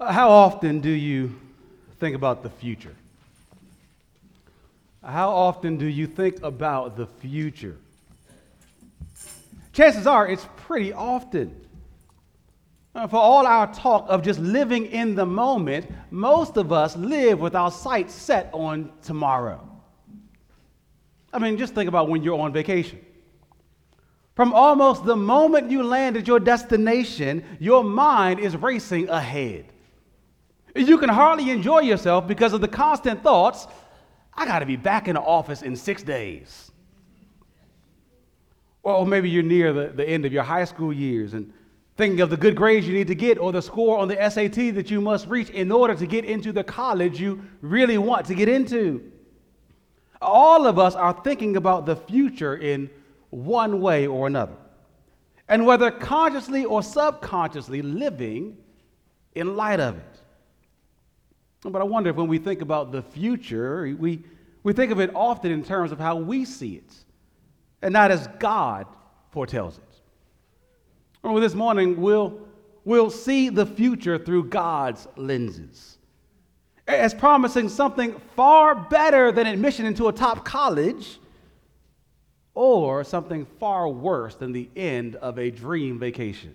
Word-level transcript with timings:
How 0.00 0.30
often 0.30 0.80
do 0.80 0.90
you 0.90 1.34
think 1.98 2.14
about 2.14 2.42
the 2.44 2.50
future? 2.50 2.94
How 5.02 5.30
often 5.30 5.76
do 5.76 5.86
you 5.86 6.06
think 6.06 6.42
about 6.42 6.96
the 6.96 7.06
future? 7.06 7.76
Chances 9.72 10.06
are 10.06 10.28
it's 10.28 10.46
pretty 10.56 10.92
often. 10.92 11.54
Uh, 12.94 13.06
For 13.08 13.16
all 13.16 13.46
our 13.46 13.72
talk 13.72 14.06
of 14.08 14.22
just 14.22 14.38
living 14.38 14.86
in 14.86 15.14
the 15.14 15.26
moment, 15.26 15.90
most 16.10 16.56
of 16.56 16.72
us 16.72 16.96
live 16.96 17.40
with 17.40 17.54
our 17.54 17.70
sights 17.70 18.14
set 18.14 18.50
on 18.52 18.92
tomorrow. 19.02 19.68
I 21.32 21.38
mean, 21.38 21.58
just 21.58 21.74
think 21.74 21.88
about 21.88 22.08
when 22.08 22.22
you're 22.22 22.38
on 22.38 22.52
vacation. 22.52 23.00
From 24.36 24.52
almost 24.52 25.04
the 25.04 25.16
moment 25.16 25.70
you 25.70 25.82
land 25.82 26.16
at 26.16 26.28
your 26.28 26.38
destination, 26.38 27.44
your 27.58 27.82
mind 27.82 28.38
is 28.38 28.56
racing 28.56 29.08
ahead. 29.08 29.66
You 30.74 30.98
can 30.98 31.08
hardly 31.08 31.50
enjoy 31.50 31.80
yourself 31.80 32.26
because 32.26 32.52
of 32.52 32.60
the 32.60 32.68
constant 32.68 33.22
thoughts 33.22 33.66
I 34.38 34.46
got 34.46 34.60
to 34.60 34.66
be 34.66 34.76
back 34.76 35.08
in 35.08 35.14
the 35.14 35.20
office 35.20 35.62
in 35.62 35.74
six 35.74 36.02
days. 36.02 36.70
Or 38.84 39.04
maybe 39.04 39.28
you're 39.28 39.42
near 39.42 39.72
the, 39.72 39.88
the 39.88 40.08
end 40.08 40.24
of 40.24 40.32
your 40.32 40.44
high 40.44 40.64
school 40.64 40.92
years 40.92 41.34
and 41.34 41.52
thinking 41.96 42.20
of 42.20 42.30
the 42.30 42.36
good 42.36 42.54
grades 42.54 42.86
you 42.86 42.94
need 42.94 43.08
to 43.08 43.16
get 43.16 43.36
or 43.38 43.50
the 43.50 43.60
score 43.60 43.98
on 43.98 44.06
the 44.06 44.14
SAT 44.30 44.74
that 44.76 44.90
you 44.90 45.00
must 45.00 45.26
reach 45.26 45.50
in 45.50 45.72
order 45.72 45.96
to 45.96 46.06
get 46.06 46.24
into 46.24 46.52
the 46.52 46.62
college 46.62 47.20
you 47.20 47.42
really 47.60 47.98
want 47.98 48.26
to 48.26 48.34
get 48.34 48.48
into. 48.48 49.10
All 50.22 50.66
of 50.66 50.78
us 50.78 50.94
are 50.94 51.12
thinking 51.24 51.56
about 51.56 51.84
the 51.84 51.96
future 51.96 52.56
in 52.56 52.88
one 53.30 53.80
way 53.80 54.06
or 54.06 54.28
another. 54.28 54.56
And 55.48 55.66
whether 55.66 55.90
consciously 55.90 56.64
or 56.64 56.84
subconsciously 56.84 57.82
living 57.82 58.56
in 59.34 59.56
light 59.56 59.80
of 59.80 59.96
it. 59.96 60.17
But 61.62 61.80
I 61.82 61.84
wonder 61.84 62.10
if 62.10 62.16
when 62.16 62.28
we 62.28 62.38
think 62.38 62.62
about 62.62 62.92
the 62.92 63.02
future, 63.02 63.94
we, 63.98 64.22
we 64.62 64.72
think 64.72 64.92
of 64.92 65.00
it 65.00 65.10
often 65.14 65.50
in 65.50 65.64
terms 65.64 65.90
of 65.90 65.98
how 65.98 66.16
we 66.16 66.44
see 66.44 66.76
it, 66.76 66.94
and 67.82 67.92
not 67.92 68.10
as 68.10 68.28
God 68.38 68.86
foretells 69.30 69.78
it. 69.78 69.84
Well, 71.22 71.34
this 71.40 71.54
morning, 71.54 72.00
we'll, 72.00 72.38
we'll 72.84 73.10
see 73.10 73.48
the 73.48 73.66
future 73.66 74.18
through 74.18 74.44
God's 74.44 75.08
lenses, 75.16 75.98
as 76.86 77.12
promising 77.12 77.68
something 77.68 78.20
far 78.36 78.74
better 78.74 79.32
than 79.32 79.46
admission 79.46 79.84
into 79.84 80.06
a 80.06 80.12
top 80.12 80.44
college, 80.44 81.18
or 82.54 83.02
something 83.04 83.46
far 83.58 83.88
worse 83.88 84.36
than 84.36 84.52
the 84.52 84.68
end 84.76 85.16
of 85.16 85.38
a 85.38 85.50
dream 85.50 85.98
vacation. 85.98 86.54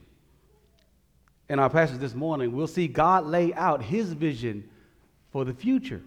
In 1.49 1.59
our 1.59 1.69
passage 1.69 1.99
this 1.99 2.15
morning, 2.15 2.53
we'll 2.53 2.67
see 2.67 2.87
God 2.87 3.25
lay 3.25 3.53
out 3.53 3.83
his 3.83 4.13
vision 4.13 4.69
for 5.33 5.43
the 5.43 5.53
future, 5.53 6.01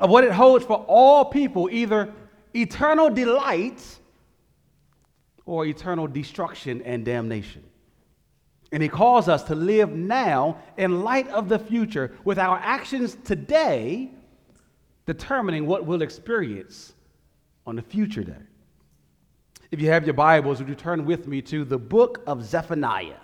of 0.00 0.10
what 0.10 0.24
it 0.24 0.32
holds 0.32 0.64
for 0.64 0.84
all 0.88 1.26
people, 1.26 1.68
either 1.70 2.12
eternal 2.54 3.10
delight 3.10 3.98
or 5.44 5.66
eternal 5.66 6.06
destruction 6.06 6.80
and 6.82 7.04
damnation. 7.04 7.62
And 8.72 8.82
he 8.82 8.88
calls 8.88 9.28
us 9.28 9.42
to 9.44 9.54
live 9.54 9.90
now 9.92 10.58
in 10.78 11.02
light 11.02 11.28
of 11.28 11.48
the 11.48 11.58
future 11.58 12.16
with 12.24 12.38
our 12.38 12.58
actions 12.58 13.16
today 13.24 14.10
determining 15.06 15.66
what 15.66 15.84
we'll 15.84 16.02
experience 16.02 16.94
on 17.66 17.76
the 17.76 17.82
future 17.82 18.24
day. 18.24 18.42
If 19.70 19.80
you 19.80 19.90
have 19.90 20.04
your 20.04 20.14
Bibles, 20.14 20.60
would 20.60 20.68
you 20.68 20.74
turn 20.74 21.04
with 21.04 21.26
me 21.26 21.42
to 21.42 21.64
the 21.64 21.78
book 21.78 22.22
of 22.26 22.42
Zephaniah? 22.42 23.18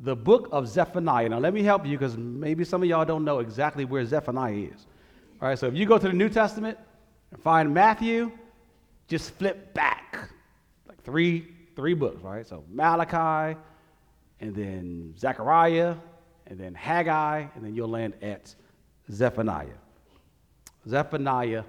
The 0.00 0.14
book 0.14 0.48
of 0.52 0.68
Zephaniah. 0.68 1.28
Now, 1.28 1.38
let 1.38 1.52
me 1.52 1.62
help 1.62 1.84
you 1.84 1.98
because 1.98 2.16
maybe 2.16 2.64
some 2.64 2.82
of 2.82 2.88
y'all 2.88 3.04
don't 3.04 3.24
know 3.24 3.40
exactly 3.40 3.84
where 3.84 4.04
Zephaniah 4.04 4.68
is. 4.74 4.86
All 5.40 5.48
right, 5.48 5.58
so 5.58 5.66
if 5.66 5.74
you 5.74 5.86
go 5.86 5.98
to 5.98 6.06
the 6.06 6.12
New 6.12 6.28
Testament 6.28 6.78
and 7.32 7.40
find 7.40 7.72
Matthew, 7.72 8.30
just 9.08 9.32
flip 9.32 9.74
back 9.74 10.30
like 10.86 11.02
three, 11.02 11.48
three 11.74 11.94
books, 11.94 12.22
right? 12.22 12.46
So 12.46 12.64
Malachi, 12.70 13.58
and 14.40 14.54
then 14.54 15.14
Zechariah, 15.18 15.96
and 16.46 16.58
then 16.58 16.74
Haggai, 16.74 17.46
and 17.54 17.64
then 17.64 17.74
you'll 17.74 17.88
land 17.88 18.14
at 18.22 18.54
Zephaniah. 19.10 19.66
Zephaniah, 20.88 21.64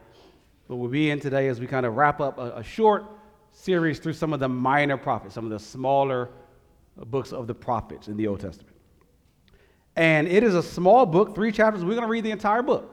what 0.68 0.78
we'll 0.78 0.90
be 0.90 1.10
in 1.10 1.20
today 1.20 1.48
as 1.48 1.60
we 1.60 1.68
kind 1.68 1.86
of 1.86 1.96
wrap 1.96 2.22
up 2.22 2.38
a, 2.38 2.58
a 2.58 2.64
short 2.64 3.06
series 3.52 4.00
through 4.00 4.14
some 4.14 4.34
of 4.34 4.40
the 4.40 4.48
minor 4.48 4.98
prophets, 4.98 5.34
some 5.34 5.46
of 5.46 5.52
the 5.52 5.60
smaller 5.60 6.30
books 6.96 7.32
of 7.32 7.48
the 7.48 7.56
prophets 7.56 8.08
in 8.08 8.18
the 8.18 8.28
Old 8.28 8.42
Testament. 8.42 8.76
And 9.96 10.28
it 10.28 10.44
is 10.44 10.56
a 10.56 10.64
small 10.64 11.06
book, 11.06 11.36
three 11.36 11.52
chapters. 11.52 11.84
We're 11.84 11.96
going 11.96 12.04
to 12.04 12.08
read 12.08 12.24
the 12.24 12.32
entire 12.32 12.62
book 12.62 12.90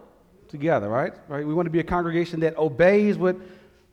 together, 0.49 0.89
right? 0.89 1.13
right? 1.29 1.47
We 1.47 1.55
want 1.55 1.67
to 1.67 1.71
be 1.71 1.81
a 1.81 1.85
congregation 1.85 2.41
that 2.41 2.57
obeys 2.57 3.19
what, 3.19 3.37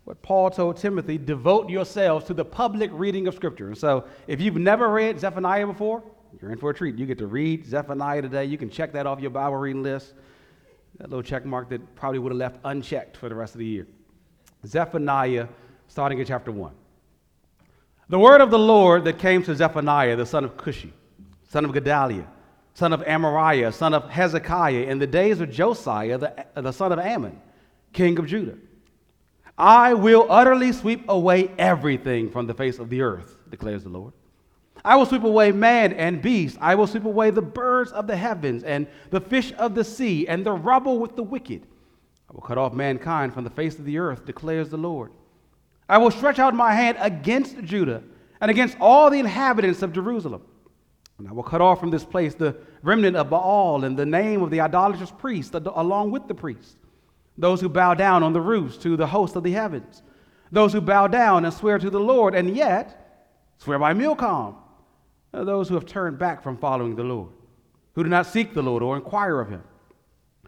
what 0.05 0.21
Paul 0.21 0.49
told 0.49 0.77
Timothy 0.77 1.17
devote 1.17 1.69
yourselves 1.69 2.25
to 2.25 2.33
the 2.33 2.45
public 2.45 2.89
reading 2.93 3.27
of 3.27 3.35
Scripture. 3.35 3.67
And 3.67 3.77
so 3.77 4.05
if 4.27 4.41
you've 4.41 4.57
never 4.57 4.89
read 4.89 5.19
Zephaniah 5.19 5.67
before, 5.67 6.03
you're 6.41 6.51
in 6.51 6.57
for 6.57 6.71
a 6.71 6.73
treat. 6.73 6.95
You 6.95 7.05
get 7.05 7.17
to 7.19 7.27
read 7.27 7.65
Zephaniah 7.65 8.21
today. 8.21 8.45
You 8.45 8.57
can 8.57 8.69
check 8.69 8.93
that 8.93 9.05
off 9.05 9.19
your 9.19 9.31
Bible 9.31 9.57
reading 9.57 9.83
list. 9.83 10.13
That 10.97 11.09
little 11.09 11.23
check 11.23 11.45
mark 11.45 11.69
that 11.69 11.95
probably 11.95 12.19
would 12.19 12.31
have 12.31 12.39
left 12.39 12.59
unchecked 12.65 13.17
for 13.17 13.29
the 13.29 13.35
rest 13.35 13.55
of 13.55 13.59
the 13.59 13.65
year. 13.65 13.87
Zephaniah, 14.65 15.47
starting 15.87 16.19
at 16.21 16.27
chapter 16.27 16.51
1. 16.51 16.73
The 18.09 18.19
word 18.19 18.41
of 18.41 18.51
the 18.51 18.59
Lord 18.59 19.05
that 19.05 19.17
came 19.17 19.43
to 19.43 19.55
Zephaniah, 19.55 20.15
the 20.15 20.25
son 20.25 20.43
of 20.43 20.57
Cushi, 20.57 20.91
son 21.49 21.65
of 21.65 21.73
Gedaliah, 21.73 22.27
son 22.73 22.93
of 22.93 23.01
Amariah, 23.01 23.73
son 23.73 23.93
of 23.93 24.09
Hezekiah, 24.09 24.83
in 24.83 24.99
the 24.99 25.07
days 25.07 25.39
of 25.39 25.49
Josiah, 25.49 26.17
the, 26.17 26.45
the 26.55 26.71
son 26.71 26.91
of 26.91 26.99
Amon, 26.99 27.39
king 27.93 28.19
of 28.19 28.27
Judah. 28.27 28.57
I 29.57 29.93
will 29.93 30.27
utterly 30.29 30.71
sweep 30.71 31.05
away 31.07 31.51
everything 31.57 32.29
from 32.29 32.47
the 32.47 32.53
face 32.53 32.79
of 32.79 32.89
the 32.89 33.01
earth, 33.01 33.37
declares 33.49 33.83
the 33.83 33.89
Lord. 33.89 34.13
I 34.83 34.95
will 34.95 35.05
sweep 35.05 35.23
away 35.23 35.51
man 35.51 35.93
and 35.93 36.21
beast. 36.21 36.57
I 36.59 36.75
will 36.75 36.87
sweep 36.87 37.05
away 37.05 37.29
the 37.29 37.41
birds 37.41 37.91
of 37.91 38.07
the 38.07 38.17
heavens 38.17 38.63
and 38.63 38.87
the 39.11 39.21
fish 39.21 39.53
of 39.57 39.75
the 39.75 39.83
sea 39.83 40.27
and 40.27 40.45
the 40.45 40.51
rubble 40.51 40.99
with 40.99 41.15
the 41.15 41.23
wicked. 41.23 41.65
I 42.29 42.33
will 42.33 42.41
cut 42.41 42.57
off 42.57 42.73
mankind 42.73 43.33
from 43.33 43.43
the 43.43 43.49
face 43.49 43.79
of 43.79 43.85
the 43.85 43.97
earth, 43.99 44.25
declares 44.25 44.69
the 44.69 44.77
Lord. 44.77 45.11
I 45.93 45.99
will 45.99 46.09
stretch 46.09 46.39
out 46.39 46.55
my 46.55 46.73
hand 46.73 46.97
against 46.99 47.63
Judah 47.63 48.01
and 48.41 48.49
against 48.49 48.75
all 48.81 49.11
the 49.11 49.19
inhabitants 49.19 49.83
of 49.83 49.93
Jerusalem. 49.93 50.41
And 51.19 51.27
I 51.27 51.33
will 51.33 51.43
cut 51.43 51.61
off 51.61 51.79
from 51.79 51.91
this 51.91 52.03
place 52.03 52.33
the 52.33 52.57
remnant 52.81 53.15
of 53.15 53.29
Baal 53.29 53.83
and 53.83 53.95
the 53.95 54.03
name 54.03 54.41
of 54.41 54.49
the 54.49 54.59
idolatrous 54.59 55.11
priest, 55.11 55.53
along 55.53 56.09
with 56.09 56.27
the 56.27 56.33
priests, 56.33 56.77
those 57.37 57.61
who 57.61 57.69
bow 57.69 57.93
down 57.93 58.23
on 58.23 58.33
the 58.33 58.41
roofs 58.41 58.75
to 58.77 58.97
the 58.97 59.05
host 59.05 59.35
of 59.35 59.43
the 59.43 59.51
heavens, 59.51 60.01
those 60.51 60.73
who 60.73 60.81
bow 60.81 61.05
down 61.05 61.45
and 61.45 61.53
swear 61.53 61.77
to 61.77 61.91
the 61.91 61.99
Lord, 61.99 62.33
and 62.33 62.55
yet 62.55 63.29
swear 63.59 63.77
by 63.77 63.93
Milcom, 63.93 64.55
uh, 65.31 65.43
those 65.43 65.69
who 65.69 65.75
have 65.75 65.85
turned 65.85 66.17
back 66.17 66.41
from 66.41 66.57
following 66.57 66.95
the 66.95 67.03
Lord, 67.03 67.29
who 67.93 68.03
do 68.03 68.09
not 68.09 68.25
seek 68.25 68.55
the 68.55 68.63
Lord 68.63 68.81
or 68.81 68.95
inquire 68.95 69.39
of 69.39 69.47
him. 69.47 69.61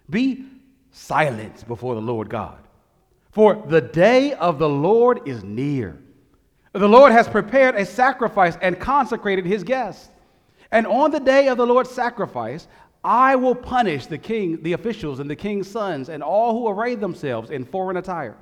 Be 0.09 0.43
silent 0.89 1.67
before 1.67 1.93
the 1.93 2.01
Lord 2.01 2.31
God 2.31 2.64
for 3.35 3.61
the 3.67 3.81
day 3.81 4.31
of 4.35 4.59
the 4.59 4.69
Lord 4.69 5.27
is 5.27 5.43
near. 5.43 5.99
The 6.71 6.87
Lord 6.87 7.11
has 7.11 7.27
prepared 7.27 7.75
a 7.75 7.85
sacrifice 7.85 8.57
and 8.61 8.79
consecrated 8.79 9.45
his 9.45 9.61
guests. 9.61 10.09
And 10.71 10.87
on 10.87 11.11
the 11.11 11.19
day 11.19 11.49
of 11.49 11.57
the 11.57 11.67
Lord's 11.67 11.91
sacrifice, 11.91 12.69
I 13.03 13.35
will 13.35 13.53
punish 13.53 14.05
the 14.05 14.17
king, 14.17 14.63
the 14.63 14.71
officials, 14.71 15.19
and 15.19 15.29
the 15.29 15.35
king's 15.35 15.69
sons, 15.69 16.07
and 16.07 16.23
all 16.23 16.53
who 16.53 16.69
array 16.69 16.95
themselves 16.95 17.49
in 17.49 17.65
foreign 17.65 17.97
attire. 17.97 18.37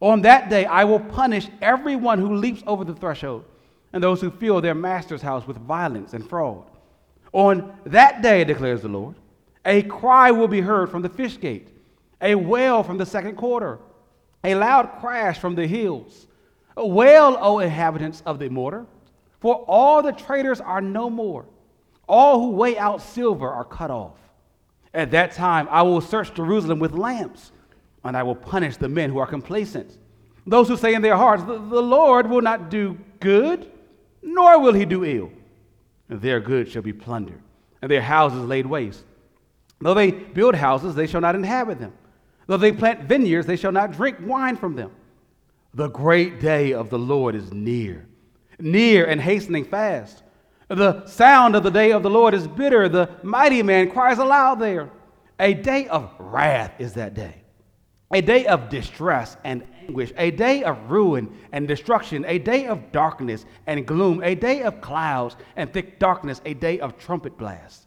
On 0.00 0.20
that 0.22 0.50
day, 0.50 0.66
I 0.66 0.84
will 0.84 1.00
punish 1.00 1.48
everyone 1.62 2.18
who 2.18 2.36
leaps 2.36 2.62
over 2.66 2.84
the 2.84 2.94
threshold, 2.94 3.46
and 3.94 4.04
those 4.04 4.20
who 4.20 4.30
fill 4.30 4.60
their 4.60 4.74
master's 4.74 5.22
house 5.22 5.46
with 5.46 5.56
violence 5.56 6.12
and 6.12 6.28
fraud. 6.28 6.64
On 7.32 7.74
that 7.86 8.20
day, 8.20 8.44
declares 8.44 8.82
the 8.82 8.88
Lord, 8.88 9.16
a 9.64 9.82
cry 9.84 10.30
will 10.30 10.48
be 10.48 10.60
heard 10.60 10.90
from 10.90 11.00
the 11.00 11.08
fish 11.08 11.40
gate, 11.40 11.68
a 12.20 12.34
wail 12.34 12.82
from 12.82 12.98
the 12.98 13.06
second 13.06 13.36
quarter 13.36 13.78
a 14.44 14.54
loud 14.54 14.98
crash 15.00 15.38
from 15.38 15.54
the 15.54 15.66
hills. 15.66 16.26
Wail, 16.76 17.36
O 17.40 17.58
inhabitants 17.58 18.22
of 18.24 18.38
the 18.38 18.48
mortar, 18.48 18.86
for 19.40 19.56
all 19.66 20.02
the 20.02 20.12
traders 20.12 20.60
are 20.60 20.80
no 20.80 21.10
more. 21.10 21.46
All 22.08 22.40
who 22.40 22.50
weigh 22.50 22.78
out 22.78 23.02
silver 23.02 23.48
are 23.48 23.64
cut 23.64 23.90
off. 23.90 24.16
At 24.94 25.10
that 25.10 25.32
time, 25.32 25.68
I 25.70 25.82
will 25.82 26.00
search 26.00 26.34
Jerusalem 26.34 26.78
with 26.78 26.92
lamps, 26.92 27.52
and 28.04 28.16
I 28.16 28.22
will 28.22 28.34
punish 28.34 28.76
the 28.76 28.88
men 28.88 29.10
who 29.10 29.18
are 29.18 29.26
complacent. 29.26 29.98
Those 30.46 30.68
who 30.68 30.76
say 30.76 30.94
in 30.94 31.02
their 31.02 31.16
hearts, 31.16 31.42
The, 31.44 31.52
Lord 31.58 32.28
will 32.28 32.40
not 32.40 32.70
do 32.70 32.96
good, 33.20 33.70
nor 34.22 34.58
will 34.60 34.72
he 34.72 34.86
do 34.86 35.04
ill. 35.04 35.30
Their 36.08 36.40
goods 36.40 36.70
shall 36.70 36.82
be 36.82 36.92
plundered, 36.92 37.42
and 37.82 37.90
their 37.90 38.00
houses 38.00 38.44
laid 38.44 38.64
waste. 38.64 39.04
Though 39.80 39.94
they 39.94 40.10
build 40.10 40.54
houses, 40.54 40.94
they 40.94 41.06
shall 41.06 41.20
not 41.20 41.34
inhabit 41.34 41.78
them. 41.78 41.92
Though 42.48 42.56
they 42.56 42.72
plant 42.72 43.02
vineyards, 43.02 43.46
they 43.46 43.56
shall 43.56 43.72
not 43.72 43.92
drink 43.92 44.16
wine 44.22 44.56
from 44.56 44.74
them. 44.74 44.90
The 45.74 45.88
great 45.88 46.40
day 46.40 46.72
of 46.72 46.88
the 46.88 46.98
Lord 46.98 47.34
is 47.34 47.52
near, 47.52 48.08
near 48.58 49.04
and 49.04 49.20
hastening 49.20 49.66
fast. 49.66 50.22
The 50.68 51.04
sound 51.06 51.54
of 51.54 51.62
the 51.62 51.70
day 51.70 51.92
of 51.92 52.02
the 52.02 52.10
Lord 52.10 52.32
is 52.32 52.48
bitter. 52.48 52.88
The 52.88 53.10
mighty 53.22 53.62
man 53.62 53.90
cries 53.90 54.18
aloud 54.18 54.58
there. 54.60 54.90
A 55.38 55.52
day 55.52 55.88
of 55.88 56.10
wrath 56.18 56.72
is 56.78 56.94
that 56.94 57.12
day, 57.12 57.42
a 58.12 58.22
day 58.22 58.46
of 58.46 58.70
distress 58.70 59.36
and 59.44 59.62
anguish, 59.86 60.12
a 60.16 60.30
day 60.30 60.64
of 60.64 60.90
ruin 60.90 61.30
and 61.52 61.68
destruction, 61.68 62.24
a 62.26 62.38
day 62.38 62.66
of 62.66 62.90
darkness 62.92 63.44
and 63.66 63.86
gloom, 63.86 64.22
a 64.24 64.34
day 64.34 64.62
of 64.62 64.80
clouds 64.80 65.36
and 65.56 65.70
thick 65.70 65.98
darkness, 65.98 66.40
a 66.46 66.54
day 66.54 66.80
of 66.80 66.96
trumpet 66.98 67.36
blasts 67.36 67.86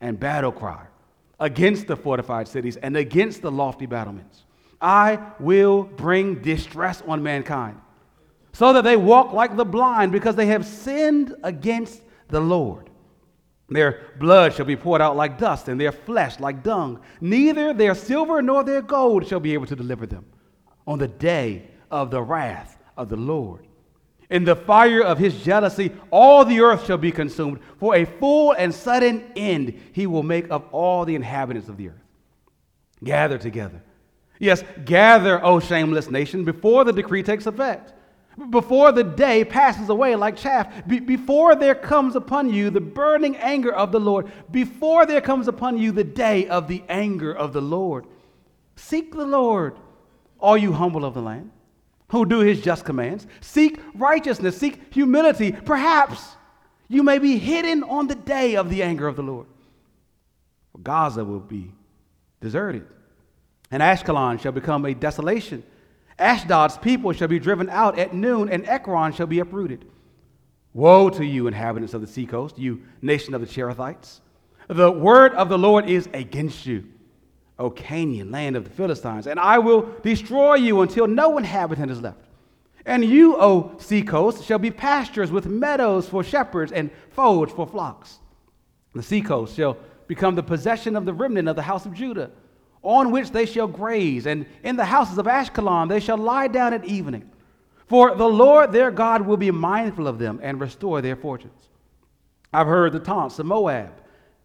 and 0.00 0.18
battle 0.18 0.52
cry 0.52 0.84
against 1.40 1.86
the 1.86 1.96
fortified 1.96 2.46
cities 2.46 2.76
and 2.76 2.96
against 2.96 3.42
the 3.42 3.50
lofty 3.50 3.86
battlements. 3.86 4.44
I 4.80 5.18
will 5.40 5.82
bring 5.82 6.42
distress 6.42 7.02
on 7.06 7.22
mankind, 7.22 7.80
so 8.52 8.72
that 8.72 8.84
they 8.84 8.96
walk 8.96 9.32
like 9.32 9.56
the 9.56 9.64
blind, 9.64 10.12
because 10.12 10.36
they 10.36 10.46
have 10.46 10.64
sinned 10.64 11.34
against 11.42 12.02
the 12.28 12.40
Lord. 12.40 12.90
Their 13.68 14.14
blood 14.18 14.54
shall 14.54 14.66
be 14.66 14.76
poured 14.76 15.00
out 15.00 15.16
like 15.16 15.38
dust, 15.38 15.68
and 15.68 15.80
their 15.80 15.92
flesh 15.92 16.40
like 16.40 16.62
dung. 16.62 17.00
Neither 17.20 17.72
their 17.72 17.94
silver 17.94 18.42
nor 18.42 18.64
their 18.64 18.82
gold 18.82 19.26
shall 19.26 19.40
be 19.40 19.54
able 19.54 19.66
to 19.66 19.76
deliver 19.76 20.06
them 20.06 20.26
on 20.86 20.98
the 20.98 21.08
day 21.08 21.68
of 21.90 22.10
the 22.10 22.22
wrath 22.22 22.78
of 22.96 23.08
the 23.08 23.16
Lord. 23.16 23.66
In 24.30 24.44
the 24.44 24.56
fire 24.56 25.02
of 25.02 25.18
his 25.18 25.42
jealousy, 25.42 25.92
all 26.10 26.44
the 26.44 26.60
earth 26.60 26.86
shall 26.86 26.98
be 26.98 27.10
consumed. 27.10 27.60
For 27.78 27.96
a 27.96 28.04
full 28.04 28.52
and 28.52 28.74
sudden 28.74 29.32
end 29.36 29.78
he 29.92 30.06
will 30.06 30.22
make 30.22 30.50
of 30.50 30.64
all 30.72 31.04
the 31.04 31.16
inhabitants 31.16 31.68
of 31.68 31.76
the 31.76 31.88
earth. 31.88 32.04
Gather 33.02 33.38
together. 33.38 33.82
Yes, 34.38 34.62
gather, 34.84 35.44
O 35.44 35.60
shameless 35.60 36.10
nation, 36.10 36.44
before 36.44 36.84
the 36.84 36.92
decree 36.92 37.22
takes 37.22 37.46
effect 37.46 37.92
before 38.48 38.92
the 38.92 39.04
day 39.04 39.44
passes 39.44 39.88
away 39.88 40.16
like 40.16 40.36
chaff, 40.36 40.86
be- 40.86 41.00
before 41.00 41.54
there 41.54 41.74
comes 41.74 42.16
upon 42.16 42.50
you 42.52 42.70
the 42.70 42.80
burning 42.80 43.36
anger 43.36 43.72
of 43.72 43.92
the 43.92 44.00
Lord, 44.00 44.30
before 44.50 45.04
there 45.04 45.20
comes 45.20 45.48
upon 45.48 45.78
you 45.78 45.92
the 45.92 46.04
day 46.04 46.46
of 46.48 46.68
the 46.68 46.82
anger 46.88 47.32
of 47.32 47.52
the 47.52 47.60
Lord. 47.60 48.06
Seek 48.76 49.12
the 49.12 49.26
Lord, 49.26 49.76
all 50.38 50.56
you 50.56 50.72
humble 50.72 51.04
of 51.04 51.14
the 51.14 51.20
land, 51.20 51.50
who 52.10 52.26
do 52.26 52.40
his 52.40 52.60
just 52.60 52.84
commands. 52.84 53.26
Seek 53.40 53.80
righteousness, 53.94 54.56
seek 54.56 54.92
humility. 54.92 55.52
Perhaps 55.52 56.36
you 56.88 57.02
may 57.02 57.18
be 57.18 57.38
hidden 57.38 57.82
on 57.84 58.06
the 58.06 58.14
day 58.14 58.56
of 58.56 58.68
the 58.68 58.82
anger 58.82 59.06
of 59.06 59.16
the 59.16 59.22
Lord. 59.22 59.46
For 60.72 60.78
Gaza 60.78 61.24
will 61.24 61.40
be 61.40 61.72
deserted, 62.40 62.86
and 63.70 63.82
Ashkelon 63.82 64.40
shall 64.40 64.52
become 64.52 64.84
a 64.84 64.94
desolation. 64.94 65.62
Ashdod's 66.18 66.76
people 66.78 67.12
shall 67.12 67.28
be 67.28 67.38
driven 67.38 67.70
out 67.70 67.98
at 67.98 68.12
noon, 68.12 68.48
and 68.48 68.66
Ekron 68.68 69.12
shall 69.12 69.26
be 69.26 69.38
uprooted. 69.38 69.86
Woe 70.72 71.10
to 71.10 71.24
you, 71.24 71.46
inhabitants 71.46 71.94
of 71.94 72.00
the 72.00 72.06
seacoast, 72.06 72.58
you 72.58 72.82
nation 73.02 73.34
of 73.34 73.40
the 73.40 73.46
Cherethites. 73.46 74.20
The 74.68 74.90
word 74.90 75.32
of 75.34 75.48
the 75.48 75.58
Lord 75.58 75.88
is 75.88 76.08
against 76.12 76.66
you, 76.66 76.84
O 77.60 77.70
Canaan, 77.70 78.30
land 78.30 78.56
of 78.56 78.64
the 78.64 78.70
Philistines, 78.70 79.26
and 79.26 79.38
I 79.38 79.58
will 79.58 79.82
destroy 80.02 80.54
you 80.54 80.80
until 80.80 81.06
no 81.06 81.38
inhabitant 81.38 81.90
is 81.90 82.00
left. 82.00 82.18
And 82.86 83.04
you, 83.04 83.36
O 83.36 83.76
seacoast, 83.78 84.44
shall 84.44 84.58
be 84.58 84.70
pastures 84.70 85.30
with 85.30 85.46
meadows 85.46 86.08
for 86.08 86.24
shepherds 86.24 86.72
and 86.72 86.90
folds 87.10 87.52
for 87.52 87.66
flocks. 87.66 88.18
The 88.94 89.02
seacoast 89.02 89.54
shall 89.54 89.76
become 90.08 90.34
the 90.34 90.42
possession 90.42 90.96
of 90.96 91.04
the 91.04 91.12
remnant 91.12 91.48
of 91.48 91.54
the 91.54 91.62
house 91.62 91.86
of 91.86 91.94
Judah 91.94 92.30
on 92.82 93.10
which 93.10 93.30
they 93.30 93.46
shall 93.46 93.66
graze, 93.66 94.26
and 94.26 94.46
in 94.62 94.76
the 94.76 94.84
houses 94.84 95.18
of 95.18 95.26
Ashkelon 95.26 95.88
they 95.88 96.00
shall 96.00 96.16
lie 96.16 96.48
down 96.48 96.72
at 96.72 96.84
evening. 96.84 97.30
For 97.86 98.14
the 98.14 98.28
Lord 98.28 98.72
their 98.72 98.90
God 98.90 99.26
will 99.26 99.36
be 99.36 99.50
mindful 99.50 100.06
of 100.06 100.18
them 100.18 100.40
and 100.42 100.60
restore 100.60 101.02
their 101.02 101.16
fortunes. 101.16 101.68
I've 102.52 102.66
heard 102.66 102.92
the 102.92 103.00
taunts 103.00 103.38
of 103.38 103.46
Moab 103.46 103.92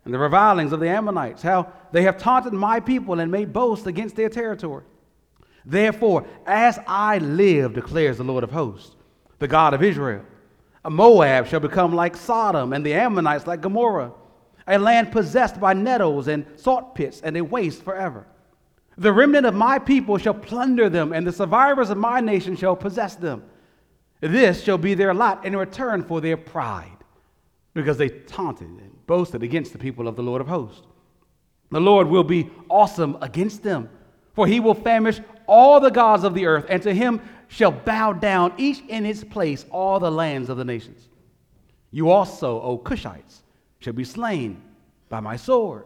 and 0.05 0.13
the 0.13 0.19
revilings 0.19 0.71
of 0.71 0.79
the 0.79 0.87
Ammonites, 0.87 1.41
how 1.41 1.71
they 1.91 2.03
have 2.03 2.17
taunted 2.17 2.53
my 2.53 2.79
people 2.79 3.19
and 3.19 3.31
made 3.31 3.51
boast 3.51 3.87
against 3.87 4.15
their 4.15 4.29
territory. 4.29 4.83
Therefore, 5.65 6.25
as 6.45 6.79
I 6.87 7.17
live, 7.17 7.73
declares 7.73 8.17
the 8.17 8.23
Lord 8.23 8.43
of 8.43 8.51
hosts, 8.51 8.95
the 9.39 9.47
God 9.47 9.73
of 9.73 9.83
Israel, 9.83 10.23
Moab 10.87 11.47
shall 11.47 11.59
become 11.59 11.93
like 11.93 12.15
Sodom, 12.15 12.71
and 12.71 12.85
the 12.85 12.93
Ammonites 12.93 13.47
like 13.47 13.61
Gomorrah 13.61 14.11
a 14.67 14.79
land 14.79 15.11
possessed 15.11 15.59
by 15.59 15.73
nettles 15.73 16.27
and 16.27 16.45
salt 16.55 16.95
pits, 16.95 17.21
and 17.21 17.37
a 17.37 17.41
waste 17.41 17.83
forever. 17.83 18.25
The 18.97 19.13
remnant 19.13 19.45
of 19.45 19.53
my 19.53 19.77
people 19.77 20.17
shall 20.17 20.33
plunder 20.33 20.89
them, 20.89 21.13
and 21.13 21.27
the 21.27 21.31
survivors 21.31 21.89
of 21.89 21.97
my 21.97 22.19
nation 22.19 22.55
shall 22.55 22.75
possess 22.75 23.15
them. 23.15 23.43
This 24.21 24.63
shall 24.63 24.77
be 24.77 24.93
their 24.93 25.13
lot 25.13 25.45
in 25.45 25.55
return 25.55 26.03
for 26.03 26.21
their 26.21 26.37
pride, 26.37 26.97
because 27.73 27.97
they 27.97 28.09
taunted 28.09 28.69
boasted 29.07 29.43
against 29.43 29.71
the 29.71 29.79
people 29.79 30.07
of 30.07 30.15
the 30.15 30.23
Lord 30.23 30.41
of 30.41 30.47
hosts. 30.47 30.81
The 31.71 31.79
Lord 31.79 32.07
will 32.07 32.23
be 32.23 32.49
awesome 32.69 33.17
against 33.21 33.63
them, 33.63 33.89
for 34.33 34.47
he 34.47 34.59
will 34.59 34.73
famish 34.73 35.19
all 35.47 35.79
the 35.79 35.91
gods 35.91 36.23
of 36.23 36.33
the 36.33 36.45
earth, 36.45 36.65
and 36.69 36.81
to 36.83 36.93
him 36.93 37.21
shall 37.47 37.71
bow 37.71 38.13
down 38.13 38.53
each 38.57 38.81
in 38.87 39.05
its 39.05 39.23
place 39.23 39.65
all 39.71 39.99
the 39.99 40.11
lands 40.11 40.49
of 40.49 40.57
the 40.57 40.65
nations. 40.65 41.07
You 41.91 42.09
also, 42.09 42.61
O 42.61 42.77
Cushites, 42.77 43.41
shall 43.79 43.93
be 43.93 44.03
slain 44.03 44.61
by 45.09 45.19
my 45.19 45.37
sword. 45.37 45.85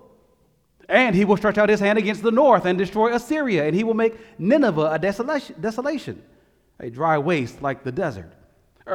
And 0.87 1.15
he 1.15 1.25
will 1.25 1.37
stretch 1.37 1.57
out 1.57 1.69
his 1.69 1.79
hand 1.79 1.99
against 1.99 2.23
the 2.23 2.31
north 2.31 2.65
and 2.65 2.77
destroy 2.77 3.13
Assyria, 3.13 3.65
and 3.65 3.75
he 3.75 3.83
will 3.83 3.93
make 3.93 4.15
Nineveh 4.39 4.91
a 4.91 4.97
desolation, 4.97 6.23
a 6.79 6.89
dry 6.89 7.17
waste 7.17 7.61
like 7.61 7.83
the 7.83 7.91
desert. 7.91 8.31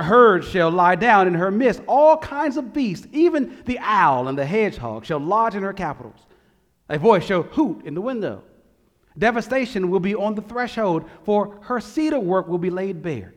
Herd 0.03 0.45
shall 0.45 0.71
lie 0.71 0.97
down 0.97 1.27
in 1.27 1.35
her 1.35 1.51
midst, 1.51 1.83
all 1.87 2.17
kinds 2.17 2.57
of 2.57 2.73
beasts, 2.73 3.07
even 3.13 3.63
the 3.65 3.79
owl 3.81 4.29
and 4.29 4.37
the 4.37 4.47
hedgehog 4.47 5.05
shall 5.05 5.19
lodge 5.19 5.55
in 5.55 5.63
her 5.63 5.73
capitals. 5.73 6.27
A 6.89 6.99
voice 6.99 7.25
shall 7.25 7.43
hoot 7.43 7.85
in 7.85 7.95
the 7.95 8.01
window. 8.01 8.43
Devastation 9.17 9.91
will 9.91 10.01
be 10.01 10.15
on 10.15 10.35
the 10.35 10.43
threshold, 10.43 11.09
for 11.25 11.59
her 11.63 11.81
cedar 11.81 12.19
work 12.19 12.49
will 12.49 12.59
be 12.59 12.71
laid 12.71 13.03
bare. 13.03 13.35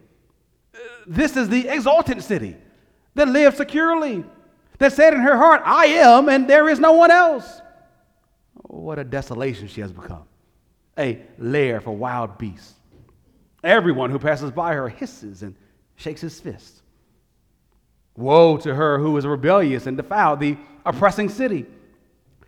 This 1.06 1.38
is 1.38 1.50
the 1.50 1.68
exultant 1.68 2.24
city 2.24 2.57
that 3.15 3.27
lived 3.27 3.57
securely 3.57 4.25
that 4.80 4.94
said 4.94 5.13
in 5.13 5.21
her 5.21 5.38
heart, 5.38 5.62
I 5.65 5.86
am, 5.86 6.30
and 6.30 6.48
there 6.48 6.69
is 6.69 6.80
no 6.80 6.94
one 6.94 7.12
else. 7.12 7.62
Oh, 8.69 8.80
what 8.80 9.00
a 9.00 9.04
desolation 9.04 9.68
she 9.68 9.81
has 9.81 9.92
become. 9.92 10.24
A 10.98 11.21
lair 11.38 11.80
for 11.80 11.95
wild 11.95 12.38
beasts. 12.38 12.74
Everyone 13.63 14.12
who 14.12 14.19
passes 14.19 14.51
by 14.51 14.74
her 14.74 14.89
hisses 14.89 15.44
and 15.44 15.56
shakes 15.98 16.22
his 16.22 16.40
fist. 16.40 16.82
Woe 18.16 18.58
to 18.58 18.74
her 18.74 18.98
who 18.98 19.18
is 19.18 19.28
rebellious 19.28 19.86
and 19.86 19.98
defiled, 19.98 20.40
the 20.40 20.58
oppressing 20.86 21.30
city. 21.30 21.66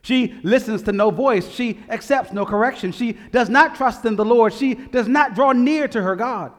She 0.01 0.39
listens 0.43 0.81
to 0.83 0.91
no 0.91 1.11
voice. 1.11 1.49
She 1.49 1.79
accepts 1.89 2.31
no 2.31 2.45
correction. 2.45 2.91
She 2.91 3.13
does 3.31 3.49
not 3.49 3.75
trust 3.75 4.05
in 4.05 4.15
the 4.15 4.25
Lord. 4.25 4.53
She 4.53 4.75
does 4.75 5.07
not 5.07 5.35
draw 5.35 5.51
near 5.51 5.87
to 5.89 6.01
her 6.01 6.15
God. 6.15 6.53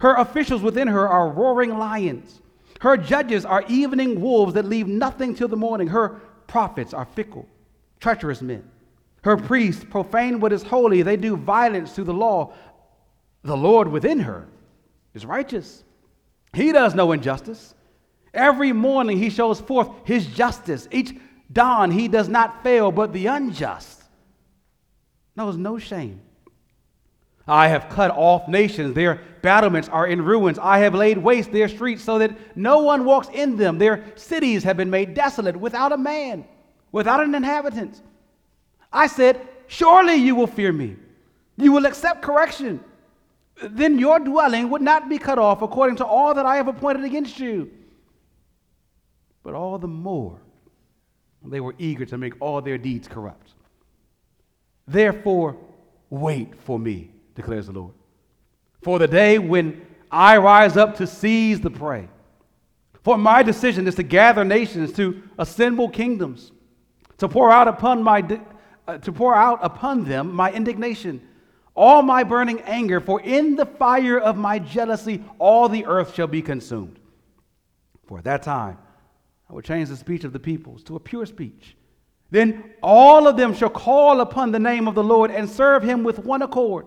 Her 0.00 0.14
officials 0.14 0.62
within 0.62 0.88
her 0.88 1.08
are 1.08 1.30
roaring 1.30 1.76
lions. 1.76 2.40
Her 2.80 2.96
judges 2.96 3.44
are 3.44 3.64
evening 3.68 4.20
wolves 4.20 4.54
that 4.54 4.66
leave 4.66 4.86
nothing 4.86 5.34
till 5.34 5.48
the 5.48 5.56
morning. 5.56 5.88
Her 5.88 6.20
prophets 6.46 6.94
are 6.94 7.06
fickle, 7.06 7.48
treacherous 8.00 8.42
men. 8.42 8.70
Her 9.22 9.36
priests 9.36 9.84
profane 9.88 10.40
what 10.40 10.52
is 10.52 10.62
holy. 10.62 11.02
They 11.02 11.16
do 11.16 11.36
violence 11.36 11.94
to 11.94 12.04
the 12.04 12.12
law. 12.12 12.52
The 13.42 13.56
Lord 13.56 13.88
within 13.88 14.20
her 14.20 14.46
is 15.14 15.24
righteous. 15.24 15.83
He 16.54 16.72
does 16.72 16.94
no 16.94 17.12
injustice. 17.12 17.74
Every 18.32 18.72
morning 18.72 19.18
he 19.18 19.30
shows 19.30 19.60
forth 19.60 19.88
his 20.04 20.26
justice. 20.26 20.88
Each 20.90 21.16
dawn 21.52 21.90
he 21.90 22.08
does 22.08 22.28
not 22.28 22.62
fail, 22.62 22.90
but 22.90 23.12
the 23.12 23.26
unjust 23.26 24.02
knows 25.36 25.56
no 25.56 25.78
shame. 25.78 26.20
I 27.46 27.68
have 27.68 27.90
cut 27.90 28.10
off 28.10 28.48
nations. 28.48 28.94
Their 28.94 29.20
battlements 29.42 29.88
are 29.88 30.06
in 30.06 30.22
ruins. 30.22 30.58
I 30.58 30.78
have 30.78 30.94
laid 30.94 31.18
waste 31.18 31.52
their 31.52 31.68
streets 31.68 32.02
so 32.02 32.18
that 32.18 32.56
no 32.56 32.78
one 32.78 33.04
walks 33.04 33.28
in 33.32 33.56
them. 33.56 33.78
Their 33.78 34.04
cities 34.16 34.64
have 34.64 34.76
been 34.76 34.90
made 34.90 35.14
desolate 35.14 35.56
without 35.56 35.92
a 35.92 35.98
man, 35.98 36.46
without 36.90 37.22
an 37.22 37.34
inhabitant. 37.34 38.00
I 38.92 39.06
said, 39.06 39.46
Surely 39.66 40.14
you 40.14 40.34
will 40.34 40.46
fear 40.46 40.72
me. 40.72 40.96
You 41.56 41.72
will 41.72 41.86
accept 41.86 42.22
correction. 42.22 42.82
Then 43.62 43.98
your 43.98 44.18
dwelling 44.18 44.70
would 44.70 44.82
not 44.82 45.08
be 45.08 45.18
cut 45.18 45.38
off 45.38 45.62
according 45.62 45.96
to 45.96 46.06
all 46.06 46.34
that 46.34 46.46
I 46.46 46.56
have 46.56 46.68
appointed 46.68 47.04
against 47.04 47.38
you. 47.38 47.70
But 49.42 49.54
all 49.54 49.78
the 49.78 49.88
more 49.88 50.38
they 51.44 51.60
were 51.60 51.74
eager 51.78 52.06
to 52.06 52.18
make 52.18 52.34
all 52.40 52.60
their 52.62 52.78
deeds 52.78 53.06
corrupt. 53.06 53.50
Therefore, 54.86 55.56
wait 56.10 56.54
for 56.60 56.78
me 56.78 57.10
declares 57.34 57.66
the 57.66 57.72
Lord. 57.72 57.92
For 58.82 58.98
the 58.98 59.08
day 59.08 59.38
when 59.38 59.84
I 60.10 60.36
rise 60.36 60.76
up 60.76 60.96
to 60.96 61.06
seize 61.06 61.60
the 61.60 61.70
prey. 61.70 62.08
For 63.02 63.18
my 63.18 63.42
decision 63.42 63.86
is 63.86 63.96
to 63.96 64.02
gather 64.02 64.44
nations, 64.44 64.92
to 64.94 65.22
assemble 65.38 65.88
kingdoms, 65.88 66.52
to 67.18 67.28
pour 67.28 67.50
out 67.50 67.68
upon 67.68 68.02
my 68.02 68.24
uh, 68.86 68.98
to 68.98 69.12
pour 69.12 69.34
out 69.34 69.58
upon 69.62 70.04
them 70.04 70.32
my 70.32 70.52
indignation, 70.52 71.20
all 71.74 72.02
my 72.02 72.22
burning 72.22 72.60
anger, 72.62 73.00
for 73.00 73.20
in 73.20 73.56
the 73.56 73.66
fire 73.66 74.18
of 74.18 74.36
my 74.36 74.58
jealousy 74.58 75.24
all 75.38 75.68
the 75.68 75.86
earth 75.86 76.14
shall 76.14 76.26
be 76.26 76.42
consumed. 76.42 76.98
For 78.06 78.18
at 78.18 78.24
that 78.24 78.42
time 78.42 78.78
I 79.48 79.52
will 79.52 79.62
change 79.62 79.88
the 79.88 79.96
speech 79.96 80.24
of 80.24 80.32
the 80.32 80.38
peoples 80.38 80.84
to 80.84 80.96
a 80.96 81.00
pure 81.00 81.26
speech. 81.26 81.76
Then 82.30 82.72
all 82.82 83.28
of 83.28 83.36
them 83.36 83.54
shall 83.54 83.70
call 83.70 84.20
upon 84.20 84.52
the 84.52 84.58
name 84.58 84.88
of 84.88 84.94
the 84.94 85.04
Lord 85.04 85.30
and 85.30 85.48
serve 85.48 85.82
him 85.82 86.02
with 86.04 86.18
one 86.18 86.42
accord. 86.42 86.86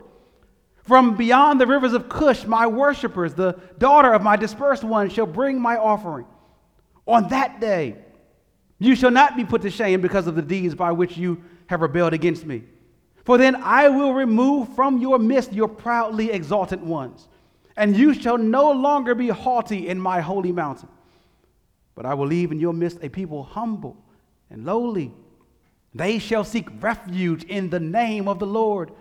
From 0.83 1.17
beyond 1.17 1.59
the 1.59 1.67
rivers 1.67 1.93
of 1.93 2.07
Cush, 2.07 2.45
my 2.45 2.65
worshippers, 2.65 3.33
the 3.33 3.59
daughter 3.77 4.13
of 4.13 4.23
my 4.23 4.37
dispersed 4.37 4.85
ones, 4.85 5.11
shall 5.11 5.25
bring 5.25 5.59
my 5.61 5.75
offering. 5.75 6.25
On 7.05 7.27
that 7.29 7.59
day, 7.59 7.97
you 8.79 8.95
shall 8.95 9.11
not 9.11 9.35
be 9.35 9.43
put 9.43 9.61
to 9.63 9.69
shame 9.69 10.01
because 10.01 10.27
of 10.27 10.35
the 10.35 10.41
deeds 10.41 10.75
by 10.75 10.91
which 10.91 11.17
you 11.17 11.43
have 11.67 11.81
rebelled 11.81 12.13
against 12.13 12.45
me. 12.45 12.63
For 13.27 13.37
then 13.37 13.57
I 13.61 13.89
will 13.89 14.13
remove 14.13 14.73
from 14.73 14.99
your 14.99 15.19
midst 15.19 15.51
your 15.51 15.67
proudly 15.67 16.31
exalted 16.31 16.81
ones, 16.81 17.27
and 17.75 17.93
you 17.93 18.13
shall 18.13 18.37
no 18.37 18.71
longer 18.71 19.15
be 19.15 19.27
haughty 19.27 19.89
in 19.89 19.99
my 19.99 20.21
holy 20.21 20.53
mountain. 20.53 20.87
But 21.93 22.05
I 22.05 22.13
will 22.13 22.27
leave 22.27 22.53
in 22.53 22.59
your 22.61 22.71
midst 22.71 22.99
a 23.03 23.09
people 23.09 23.43
humble 23.43 23.97
and 24.49 24.65
lowly. 24.65 25.11
They 25.93 26.19
shall 26.19 26.45
seek 26.45 26.69
refuge 26.81 27.43
in 27.43 27.69
the 27.69 27.81
name 27.81 28.29
of 28.29 28.39
the 28.39 28.47
Lord. 28.47 28.91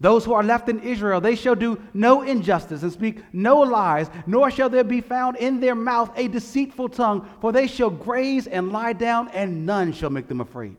Those 0.00 0.24
who 0.24 0.32
are 0.32 0.42
left 0.42 0.70
in 0.70 0.80
Israel, 0.80 1.20
they 1.20 1.36
shall 1.36 1.54
do 1.54 1.78
no 1.92 2.22
injustice 2.22 2.82
and 2.82 2.90
speak 2.90 3.22
no 3.34 3.60
lies, 3.60 4.08
nor 4.26 4.50
shall 4.50 4.70
there 4.70 4.82
be 4.82 5.02
found 5.02 5.36
in 5.36 5.60
their 5.60 5.74
mouth 5.74 6.10
a 6.16 6.28
deceitful 6.28 6.88
tongue, 6.88 7.28
for 7.42 7.52
they 7.52 7.66
shall 7.66 7.90
graze 7.90 8.46
and 8.46 8.72
lie 8.72 8.94
down, 8.94 9.28
and 9.28 9.66
none 9.66 9.92
shall 9.92 10.08
make 10.08 10.26
them 10.26 10.40
afraid. 10.40 10.78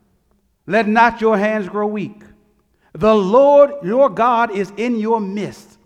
Let 0.67 0.87
not 0.87 1.21
your 1.21 1.37
hands 1.37 1.67
grow 1.67 1.87
weak. 1.87 2.21
The 2.93 3.15
Lord 3.15 3.71
your 3.83 4.09
God 4.09 4.51
is 4.51 4.71
in 4.77 4.97
your 4.99 5.19
midst, 5.19 5.77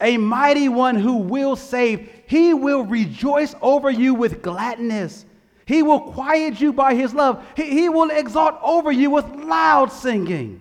a 0.00 0.18
mighty 0.18 0.68
one 0.68 0.96
who 0.96 1.16
will 1.16 1.56
save. 1.56 2.08
He 2.26 2.52
will 2.52 2.84
rejoice 2.84 3.54
over 3.62 3.90
you 3.90 4.14
with 4.14 4.42
gladness. 4.42 5.24
He 5.64 5.82
will 5.82 6.00
quiet 6.00 6.60
you 6.60 6.72
by 6.72 6.94
his 6.94 7.14
love. 7.14 7.44
He, 7.56 7.70
he 7.70 7.88
will 7.88 8.10
exalt 8.10 8.58
over 8.62 8.92
you 8.92 9.10
with 9.10 9.26
loud 9.34 9.90
singing. 9.92 10.60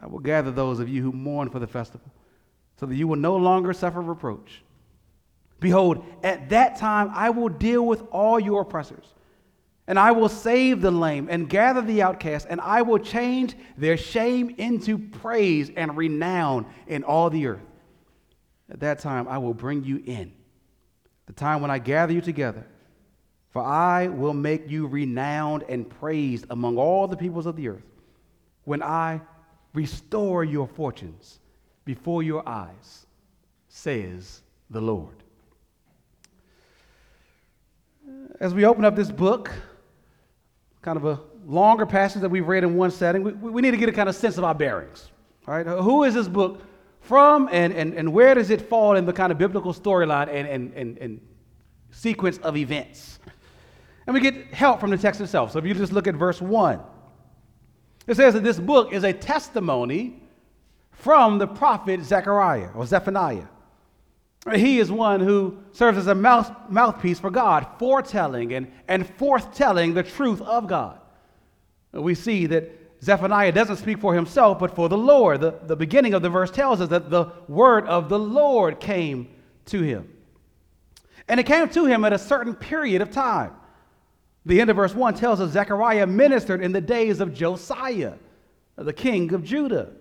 I 0.00 0.06
will 0.06 0.18
gather 0.18 0.50
those 0.50 0.80
of 0.80 0.88
you 0.88 1.02
who 1.02 1.12
mourn 1.12 1.50
for 1.50 1.60
the 1.60 1.66
festival, 1.66 2.10
so 2.80 2.86
that 2.86 2.96
you 2.96 3.06
will 3.06 3.16
no 3.16 3.36
longer 3.36 3.72
suffer 3.72 4.00
reproach. 4.00 4.62
Behold, 5.60 6.04
at 6.24 6.48
that 6.48 6.76
time 6.76 7.10
I 7.14 7.30
will 7.30 7.48
deal 7.48 7.86
with 7.86 8.02
all 8.10 8.40
your 8.40 8.62
oppressors 8.62 9.14
and 9.86 9.98
I 9.98 10.12
will 10.12 10.28
save 10.28 10.80
the 10.80 10.90
lame 10.90 11.28
and 11.30 11.48
gather 11.48 11.82
the 11.82 12.02
outcast, 12.02 12.46
and 12.48 12.60
I 12.60 12.82
will 12.82 12.98
change 12.98 13.56
their 13.76 13.96
shame 13.96 14.54
into 14.58 14.96
praise 14.96 15.70
and 15.76 15.96
renown 15.96 16.66
in 16.86 17.02
all 17.02 17.30
the 17.30 17.46
earth. 17.46 17.60
At 18.70 18.80
that 18.80 19.00
time, 19.00 19.26
I 19.28 19.38
will 19.38 19.54
bring 19.54 19.84
you 19.84 20.02
in, 20.06 20.32
the 21.26 21.32
time 21.32 21.60
when 21.60 21.70
I 21.70 21.78
gather 21.78 22.12
you 22.12 22.20
together. 22.20 22.66
For 23.50 23.62
I 23.62 24.08
will 24.08 24.32
make 24.32 24.70
you 24.70 24.86
renowned 24.86 25.64
and 25.68 25.88
praised 25.88 26.46
among 26.48 26.78
all 26.78 27.06
the 27.06 27.16
peoples 27.16 27.44
of 27.44 27.56
the 27.56 27.68
earth, 27.68 27.84
when 28.64 28.82
I 28.82 29.20
restore 29.74 30.44
your 30.44 30.68
fortunes 30.68 31.40
before 31.84 32.22
your 32.22 32.48
eyes, 32.48 33.06
says 33.68 34.42
the 34.70 34.80
Lord. 34.80 35.16
As 38.40 38.54
we 38.54 38.64
open 38.64 38.84
up 38.84 38.96
this 38.96 39.10
book, 39.10 39.50
kind 40.82 40.96
of 40.96 41.04
a 41.04 41.20
longer 41.46 41.86
passage 41.86 42.20
that 42.22 42.28
we've 42.28 42.46
read 42.46 42.64
in 42.64 42.76
one 42.76 42.90
setting, 42.90 43.22
we, 43.22 43.32
we 43.32 43.62
need 43.62 43.70
to 43.70 43.76
get 43.76 43.88
a 43.88 43.92
kind 43.92 44.08
of 44.08 44.16
sense 44.16 44.36
of 44.36 44.44
our 44.44 44.54
bearings. 44.54 45.10
All 45.46 45.54
right, 45.54 45.66
who 45.66 46.04
is 46.04 46.14
this 46.14 46.28
book 46.28 46.62
from, 47.00 47.48
and, 47.50 47.72
and, 47.72 47.94
and 47.94 48.12
where 48.12 48.34
does 48.34 48.50
it 48.50 48.60
fall 48.60 48.96
in 48.96 49.06
the 49.06 49.12
kind 49.12 49.32
of 49.32 49.38
biblical 49.38 49.72
storyline 49.72 50.28
and, 50.28 50.48
and, 50.48 50.74
and, 50.74 50.98
and 50.98 51.20
sequence 51.90 52.38
of 52.38 52.56
events? 52.56 53.18
And 54.06 54.14
we 54.14 54.20
get 54.20 54.52
help 54.52 54.80
from 54.80 54.90
the 54.90 54.98
text 54.98 55.20
itself. 55.20 55.52
So 55.52 55.58
if 55.58 55.64
you 55.64 55.74
just 55.74 55.92
look 55.92 56.06
at 56.06 56.14
verse 56.14 56.40
1, 56.40 56.80
it 58.06 58.16
says 58.16 58.34
that 58.34 58.42
this 58.42 58.58
book 58.58 58.92
is 58.92 59.04
a 59.04 59.12
testimony 59.12 60.22
from 60.90 61.38
the 61.38 61.46
prophet 61.46 62.02
Zechariah 62.02 62.70
or 62.74 62.86
Zephaniah. 62.86 63.46
He 64.50 64.80
is 64.80 64.90
one 64.90 65.20
who 65.20 65.58
serves 65.70 65.98
as 65.98 66.08
a 66.08 66.14
mouth, 66.14 66.50
mouthpiece 66.68 67.20
for 67.20 67.30
God, 67.30 67.66
foretelling 67.78 68.52
and, 68.52 68.72
and 68.88 69.06
forthtelling 69.18 69.94
the 69.94 70.02
truth 70.02 70.40
of 70.40 70.66
God. 70.66 70.98
We 71.92 72.14
see 72.14 72.46
that 72.46 72.70
Zephaniah 73.04 73.52
doesn't 73.52 73.76
speak 73.76 74.00
for 74.00 74.14
himself, 74.14 74.58
but 74.58 74.74
for 74.74 74.88
the 74.88 74.98
Lord. 74.98 75.40
The, 75.40 75.58
the 75.66 75.76
beginning 75.76 76.14
of 76.14 76.22
the 76.22 76.30
verse 76.30 76.50
tells 76.50 76.80
us 76.80 76.88
that 76.88 77.10
the 77.10 77.26
word 77.46 77.86
of 77.86 78.08
the 78.08 78.18
Lord 78.18 78.80
came 78.80 79.28
to 79.66 79.82
him. 79.82 80.08
And 81.28 81.38
it 81.38 81.46
came 81.46 81.68
to 81.70 81.84
him 81.84 82.04
at 82.04 82.12
a 82.12 82.18
certain 82.18 82.54
period 82.54 83.00
of 83.00 83.10
time. 83.10 83.52
The 84.44 84.60
end 84.60 84.70
of 84.70 84.76
verse 84.76 84.94
1 84.94 85.14
tells 85.14 85.40
us 85.40 85.52
Zechariah 85.52 86.06
ministered 86.06 86.62
in 86.62 86.72
the 86.72 86.80
days 86.80 87.20
of 87.20 87.32
Josiah, 87.32 88.14
the 88.76 88.92
king 88.92 89.32
of 89.34 89.44
Judah. 89.44 89.92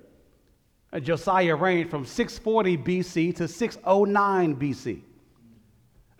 Josiah 1.00 1.56
reigned 1.56 1.90
from 1.90 2.06
640 2.06 2.78
BC 2.78 3.36
to 3.38 3.48
609 3.48 4.56
BC. 4.58 5.02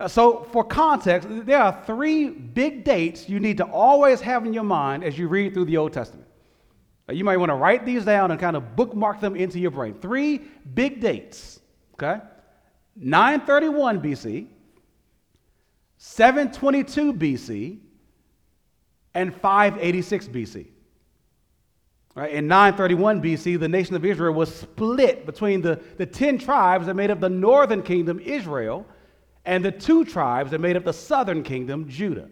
Uh, 0.00 0.08
so, 0.08 0.42
for 0.50 0.64
context, 0.64 1.28
there 1.30 1.60
are 1.60 1.80
three 1.86 2.28
big 2.28 2.82
dates 2.82 3.28
you 3.28 3.38
need 3.38 3.58
to 3.58 3.64
always 3.64 4.20
have 4.20 4.44
in 4.46 4.52
your 4.52 4.64
mind 4.64 5.04
as 5.04 5.16
you 5.18 5.28
read 5.28 5.54
through 5.54 5.66
the 5.66 5.76
Old 5.76 5.92
Testament. 5.92 6.26
Uh, 7.08 7.12
you 7.12 7.24
might 7.24 7.36
want 7.36 7.50
to 7.50 7.54
write 7.54 7.84
these 7.84 8.04
down 8.04 8.30
and 8.30 8.40
kind 8.40 8.56
of 8.56 8.74
bookmark 8.74 9.20
them 9.20 9.36
into 9.36 9.60
your 9.60 9.70
brain. 9.70 9.94
Three 9.94 10.40
big 10.74 11.00
dates, 11.00 11.60
okay? 11.94 12.20
931 12.96 14.00
BC, 14.00 14.46
722 15.98 17.12
BC, 17.14 17.78
and 19.14 19.34
586 19.34 20.28
BC. 20.28 20.66
Right? 22.14 22.32
In 22.32 22.46
931 22.46 23.22
BC, 23.22 23.58
the 23.58 23.68
nation 23.68 23.96
of 23.96 24.04
Israel 24.04 24.34
was 24.34 24.54
split 24.54 25.24
between 25.24 25.62
the, 25.62 25.80
the 25.96 26.04
10 26.04 26.38
tribes 26.38 26.86
that 26.86 26.94
made 26.94 27.10
up 27.10 27.20
the 27.20 27.30
northern 27.30 27.82
kingdom, 27.82 28.20
Israel, 28.20 28.86
and 29.44 29.64
the 29.64 29.72
two 29.72 30.04
tribes 30.04 30.50
that 30.50 30.60
made 30.60 30.76
up 30.76 30.84
the 30.84 30.92
southern 30.92 31.42
kingdom, 31.42 31.88
Judah. 31.88 32.28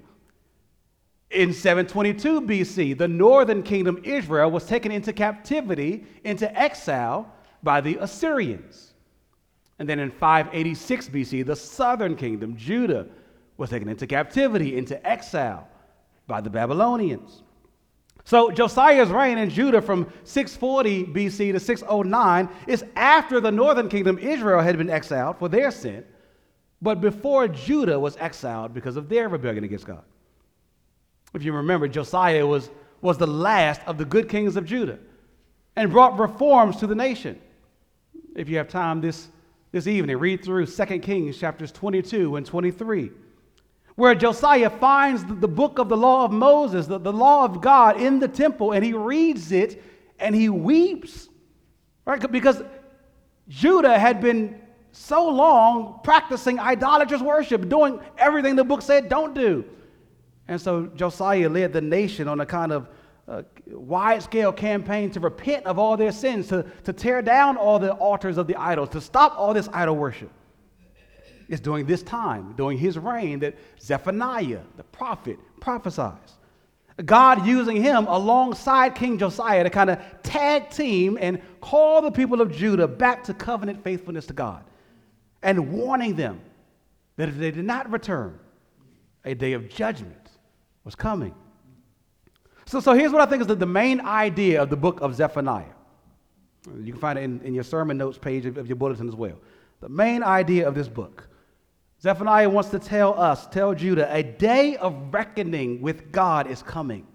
In 1.30 1.52
722 1.52 2.42
BC, 2.42 2.98
the 2.98 3.08
northern 3.08 3.62
kingdom, 3.62 4.00
Israel, 4.04 4.50
was 4.50 4.66
taken 4.66 4.92
into 4.92 5.12
captivity, 5.12 6.04
into 6.24 6.52
exile 6.58 7.32
by 7.62 7.80
the 7.80 7.96
Assyrians. 8.00 8.94
And 9.78 9.88
then 9.88 9.98
in 9.98 10.10
586 10.10 11.08
BC, 11.08 11.46
the 11.46 11.56
southern 11.56 12.16
kingdom, 12.16 12.56
Judah, 12.56 13.06
was 13.56 13.70
taken 13.70 13.88
into 13.88 14.06
captivity, 14.06 14.76
into 14.76 15.04
exile 15.08 15.68
by 16.26 16.40
the 16.40 16.50
Babylonians. 16.50 17.42
So 18.30 18.52
Josiah's 18.52 19.08
reign 19.08 19.38
in 19.38 19.50
Judah 19.50 19.82
from 19.82 20.08
640 20.22 21.06
BC 21.06 21.50
to 21.50 21.58
609 21.58 22.48
is 22.68 22.84
after 22.94 23.40
the 23.40 23.50
northern 23.50 23.88
kingdom, 23.88 24.20
Israel, 24.20 24.60
had 24.60 24.78
been 24.78 24.88
exiled 24.88 25.40
for 25.40 25.48
their 25.48 25.72
sin, 25.72 26.04
but 26.80 27.00
before 27.00 27.48
Judah 27.48 27.98
was 27.98 28.16
exiled 28.18 28.72
because 28.72 28.96
of 28.96 29.08
their 29.08 29.28
rebellion 29.28 29.64
against 29.64 29.84
God. 29.84 30.04
If 31.34 31.42
you 31.42 31.52
remember, 31.52 31.88
Josiah 31.88 32.46
was, 32.46 32.70
was 33.00 33.18
the 33.18 33.26
last 33.26 33.80
of 33.84 33.98
the 33.98 34.04
good 34.04 34.28
kings 34.28 34.54
of 34.54 34.64
Judah 34.64 35.00
and 35.74 35.90
brought 35.90 36.16
reforms 36.16 36.76
to 36.76 36.86
the 36.86 36.94
nation. 36.94 37.36
If 38.36 38.48
you 38.48 38.58
have 38.58 38.68
time 38.68 39.00
this, 39.00 39.26
this 39.72 39.88
evening, 39.88 40.16
read 40.18 40.44
through 40.44 40.66
2 40.66 40.84
Kings 41.00 41.36
chapters 41.36 41.72
22 41.72 42.36
and 42.36 42.46
23 42.46 43.10
where 44.00 44.14
Josiah 44.14 44.70
finds 44.70 45.22
the 45.26 45.46
book 45.46 45.78
of 45.78 45.90
the 45.90 45.96
law 45.96 46.24
of 46.24 46.32
Moses, 46.32 46.86
the, 46.86 46.98
the 46.98 47.12
law 47.12 47.44
of 47.44 47.60
God 47.60 48.00
in 48.00 48.18
the 48.18 48.28
temple, 48.28 48.72
and 48.72 48.82
he 48.82 48.94
reads 48.94 49.52
it 49.52 49.84
and 50.18 50.34
he 50.34 50.48
weeps. 50.48 51.28
Right? 52.06 52.32
Because 52.32 52.62
Judah 53.48 53.98
had 53.98 54.22
been 54.22 54.58
so 54.92 55.28
long 55.28 56.00
practicing 56.02 56.58
idolatrous 56.58 57.20
worship, 57.20 57.68
doing 57.68 58.00
everything 58.16 58.56
the 58.56 58.64
book 58.64 58.80
said 58.80 59.10
don't 59.10 59.34
do. 59.34 59.66
And 60.48 60.58
so 60.58 60.86
Josiah 60.86 61.50
led 61.50 61.74
the 61.74 61.82
nation 61.82 62.26
on 62.26 62.40
a 62.40 62.46
kind 62.46 62.72
of 62.72 62.88
uh, 63.28 63.42
wide 63.66 64.22
scale 64.22 64.50
campaign 64.50 65.10
to 65.10 65.20
repent 65.20 65.66
of 65.66 65.78
all 65.78 65.98
their 65.98 66.10
sins, 66.10 66.48
to, 66.48 66.64
to 66.84 66.94
tear 66.94 67.20
down 67.20 67.58
all 67.58 67.78
the 67.78 67.92
altars 67.92 68.38
of 68.38 68.46
the 68.46 68.56
idols, 68.56 68.88
to 68.88 69.00
stop 69.00 69.38
all 69.38 69.52
this 69.52 69.68
idol 69.74 69.96
worship. 69.96 70.30
It's 71.50 71.60
during 71.60 71.84
this 71.84 72.04
time, 72.04 72.54
during 72.56 72.78
his 72.78 72.96
reign, 72.96 73.40
that 73.40 73.56
Zephaniah, 73.82 74.60
the 74.76 74.84
prophet, 74.84 75.36
prophesies. 75.58 76.38
God 77.04 77.44
using 77.44 77.82
him 77.82 78.06
alongside 78.06 78.94
King 78.94 79.18
Josiah 79.18 79.64
to 79.64 79.70
kind 79.70 79.90
of 79.90 79.98
tag 80.22 80.70
team 80.70 81.18
and 81.20 81.42
call 81.60 82.02
the 82.02 82.12
people 82.12 82.40
of 82.40 82.52
Judah 82.52 82.86
back 82.86 83.24
to 83.24 83.34
covenant 83.34 83.82
faithfulness 83.82 84.26
to 84.26 84.32
God 84.32 84.62
and 85.42 85.72
warning 85.72 86.14
them 86.14 86.40
that 87.16 87.28
if 87.28 87.36
they 87.36 87.50
did 87.50 87.64
not 87.64 87.90
return, 87.90 88.38
a 89.24 89.34
day 89.34 89.52
of 89.54 89.68
judgment 89.68 90.28
was 90.84 90.94
coming. 90.94 91.34
So, 92.66 92.78
so 92.78 92.92
here's 92.92 93.10
what 93.10 93.22
I 93.22 93.26
think 93.26 93.40
is 93.40 93.48
the, 93.48 93.56
the 93.56 93.66
main 93.66 94.00
idea 94.00 94.62
of 94.62 94.70
the 94.70 94.76
book 94.76 95.00
of 95.00 95.16
Zephaniah. 95.16 95.64
You 96.80 96.92
can 96.92 97.00
find 97.00 97.18
it 97.18 97.22
in, 97.22 97.40
in 97.40 97.54
your 97.54 97.64
sermon 97.64 97.98
notes 97.98 98.18
page 98.18 98.46
of, 98.46 98.56
of 98.56 98.68
your 98.68 98.76
bulletin 98.76 99.08
as 99.08 99.16
well. 99.16 99.38
The 99.80 99.88
main 99.88 100.22
idea 100.22 100.68
of 100.68 100.76
this 100.76 100.86
book 100.86 101.26
Zephaniah 102.02 102.48
wants 102.48 102.70
to 102.70 102.78
tell 102.78 103.18
us, 103.20 103.46
tell 103.48 103.74
Judah, 103.74 104.08
a 104.14 104.22
day 104.22 104.76
of 104.76 105.12
reckoning 105.12 105.82
with 105.82 106.10
God 106.10 106.46
is 106.46 106.62
coming. 106.62 107.06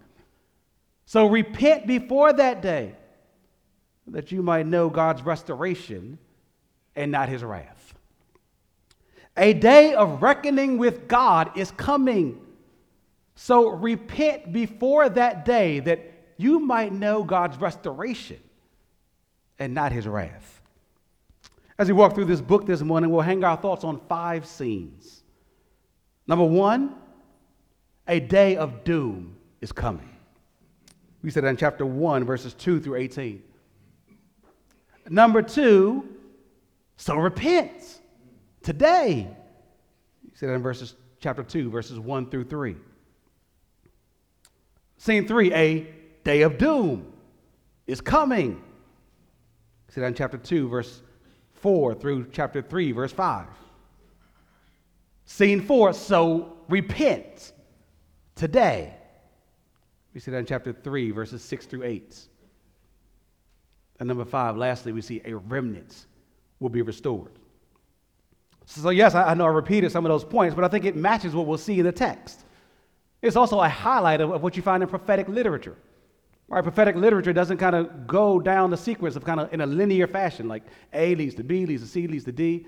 So 1.06 1.26
repent 1.28 1.88
before 1.88 2.34
that 2.34 2.62
day 2.62 2.96
that 4.08 4.32
you 4.32 4.44
might 4.44 4.68
know 4.68 4.90
God's 4.90 5.24
restoration 5.24 6.20
and 6.96 7.12
not 7.12 7.30
his 7.30 7.44
wrath. 7.44 7.96
A 9.38 9.54
day 9.54 9.94
of 9.96 10.22
reckoning 10.22 10.78
with 10.78 11.08
God 11.08 11.58
is 11.58 11.72
coming. 11.72 12.40
So 13.36 13.70
repent 13.70 14.54
before 14.54 15.10
that 15.10 15.46
day 15.46 15.80
that 15.82 16.00
you 16.38 16.60
might 16.60 16.94
know 16.94 17.24
God's 17.24 17.58
restoration 17.58 18.40
and 19.58 19.74
not 19.74 19.92
his 19.92 20.08
wrath. 20.08 20.55
As 21.78 21.88
we 21.88 21.94
walk 21.94 22.16
through 22.16 22.26
this 22.26 22.42
book 22.42 22.66
this 22.66 22.82
morning, 22.82 23.10
we'll 23.10 23.22
hang 23.22 23.44
our 23.44 23.58
thoughts 23.58 23.84
on 23.84 24.00
five 24.08 24.46
scenes. 24.46 25.24
Number 26.26 26.46
one, 26.46 26.96
a 28.08 28.20
day 28.20 28.56
of 28.56 28.84
doom 28.84 29.36
is 29.62 29.72
coming. 29.72 30.10
We 31.22 31.32
said 31.32 31.44
that 31.44 31.50
in 31.50 31.58
chapter 31.58 31.86
1, 31.86 32.24
verses 32.24 32.54
2 32.54 32.80
through 32.80 32.96
18. 32.96 33.44
Number 35.10 35.42
two, 35.42 36.08
so 36.98 37.16
repent 37.16 38.00
today. 38.64 39.28
You 40.24 40.32
said 40.34 40.50
that 40.50 40.54
in 40.54 40.62
verses 40.62 40.96
chapter 41.20 41.44
2, 41.44 41.70
verses 41.70 42.00
1 42.00 42.30
through 42.30 42.46
3. 42.46 42.76
Scene 44.98 45.28
three, 45.28 45.54
a 45.54 45.88
day 46.24 46.42
of 46.42 46.58
doom 46.58 47.12
is 47.86 48.02
coming. 48.02 48.64
See 49.90 50.02
that 50.02 50.08
in 50.08 50.14
chapter 50.16 50.38
2, 50.38 50.68
verse 50.70 51.02
4 51.66 51.96
through 51.96 52.28
chapter 52.32 52.62
3, 52.62 52.92
verse 52.92 53.12
5. 53.12 53.48
Scene 55.26 55.62
4, 55.62 55.94
so 55.94 56.58
repent 56.70 57.54
today. 58.36 58.94
We 60.14 60.20
see 60.20 60.30
that 60.30 60.38
in 60.38 60.46
chapter 60.46 60.74
3, 60.74 61.10
verses 61.10 61.44
6 61.44 61.66
through 61.66 61.82
8. 61.82 62.20
And 64.00 64.08
number 64.08 64.26
5, 64.26 64.58
lastly, 64.58 64.92
we 64.92 65.02
see 65.02 65.24
a 65.26 65.38
remnant 65.38 66.06
will 66.60 66.70
be 66.70 66.84
restored. 66.84 67.32
So, 68.68 68.92
yes, 68.92 69.16
I 69.16 69.34
know 69.34 69.46
I 69.46 69.50
repeated 69.50 69.92
some 69.92 70.06
of 70.06 70.10
those 70.10 70.24
points, 70.24 70.54
but 70.54 70.64
I 70.64 70.68
think 70.68 70.86
it 70.86 70.96
matches 70.96 71.34
what 71.34 71.48
we'll 71.48 71.58
see 71.58 71.80
in 71.80 71.86
the 71.86 71.92
text. 71.92 72.46
It's 73.24 73.36
also 73.36 73.60
a 73.60 73.68
highlight 73.68 74.22
of, 74.22 74.30
of 74.30 74.44
what 74.44 74.56
you 74.56 74.62
find 74.62 74.84
in 74.84 74.90
prophetic 74.90 75.28
literature. 75.28 75.78
Right, 76.48 76.64
prophetic 76.64 76.96
literature 76.96 77.34
doesn't 77.34 77.58
kind 77.58 77.76
of 77.76 78.06
go 78.06 78.40
down 78.40 78.70
the 78.70 78.78
sequence 78.78 79.16
of 79.16 79.26
kind 79.26 79.40
of 79.40 79.52
in 79.52 79.62
a 79.62 79.66
linear 79.66 80.06
fashion, 80.06 80.48
like 80.48 80.64
A 80.94 81.16
leads 81.16 81.34
to 81.36 81.44
B, 81.44 81.66
leads 81.66 81.82
to 81.82 81.88
C, 81.88 82.08
leads 82.08 82.26
to 82.26 82.32
D. 82.32 82.68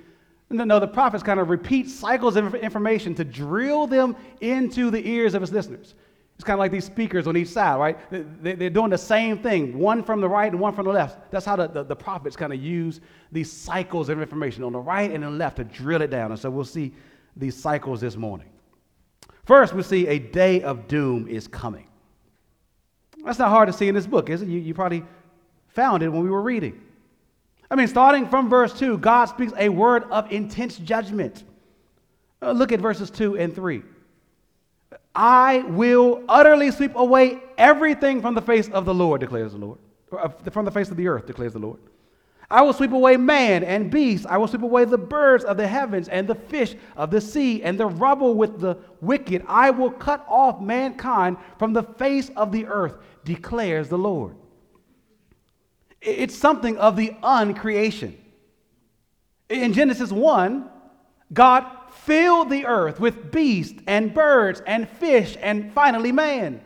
No, 0.50 0.64
no, 0.64 0.80
the 0.80 0.88
prophets 0.88 1.24
kind 1.24 1.40
of 1.40 1.50
repeat 1.50 1.90
cycles 1.90 2.38
of 2.38 2.56
information 2.56 3.14
to 3.16 3.24
drill 3.24 3.86
them 3.86 4.16
into 4.42 4.90
the 4.90 5.06
ears 5.08 5.36
of 5.36 5.42
his 5.42 5.52
listeners. 5.52 5.94
It's 6.36 6.44
kind 6.44 6.56
of 6.56 6.60
like 6.60 6.72
these 6.72 6.86
speakers 6.86 7.28
on 7.28 7.36
each 7.36 7.50
side, 7.50 7.80
right? 7.80 7.98
They're 8.44 8.70
doing 8.70 8.92
the 8.92 8.98
same 8.98 9.40
thing, 9.40 9.78
one 9.78 10.04
from 10.04 10.22
the 10.22 10.30
right 10.30 10.52
and 10.52 10.60
one 10.60 10.74
from 10.74 10.86
the 10.86 10.92
left. 10.92 11.32
That's 11.32 11.46
how 11.46 11.56
the, 11.56 11.68
the, 11.68 11.84
the 11.84 11.96
prophets 11.96 12.36
kind 12.36 12.54
of 12.54 12.62
use 12.62 13.02
these 13.32 13.52
cycles 13.52 14.10
of 14.10 14.22
information 14.22 14.64
on 14.64 14.72
the 14.72 14.80
right 14.80 15.12
and 15.12 15.24
the 15.24 15.30
left 15.30 15.58
to 15.58 15.64
drill 15.64 16.02
it 16.02 16.12
down. 16.12 16.32
And 16.32 16.40
so 16.40 16.50
we'll 16.50 16.64
see 16.64 16.94
these 17.36 17.56
cycles 17.56 18.02
this 18.02 18.16
morning. 18.16 18.50
First, 19.46 19.74
we 19.74 19.82
see 19.82 20.08
a 20.08 20.20
day 20.20 20.62
of 20.62 20.88
doom 20.88 21.28
is 21.28 21.48
coming. 21.48 21.88
That's 23.28 23.40
not 23.40 23.50
hard 23.50 23.68
to 23.68 23.74
see 23.74 23.90
in 23.90 23.94
this 23.94 24.08
book, 24.08 24.30
is 24.30 24.42
it? 24.42 24.48
You, 24.48 24.58
you 24.58 24.74
probably 24.74 25.04
found 25.68 26.02
it 26.02 26.08
when 26.08 26.24
we 26.24 26.30
were 26.30 26.42
reading. 26.42 26.82
I 27.70 27.76
mean, 27.76 27.90
starting 27.90 28.26
from 28.26 28.50
verse 28.50 28.72
2, 28.80 29.00
God 29.00 29.26
speaks 29.26 29.52
a 29.58 29.68
word 29.68 30.06
of 30.06 30.32
intense 30.32 30.78
judgment. 30.78 31.44
Uh, 32.42 32.54
look 32.54 32.72
at 32.72 32.80
verses 32.80 33.12
2 33.12 33.38
and 33.38 33.54
3. 33.54 33.84
I 35.14 35.58
will 35.68 36.24
utterly 36.30 36.72
sweep 36.72 36.96
away 36.96 37.40
everything 37.58 38.22
from 38.22 38.34
the 38.34 38.42
face 38.42 38.70
of 38.70 38.86
the 38.86 38.94
Lord, 38.94 39.20
declares 39.20 39.52
the 39.52 39.58
Lord. 39.58 39.80
Uh, 40.10 40.30
from 40.30 40.64
the 40.64 40.72
face 40.72 40.90
of 40.90 40.96
the 40.96 41.10
earth, 41.10 41.26
declares 41.26 41.52
the 41.52 41.60
Lord. 41.60 41.80
I 42.50 42.62
will 42.62 42.72
sweep 42.72 42.94
away 42.94 43.18
man 43.18 43.66
and 43.66 43.92
beast. 43.92 44.26
I 44.26 44.38
will 44.38 44.48
sweep 44.48 44.64
away 44.64 44.86
the 44.86 44.98
birds 44.98 45.44
of 45.44 45.58
the 45.58 45.68
heavens 45.68 46.08
and 46.08 46.26
the 46.28 46.36
fish 46.36 46.76
of 46.96 47.12
the 47.12 47.20
sea 47.20 47.62
and 47.62 47.78
the 47.78 47.88
rubble 47.88 48.36
with 48.36 48.62
the 48.62 48.78
wicked. 49.02 49.44
I 49.48 49.70
will 49.70 49.92
cut 49.92 50.26
off 50.30 50.62
mankind 50.62 51.36
from 51.60 51.74
the 51.74 51.84
face 51.84 52.32
of 52.38 52.54
the 52.54 52.66
earth, 52.66 53.00
declares 53.28 53.90
the 53.90 53.98
Lord. 53.98 54.36
It's 56.02 56.36
something 56.36 56.78
of 56.78 56.96
the 56.96 57.14
uncreation. 57.22 58.16
In 59.50 59.74
Genesis 59.74 60.12
1, 60.12 60.70
God 61.34 61.66
filled 61.92 62.50
the 62.50 62.66
earth 62.66 63.00
with 63.00 63.32
beasts 63.32 63.82
and 63.86 64.14
birds 64.14 64.62
and 64.66 64.88
fish 64.88 65.38
and 65.42 65.74
finally 65.74 66.12
man. 66.12 66.62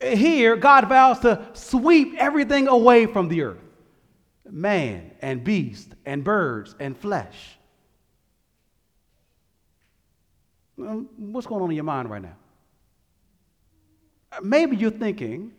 Here, 0.00 0.56
God 0.56 0.88
vows 0.88 1.20
to 1.20 1.46
sweep 1.52 2.14
everything 2.16 2.66
away 2.66 3.04
from 3.04 3.28
the 3.28 3.42
earth 3.42 3.58
man 4.50 5.12
and 5.20 5.44
beast 5.44 5.94
and 6.04 6.24
birds 6.24 6.74
and 6.80 6.96
flesh. 6.96 7.56
Um, 10.78 11.08
what's 11.18 11.46
going 11.46 11.62
on 11.62 11.70
in 11.70 11.76
your 11.76 11.84
mind 11.84 12.10
right 12.10 12.22
now? 12.22 12.36
Maybe 14.42 14.76
you're 14.76 14.90
thinking, 14.90 15.52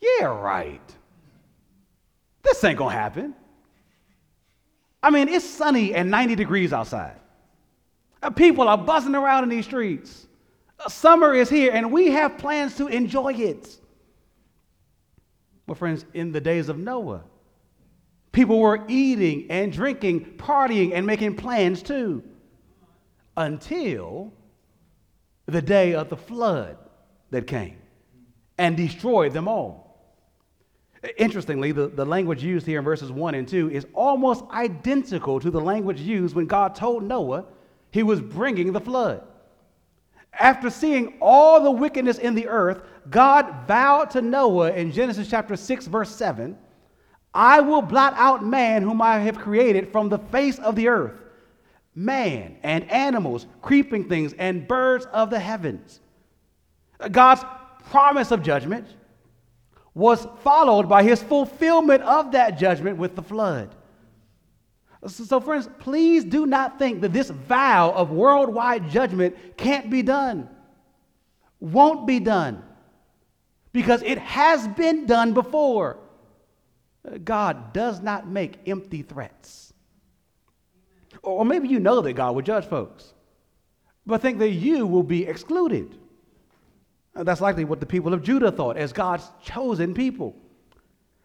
yeah, 0.00 0.26
right. 0.26 0.80
This 2.42 2.62
ain't 2.62 2.78
to 2.78 2.88
happen. 2.88 3.34
I 5.02 5.10
mean, 5.10 5.28
it's 5.28 5.44
sunny 5.44 5.94
and 5.94 6.10
90 6.10 6.36
degrees 6.36 6.72
outside. 6.72 7.16
Uh, 8.22 8.30
people 8.30 8.68
are 8.68 8.78
buzzing 8.78 9.14
around 9.14 9.44
in 9.44 9.48
these 9.48 9.64
streets. 9.64 10.26
Uh, 10.78 10.88
summer 10.88 11.34
is 11.34 11.50
here, 11.50 11.72
and 11.72 11.92
we 11.92 12.08
have 12.08 12.38
plans 12.38 12.76
to 12.76 12.86
enjoy 12.86 13.32
it. 13.34 13.76
Well, 15.66 15.74
friends, 15.74 16.04
in 16.14 16.32
the 16.32 16.40
days 16.40 16.68
of 16.68 16.78
Noah, 16.78 17.24
People 18.36 18.60
were 18.60 18.84
eating 18.86 19.46
and 19.48 19.72
drinking, 19.72 20.34
partying, 20.36 20.92
and 20.92 21.06
making 21.06 21.36
plans 21.36 21.82
too. 21.82 22.22
Until 23.34 24.30
the 25.46 25.62
day 25.62 25.94
of 25.94 26.10
the 26.10 26.18
flood 26.18 26.76
that 27.30 27.46
came 27.46 27.76
and 28.58 28.76
destroyed 28.76 29.32
them 29.32 29.48
all. 29.48 29.86
Interestingly, 31.18 31.72
the, 31.72 31.88
the 31.88 32.04
language 32.04 32.42
used 32.42 32.66
here 32.66 32.78
in 32.78 32.84
verses 32.84 33.12
1 33.12 33.34
and 33.34 33.46
2 33.46 33.70
is 33.70 33.86
almost 33.94 34.44
identical 34.50 35.38
to 35.38 35.50
the 35.50 35.60
language 35.60 36.00
used 36.00 36.34
when 36.34 36.46
God 36.46 36.74
told 36.74 37.02
Noah 37.04 37.44
he 37.90 38.02
was 38.02 38.20
bringing 38.20 38.72
the 38.72 38.80
flood. 38.80 39.22
After 40.38 40.68
seeing 40.68 41.14
all 41.20 41.60
the 41.60 41.70
wickedness 41.70 42.18
in 42.18 42.34
the 42.34 42.48
earth, 42.48 42.82
God 43.08 43.66
vowed 43.66 44.10
to 44.10 44.20
Noah 44.20 44.72
in 44.72 44.92
Genesis 44.92 45.28
chapter 45.28 45.56
6, 45.56 45.86
verse 45.86 46.14
7 46.14 46.58
I 47.32 47.60
will 47.60 47.82
blot 47.82 48.14
out 48.16 48.44
man 48.44 48.82
whom 48.82 49.02
I 49.02 49.18
have 49.18 49.38
created 49.38 49.92
from 49.92 50.08
the 50.08 50.18
face 50.18 50.58
of 50.58 50.74
the 50.74 50.88
earth, 50.88 51.20
man 51.94 52.56
and 52.62 52.90
animals, 52.90 53.46
creeping 53.60 54.08
things, 54.08 54.32
and 54.38 54.66
birds 54.66 55.06
of 55.12 55.28
the 55.28 55.38
heavens. 55.38 56.00
God's 57.10 57.44
promise 57.90 58.30
of 58.30 58.42
judgment 58.42 58.86
was 59.94 60.26
followed 60.42 60.88
by 60.88 61.02
his 61.02 61.22
fulfillment 61.22 62.02
of 62.02 62.32
that 62.32 62.58
judgment 62.58 62.98
with 62.98 63.16
the 63.16 63.22
flood. 63.22 63.74
So, 65.06 65.40
friends, 65.40 65.68
please 65.78 66.24
do 66.24 66.46
not 66.46 66.78
think 66.78 67.00
that 67.00 67.12
this 67.12 67.30
vow 67.30 67.92
of 67.92 68.10
worldwide 68.10 68.90
judgment 68.90 69.36
can't 69.56 69.88
be 69.88 70.02
done, 70.02 70.48
won't 71.60 72.06
be 72.06 72.18
done, 72.18 72.62
because 73.72 74.02
it 74.02 74.18
has 74.18 74.66
been 74.68 75.06
done 75.06 75.32
before. 75.32 75.98
God 77.24 77.72
does 77.72 78.00
not 78.00 78.26
make 78.26 78.58
empty 78.66 79.02
threats. 79.02 79.72
Or 81.22 81.44
maybe 81.44 81.68
you 81.68 81.78
know 81.78 82.00
that 82.00 82.12
God 82.14 82.34
will 82.34 82.42
judge 82.42 82.64
folks, 82.64 83.14
but 84.04 84.20
think 84.20 84.38
that 84.40 84.50
you 84.50 84.86
will 84.86 85.02
be 85.02 85.26
excluded. 85.26 85.96
That's 87.24 87.40
likely 87.40 87.64
what 87.64 87.80
the 87.80 87.86
people 87.86 88.12
of 88.14 88.22
Judah 88.22 88.50
thought 88.50 88.76
as 88.76 88.92
God's 88.92 89.30
chosen 89.42 89.94
people. 89.94 90.34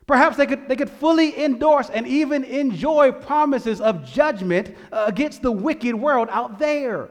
Perhaps 0.07 0.37
they 0.37 0.45
could, 0.45 0.67
they 0.67 0.75
could 0.75 0.89
fully 0.89 1.43
endorse 1.43 1.89
and 1.89 2.07
even 2.07 2.43
enjoy 2.43 3.11
promises 3.11 3.79
of 3.79 4.05
judgment 4.05 4.75
uh, 4.91 5.05
against 5.07 5.41
the 5.41 5.51
wicked 5.51 5.95
world 5.95 6.27
out 6.31 6.59
there. 6.59 7.09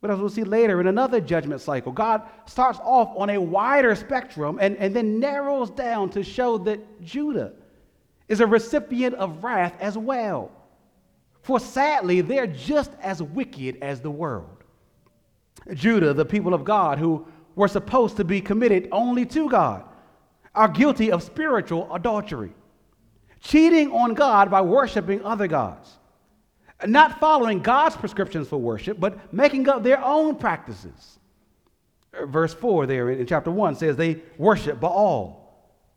But 0.00 0.10
as 0.10 0.18
we'll 0.18 0.28
see 0.28 0.44
later 0.44 0.80
in 0.80 0.86
another 0.86 1.20
judgment 1.20 1.60
cycle, 1.60 1.90
God 1.90 2.22
starts 2.46 2.78
off 2.82 3.12
on 3.16 3.30
a 3.30 3.40
wider 3.40 3.94
spectrum 3.94 4.58
and, 4.60 4.76
and 4.76 4.94
then 4.94 5.18
narrows 5.18 5.70
down 5.70 6.10
to 6.10 6.22
show 6.22 6.58
that 6.58 7.02
Judah 7.02 7.52
is 8.28 8.40
a 8.40 8.46
recipient 8.46 9.14
of 9.14 9.42
wrath 9.42 9.74
as 9.80 9.96
well. 9.96 10.50
For 11.42 11.58
sadly, 11.58 12.20
they're 12.20 12.46
just 12.46 12.92
as 13.00 13.22
wicked 13.22 13.78
as 13.80 14.00
the 14.00 14.10
world. 14.10 14.64
Judah, 15.74 16.12
the 16.12 16.24
people 16.24 16.54
of 16.54 16.64
God 16.64 16.98
who 16.98 17.26
were 17.56 17.66
supposed 17.66 18.18
to 18.18 18.24
be 18.24 18.40
committed 18.40 18.88
only 18.92 19.24
to 19.24 19.48
God, 19.48 19.82
are 20.54 20.68
guilty 20.68 21.10
of 21.10 21.22
spiritual 21.22 21.92
adultery, 21.92 22.52
cheating 23.40 23.90
on 23.90 24.14
God 24.14 24.50
by 24.50 24.60
worshiping 24.60 25.24
other 25.24 25.48
gods, 25.48 25.90
not 26.86 27.18
following 27.18 27.60
God's 27.60 27.96
prescriptions 27.96 28.46
for 28.46 28.58
worship, 28.58 29.00
but 29.00 29.32
making 29.32 29.68
up 29.68 29.82
their 29.82 30.02
own 30.04 30.36
practices. 30.36 31.18
Verse 32.24 32.54
4 32.54 32.86
there 32.86 33.10
in 33.10 33.26
chapter 33.26 33.50
1 33.50 33.76
says 33.76 33.96
they 33.96 34.22
worship 34.38 34.78
Baal, 34.78 35.42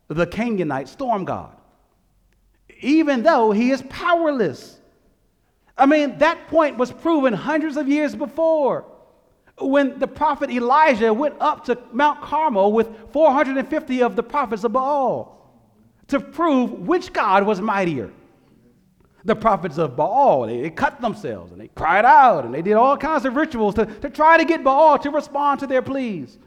the 0.08 0.26
Canaanite 0.26 0.88
storm 0.88 1.26
god, 1.26 1.56
even 2.80 3.22
though 3.22 3.52
he 3.52 3.72
is 3.72 3.84
powerless. 3.90 4.78
I 5.78 5.86
mean, 5.86 6.18
that 6.18 6.48
point 6.48 6.78
was 6.78 6.92
proven 6.92 7.34
hundreds 7.34 7.78
of 7.78 7.88
years 7.88 8.16
before 8.16 8.86
when 9.62 10.00
the 10.00 10.08
prophet 10.08 10.50
Elijah 10.50 11.14
went 11.14 11.36
up 11.40 11.66
to 11.66 11.78
Mount 11.92 12.22
Carmel 12.22 12.72
with 12.72 12.90
450 13.12 14.02
of 14.02 14.16
the 14.16 14.24
prophets 14.24 14.64
of 14.64 14.74
Baal 14.74 15.40
to 16.08 16.20
prove 16.20 16.72
which 16.72 17.14
God 17.14 17.46
was 17.46 17.62
mightier. 17.62 18.12
The 19.26 19.36
prophets 19.36 19.78
of 19.78 19.96
Baal, 19.96 20.48
they, 20.48 20.62
they, 20.62 20.70
cut 20.70 21.02
themselves 21.02 21.52
and 21.52 21.60
they 21.60 21.68
cried 21.68 22.06
out 22.06 22.46
and 22.46 22.54
they 22.54 22.62
did 22.62 22.74
all 22.74 22.98
kinds 22.98 23.26
of 23.26 23.36
rituals 23.36 23.76
to, 23.76 23.86
to 23.86 24.10
try 24.10 24.38
to 24.38 24.46
get 24.46 24.64
Baal 24.64 24.98
to 25.00 25.10
respond 25.10 25.60
to 25.60 25.68
their 25.68 25.82
pleas. 25.82 26.38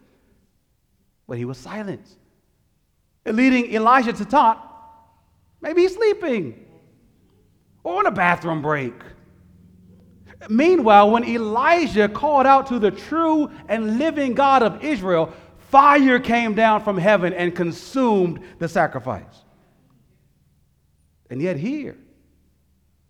But 1.29 1.39
he 1.39 1.45
was 1.45 1.59
silent, 1.59 2.07
leading 3.27 3.73
Elijah 3.73 4.13
to 4.13 4.25
talk. 4.25 4.69
Maybe 5.61 5.83
he's 5.83 5.95
sleeping 5.95 6.67
or 7.85 7.99
on 7.99 8.07
a 8.07 8.11
bathroom 8.11 8.63
break. 8.63 8.95
Meanwhile, 10.49 11.11
when 11.11 11.25
Elijah 11.25 12.09
called 12.09 12.47
out 12.47 12.67
to 12.69 12.79
the 12.79 12.91
true 12.91 13.51
and 13.69 13.99
living 13.99 14.35
God 14.35 14.63
of 14.63 14.85
Israel, 14.85 15.33
fire 15.71 16.19
came 16.19 16.55
down 16.55 16.83
from 16.83 16.99
heaven 16.99 17.33
and 17.33 17.55
consumed 17.55 18.41
the 18.59 18.69
sacrifice. 18.69 19.45
And 21.31 21.41
yet, 21.41 21.57
here 21.57 21.97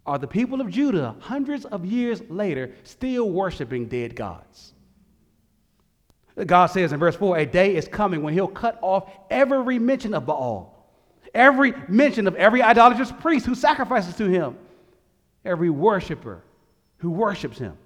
are 0.07 0.18
the 0.18 0.27
people 0.27 0.61
of 0.61 0.71
Judah, 0.71 1.16
hundreds 1.21 1.64
of 1.64 1.85
years 1.85 2.23
later, 2.29 2.73
still 2.85 3.31
worshiping 3.31 3.87
dead 3.87 4.14
gods. 4.16 4.75
God 6.47 6.66
says 6.66 6.92
in 6.92 6.99
verse 6.99 7.14
4 7.14 7.38
a 7.38 7.47
day 7.47 7.77
is 7.77 7.87
coming 7.87 8.23
when 8.23 8.33
he'll 8.33 8.49
cut 8.49 8.79
off 8.81 9.11
every 9.31 9.79
mention 9.79 10.14
of 10.14 10.25
Baal, 10.27 10.88
every 11.35 11.75
mention 11.88 12.27
of 12.27 12.35
every 12.37 12.62
idolatrous 12.62 13.12
priest 13.12 13.45
who 13.45 13.55
sacrifices 13.55 14.16
to 14.16 14.29
him, 14.29 14.57
every 15.45 15.68
worshiper 15.68 16.42
who 17.03 17.11
worships 17.11 17.59
him. 17.59 17.77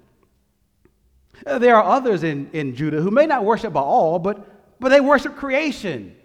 Uh, 1.45 1.57
there 1.57 1.75
are 1.75 1.83
others 1.83 2.23
in, 2.23 2.49
in 2.53 2.75
Judah 2.75 3.01
who 3.01 3.09
may 3.09 3.25
not 3.25 3.43
worship 3.43 3.73
Baal, 3.73 4.19
but, 4.19 4.79
but 4.79 4.89
they 4.89 5.01
worship 5.01 5.35
creation 5.35 6.15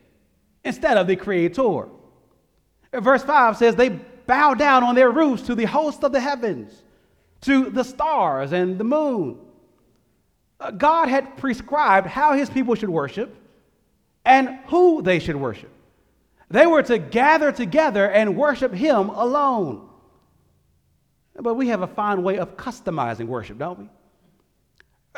instead 0.62 0.98
of 0.98 1.06
the 1.06 1.16
Creator. 1.16 1.86
Uh, 2.92 3.00
verse 3.00 3.22
5 3.22 3.56
says 3.56 3.74
they 3.74 3.88
bow 3.88 4.52
down 4.52 4.84
on 4.84 4.94
their 4.94 5.10
roofs 5.10 5.42
to 5.44 5.54
the 5.54 5.64
host 5.64 6.04
of 6.04 6.12
the 6.12 6.20
heavens, 6.20 6.70
to 7.40 7.70
the 7.70 7.82
stars 7.82 8.52
and 8.52 8.76
the 8.76 8.84
moon. 8.84 9.38
Uh, 10.60 10.70
God 10.70 11.08
had 11.08 11.38
prescribed 11.38 12.06
how 12.06 12.34
his 12.34 12.50
people 12.50 12.74
should 12.74 12.90
worship 12.90 13.34
and 14.26 14.58
who 14.66 15.00
they 15.00 15.18
should 15.18 15.36
worship. 15.36 15.70
They 16.50 16.66
were 16.66 16.82
to 16.82 16.98
gather 16.98 17.52
together 17.52 18.10
and 18.10 18.36
worship 18.36 18.74
him 18.74 19.08
alone. 19.08 19.88
But 21.38 21.54
we 21.54 21.68
have 21.68 21.82
a 21.82 21.86
fine 21.86 22.22
way 22.22 22.38
of 22.38 22.56
customizing 22.56 23.26
worship, 23.26 23.58
don't 23.58 23.78
we? 23.78 23.88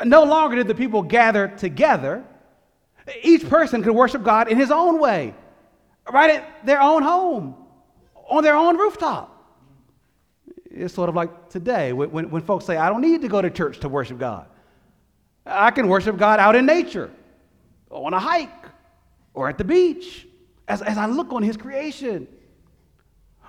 No 0.03 0.23
longer 0.23 0.55
did 0.55 0.67
the 0.67 0.75
people 0.75 1.01
gather 1.01 1.47
together. 1.47 2.23
Each 3.21 3.47
person 3.47 3.83
could 3.83 3.93
worship 3.93 4.23
God 4.23 4.49
in 4.49 4.57
his 4.57 4.71
own 4.71 4.99
way, 4.99 5.33
right 6.11 6.31
at 6.31 6.65
their 6.65 6.81
own 6.81 7.03
home, 7.03 7.55
on 8.29 8.43
their 8.43 8.55
own 8.55 8.77
rooftop. 8.77 9.31
It's 10.71 10.93
sort 10.93 11.07
of 11.07 11.15
like 11.15 11.49
today 11.49 11.93
when, 11.93 12.29
when 12.29 12.41
folks 12.41 12.65
say, 12.65 12.77
I 12.77 12.89
don't 12.89 13.01
need 13.01 13.21
to 13.21 13.27
go 13.27 13.41
to 13.41 13.49
church 13.49 13.79
to 13.81 13.89
worship 13.89 14.17
God. 14.17 14.47
I 15.45 15.71
can 15.71 15.87
worship 15.87 16.17
God 16.17 16.39
out 16.39 16.55
in 16.55 16.65
nature, 16.65 17.11
on 17.89 18.13
a 18.13 18.19
hike, 18.19 18.49
or 19.33 19.47
at 19.47 19.57
the 19.57 19.63
beach, 19.63 20.27
as, 20.67 20.81
as 20.81 20.97
I 20.97 21.05
look 21.05 21.31
on 21.31 21.43
his 21.43 21.55
creation. 21.55 22.27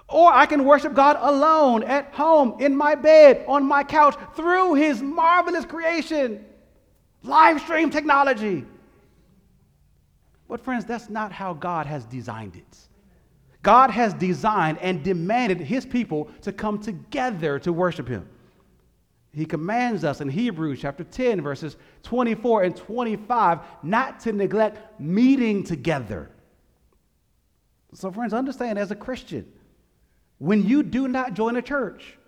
Or 0.09 0.33
I 0.33 0.47
can 0.47 0.65
worship 0.65 0.95
God 0.95 1.17
alone 1.21 1.83
at 1.83 2.15
home, 2.15 2.61
in 2.61 2.77
my 2.77 2.95
bed, 2.95 3.45
on 3.49 3.67
my 3.67 3.83
couch, 3.83 4.15
through 4.35 4.75
His 4.75 5.03
marvelous 5.03 5.65
creation. 5.65 6.45
Live 7.23 7.61
stream 7.61 7.91
technology. 7.91 8.65
But, 10.49 10.61
friends, 10.61 10.85
that's 10.85 11.11
not 11.11 11.33
how 11.33 11.55
God 11.55 11.87
has 11.87 12.05
designed 12.05 12.55
it. 12.55 12.79
God 13.63 13.91
has 13.91 14.15
designed 14.15 14.79
and 14.79 15.03
demanded 15.03 15.59
His 15.59 15.85
people 15.85 16.31
to 16.43 16.53
come 16.53 16.79
together 16.79 17.59
to 17.59 17.73
worship 17.73 18.07
Him. 18.07 18.29
He 19.33 19.45
commands 19.45 20.05
us 20.05 20.21
in 20.21 20.29
Hebrews 20.29 20.81
chapter 20.81 21.03
10, 21.03 21.41
verses 21.41 21.77
24 22.05 22.63
and 22.63 22.77
25, 22.77 23.59
not 23.83 24.21
to 24.21 24.33
neglect 24.33 25.01
meeting 25.01 25.65
together. 25.65 26.31
So, 27.93 28.11
friends, 28.13 28.33
understand 28.33 28.79
as 28.79 28.93
a 28.93 28.97
Christian, 28.97 29.51
when 30.39 30.67
you 30.67 30.83
do 30.83 31.09
not 31.09 31.35
join 31.35 31.57
a 31.57 31.63
church, 31.63 32.19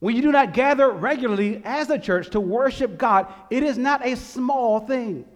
when 0.00 0.16
you 0.16 0.22
do 0.22 0.32
not 0.32 0.54
gather 0.54 0.90
regularly 0.90 1.60
as 1.64 1.90
a 1.90 1.98
church 1.98 2.30
to 2.30 2.40
worship 2.40 2.98
God, 2.98 3.32
it 3.50 3.62
is 3.62 3.78
not 3.78 4.04
a 4.04 4.16
small 4.16 4.80
thing. 4.80 5.26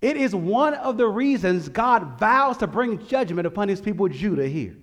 It 0.00 0.16
is 0.16 0.34
one 0.34 0.74
of 0.74 0.96
the 0.96 1.08
reasons 1.08 1.68
God 1.68 2.18
vows 2.18 2.58
to 2.58 2.66
bring 2.66 3.04
judgment 3.06 3.46
upon 3.46 3.68
his 3.68 3.80
people 3.80 4.08
Judah 4.08 4.46
here. 4.46 4.76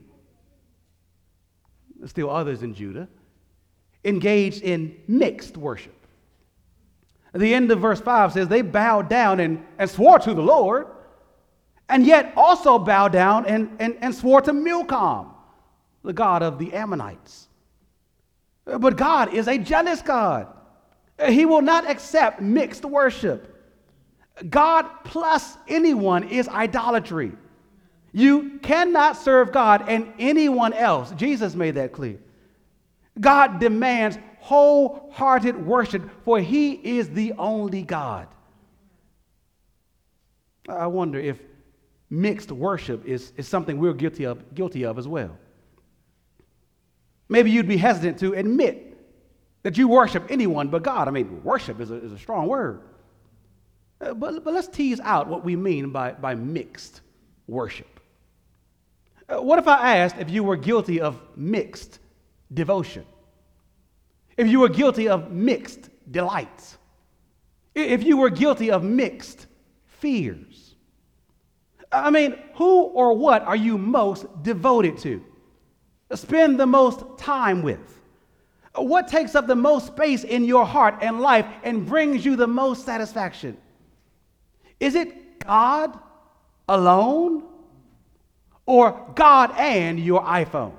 Still 2.05 2.29
others 2.29 2.63
in 2.63 2.73
Judah 2.73 3.07
engaged 4.03 4.63
in 4.63 4.97
mixed 5.07 5.57
worship. 5.57 5.95
The 7.33 7.53
end 7.53 7.71
of 7.71 7.79
verse 7.79 8.01
5 8.01 8.33
says 8.33 8.47
they 8.47 8.61
bowed 8.61 9.09
down 9.09 9.39
and, 9.39 9.63
and 9.77 9.89
swore 9.89 10.19
to 10.19 10.33
the 10.33 10.41
Lord, 10.41 10.87
and 11.87 12.05
yet 12.05 12.33
also 12.35 12.79
bowed 12.79 13.13
down 13.13 13.45
and, 13.45 13.77
and, 13.79 13.97
and 14.01 14.13
swore 14.13 14.41
to 14.41 14.53
Milcom 14.53 15.30
the 16.03 16.13
God 16.13 16.43
of 16.43 16.59
the 16.59 16.73
Ammonites. 16.73 17.47
But 18.65 18.97
God 18.97 19.33
is 19.33 19.47
a 19.47 19.57
jealous 19.57 20.01
God. 20.01 20.47
He 21.27 21.45
will 21.45 21.61
not 21.61 21.89
accept 21.89 22.41
mixed 22.41 22.85
worship. 22.85 23.47
God 24.49 24.85
plus 25.03 25.57
anyone 25.67 26.23
is 26.23 26.47
idolatry. 26.47 27.33
You 28.13 28.59
cannot 28.59 29.17
serve 29.17 29.51
God 29.51 29.85
and 29.87 30.11
anyone 30.19 30.73
else. 30.73 31.11
Jesus 31.11 31.55
made 31.55 31.75
that 31.75 31.93
clear. 31.93 32.19
God 33.19 33.59
demands 33.59 34.17
wholehearted 34.39 35.65
worship, 35.65 36.09
for 36.23 36.39
He 36.39 36.73
is 36.73 37.09
the 37.09 37.33
only 37.33 37.83
God. 37.83 38.27
I 40.67 40.87
wonder 40.87 41.19
if 41.19 41.39
mixed 42.09 42.51
worship 42.51 43.05
is, 43.05 43.33
is 43.37 43.47
something 43.47 43.77
we're 43.77 43.93
guilty 43.93 44.25
of, 44.25 44.53
guilty 44.55 44.83
of 44.83 44.97
as 44.97 45.07
well. 45.07 45.37
Maybe 47.31 47.49
you'd 47.49 47.65
be 47.65 47.77
hesitant 47.77 48.19
to 48.19 48.33
admit 48.33 48.97
that 49.63 49.77
you 49.77 49.87
worship 49.87 50.25
anyone 50.29 50.67
but 50.67 50.83
God. 50.83 51.07
I 51.07 51.11
mean, 51.11 51.41
worship 51.45 51.79
is 51.79 51.89
a, 51.89 51.95
is 51.95 52.11
a 52.11 52.17
strong 52.17 52.47
word. 52.47 52.81
Uh, 54.01 54.13
but, 54.13 54.43
but 54.43 54.53
let's 54.53 54.67
tease 54.67 54.99
out 54.99 55.27
what 55.27 55.41
we 55.41 55.55
mean 55.55 55.91
by, 55.91 56.11
by 56.11 56.35
mixed 56.35 56.99
worship. 57.47 58.01
Uh, 59.29 59.41
what 59.41 59.59
if 59.59 59.67
I 59.69 59.99
asked 59.99 60.17
if 60.19 60.29
you 60.29 60.43
were 60.43 60.57
guilty 60.57 60.99
of 60.99 61.21
mixed 61.37 61.99
devotion? 62.53 63.05
If 64.35 64.47
you 64.47 64.59
were 64.59 64.67
guilty 64.69 65.07
of 65.07 65.31
mixed 65.31 65.89
delights? 66.11 66.77
If 67.73 68.03
you 68.03 68.17
were 68.17 68.29
guilty 68.29 68.71
of 68.71 68.83
mixed 68.83 69.47
fears? 69.85 70.75
I 71.93 72.09
mean, 72.09 72.37
who 72.55 72.81
or 72.81 73.15
what 73.15 73.43
are 73.43 73.55
you 73.55 73.77
most 73.77 74.25
devoted 74.43 74.97
to? 74.97 75.23
Spend 76.15 76.59
the 76.59 76.65
most 76.65 77.03
time 77.17 77.61
with? 77.61 77.99
What 78.75 79.07
takes 79.07 79.35
up 79.35 79.47
the 79.47 79.55
most 79.55 79.87
space 79.87 80.23
in 80.23 80.45
your 80.45 80.65
heart 80.65 80.99
and 81.01 81.19
life 81.19 81.45
and 81.63 81.85
brings 81.85 82.25
you 82.25 82.35
the 82.35 82.47
most 82.47 82.85
satisfaction? 82.85 83.57
Is 84.79 84.95
it 84.95 85.39
God 85.39 85.99
alone? 86.67 87.43
or 88.65 89.11
God 89.15 89.53
and 89.57 89.99
your 89.99 90.21
iPhone, 90.23 90.73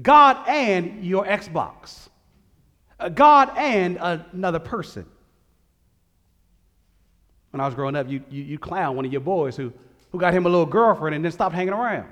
God 0.00 0.36
and 0.48 1.04
your 1.04 1.24
Xbox, 1.24 2.08
God 3.14 3.50
and 3.56 3.96
another 4.00 4.58
person. 4.58 5.06
When 7.50 7.60
I 7.60 7.66
was 7.66 7.74
growing 7.74 7.96
up, 7.96 8.08
you, 8.08 8.22
you, 8.28 8.42
you 8.42 8.58
clown 8.58 8.96
one 8.96 9.04
of 9.04 9.12
your 9.12 9.20
boys 9.20 9.56
who, 9.56 9.72
who 10.10 10.18
got 10.18 10.34
him 10.34 10.46
a 10.46 10.48
little 10.48 10.66
girlfriend 10.66 11.14
and 11.14 11.24
then 11.24 11.32
stopped 11.32 11.54
hanging 11.54 11.72
around. 11.72 12.08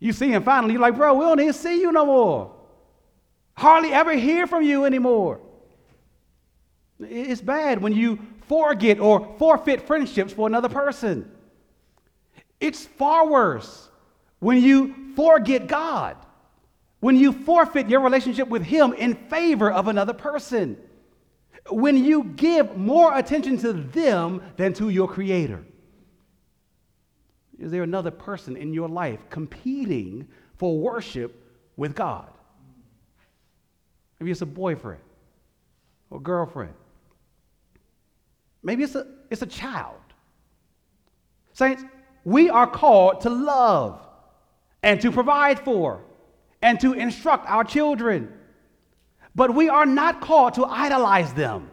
You 0.00 0.12
see 0.14 0.32
him 0.32 0.42
finally, 0.42 0.72
you're 0.72 0.82
like, 0.82 0.96
bro, 0.96 1.14
we 1.14 1.24
don't 1.24 1.40
even 1.40 1.52
see 1.52 1.80
you 1.80 1.92
no 1.92 2.06
more. 2.06 2.56
Hardly 3.54 3.92
ever 3.92 4.14
hear 4.14 4.46
from 4.46 4.64
you 4.64 4.86
anymore. 4.86 5.40
It's 6.98 7.42
bad 7.42 7.80
when 7.82 7.92
you 7.92 8.18
forget 8.48 8.98
or 8.98 9.34
forfeit 9.38 9.86
friendships 9.86 10.32
for 10.32 10.46
another 10.46 10.68
person. 10.68 11.30
It's 12.58 12.86
far 12.86 13.26
worse 13.28 13.88
when 14.38 14.62
you 14.62 15.14
forget 15.14 15.66
God, 15.66 16.16
when 17.00 17.16
you 17.16 17.32
forfeit 17.32 17.88
your 17.88 18.00
relationship 18.00 18.48
with 18.48 18.62
Him 18.62 18.94
in 18.94 19.14
favor 19.14 19.70
of 19.70 19.88
another 19.88 20.14
person, 20.14 20.78
when 21.70 22.02
you 22.02 22.24
give 22.24 22.76
more 22.76 23.16
attention 23.16 23.58
to 23.58 23.72
them 23.72 24.42
than 24.56 24.72
to 24.74 24.88
your 24.88 25.08
Creator. 25.08 25.64
Is 27.60 27.70
there 27.70 27.82
another 27.82 28.10
person 28.10 28.56
in 28.56 28.72
your 28.72 28.88
life 28.88 29.20
competing 29.28 30.26
for 30.56 30.78
worship 30.78 31.46
with 31.76 31.94
God? 31.94 32.28
Maybe 34.18 34.30
it's 34.30 34.40
a 34.40 34.46
boyfriend 34.46 35.02
or 36.08 36.20
girlfriend. 36.20 36.74
Maybe 38.62 38.82
it's 38.82 38.94
a, 38.94 39.06
it's 39.30 39.42
a 39.42 39.46
child. 39.46 39.96
Saints, 41.52 41.82
we 42.24 42.48
are 42.50 42.66
called 42.66 43.22
to 43.22 43.30
love 43.30 44.06
and 44.82 45.00
to 45.02 45.12
provide 45.12 45.60
for 45.60 46.02
and 46.62 46.80
to 46.80 46.94
instruct 46.94 47.48
our 47.48 47.64
children. 47.64 48.32
But 49.34 49.54
we 49.54 49.68
are 49.68 49.86
not 49.86 50.20
called 50.20 50.54
to 50.54 50.64
idolize 50.64 51.32
them. 51.34 51.69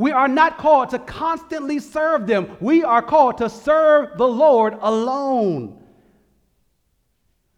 We 0.00 0.12
are 0.12 0.28
not 0.28 0.56
called 0.56 0.88
to 0.90 0.98
constantly 0.98 1.78
serve 1.78 2.26
them. 2.26 2.56
We 2.58 2.82
are 2.82 3.02
called 3.02 3.36
to 3.36 3.50
serve 3.50 4.16
the 4.16 4.26
Lord 4.26 4.74
alone. 4.80 5.84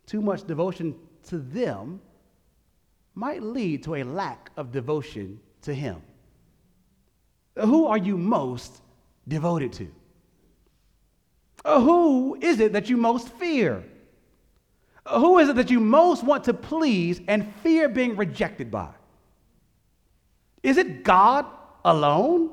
Too 0.07 0.21
much 0.21 0.45
devotion 0.45 0.97
to 1.29 1.39
them 1.39 2.01
might 3.15 3.45
lead 3.45 3.85
to 3.85 3.95
a 3.95 4.03
lack 4.03 4.51
of 4.57 4.73
devotion 4.73 5.39
to 5.61 5.73
Him. 5.73 6.03
Who 7.61 7.87
are 7.87 7.97
you 7.97 8.19
most 8.19 8.83
devoted 9.29 9.73
to? 9.75 9.89
Uh, 11.65 11.81
who 11.81 12.37
is 12.41 12.59
it 12.59 12.73
that 12.73 12.91
you 12.91 12.97
most 12.97 13.29
fear? 13.29 13.85
Uh, 15.07 15.21
who 15.21 15.39
is 15.39 15.49
it 15.49 15.55
that 15.55 15.71
you 15.71 15.79
most 15.79 16.25
want 16.25 16.43
to 16.43 16.55
please 16.55 17.21
and 17.29 17.55
fear 17.63 17.89
being 17.89 18.17
rejected 18.17 18.69
by? 18.69 18.89
Is 20.65 20.77
it 20.77 21.05
God 21.05 21.47
alone 21.85 22.51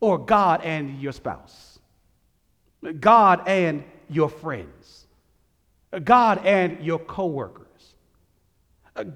or 0.00 0.18
God 0.18 0.62
and 0.62 1.00
your 1.00 1.12
spouse? 1.12 1.78
God 3.00 3.42
and 3.46 3.84
your 4.08 4.28
friends? 4.28 5.06
God 6.04 6.44
and 6.44 6.84
your 6.84 6.98
coworkers? 6.98 7.94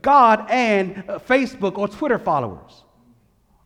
God 0.02 0.46
and 0.50 1.04
uh, 1.08 1.18
Facebook 1.18 1.78
or 1.78 1.88
Twitter 1.88 2.18
followers? 2.18 2.84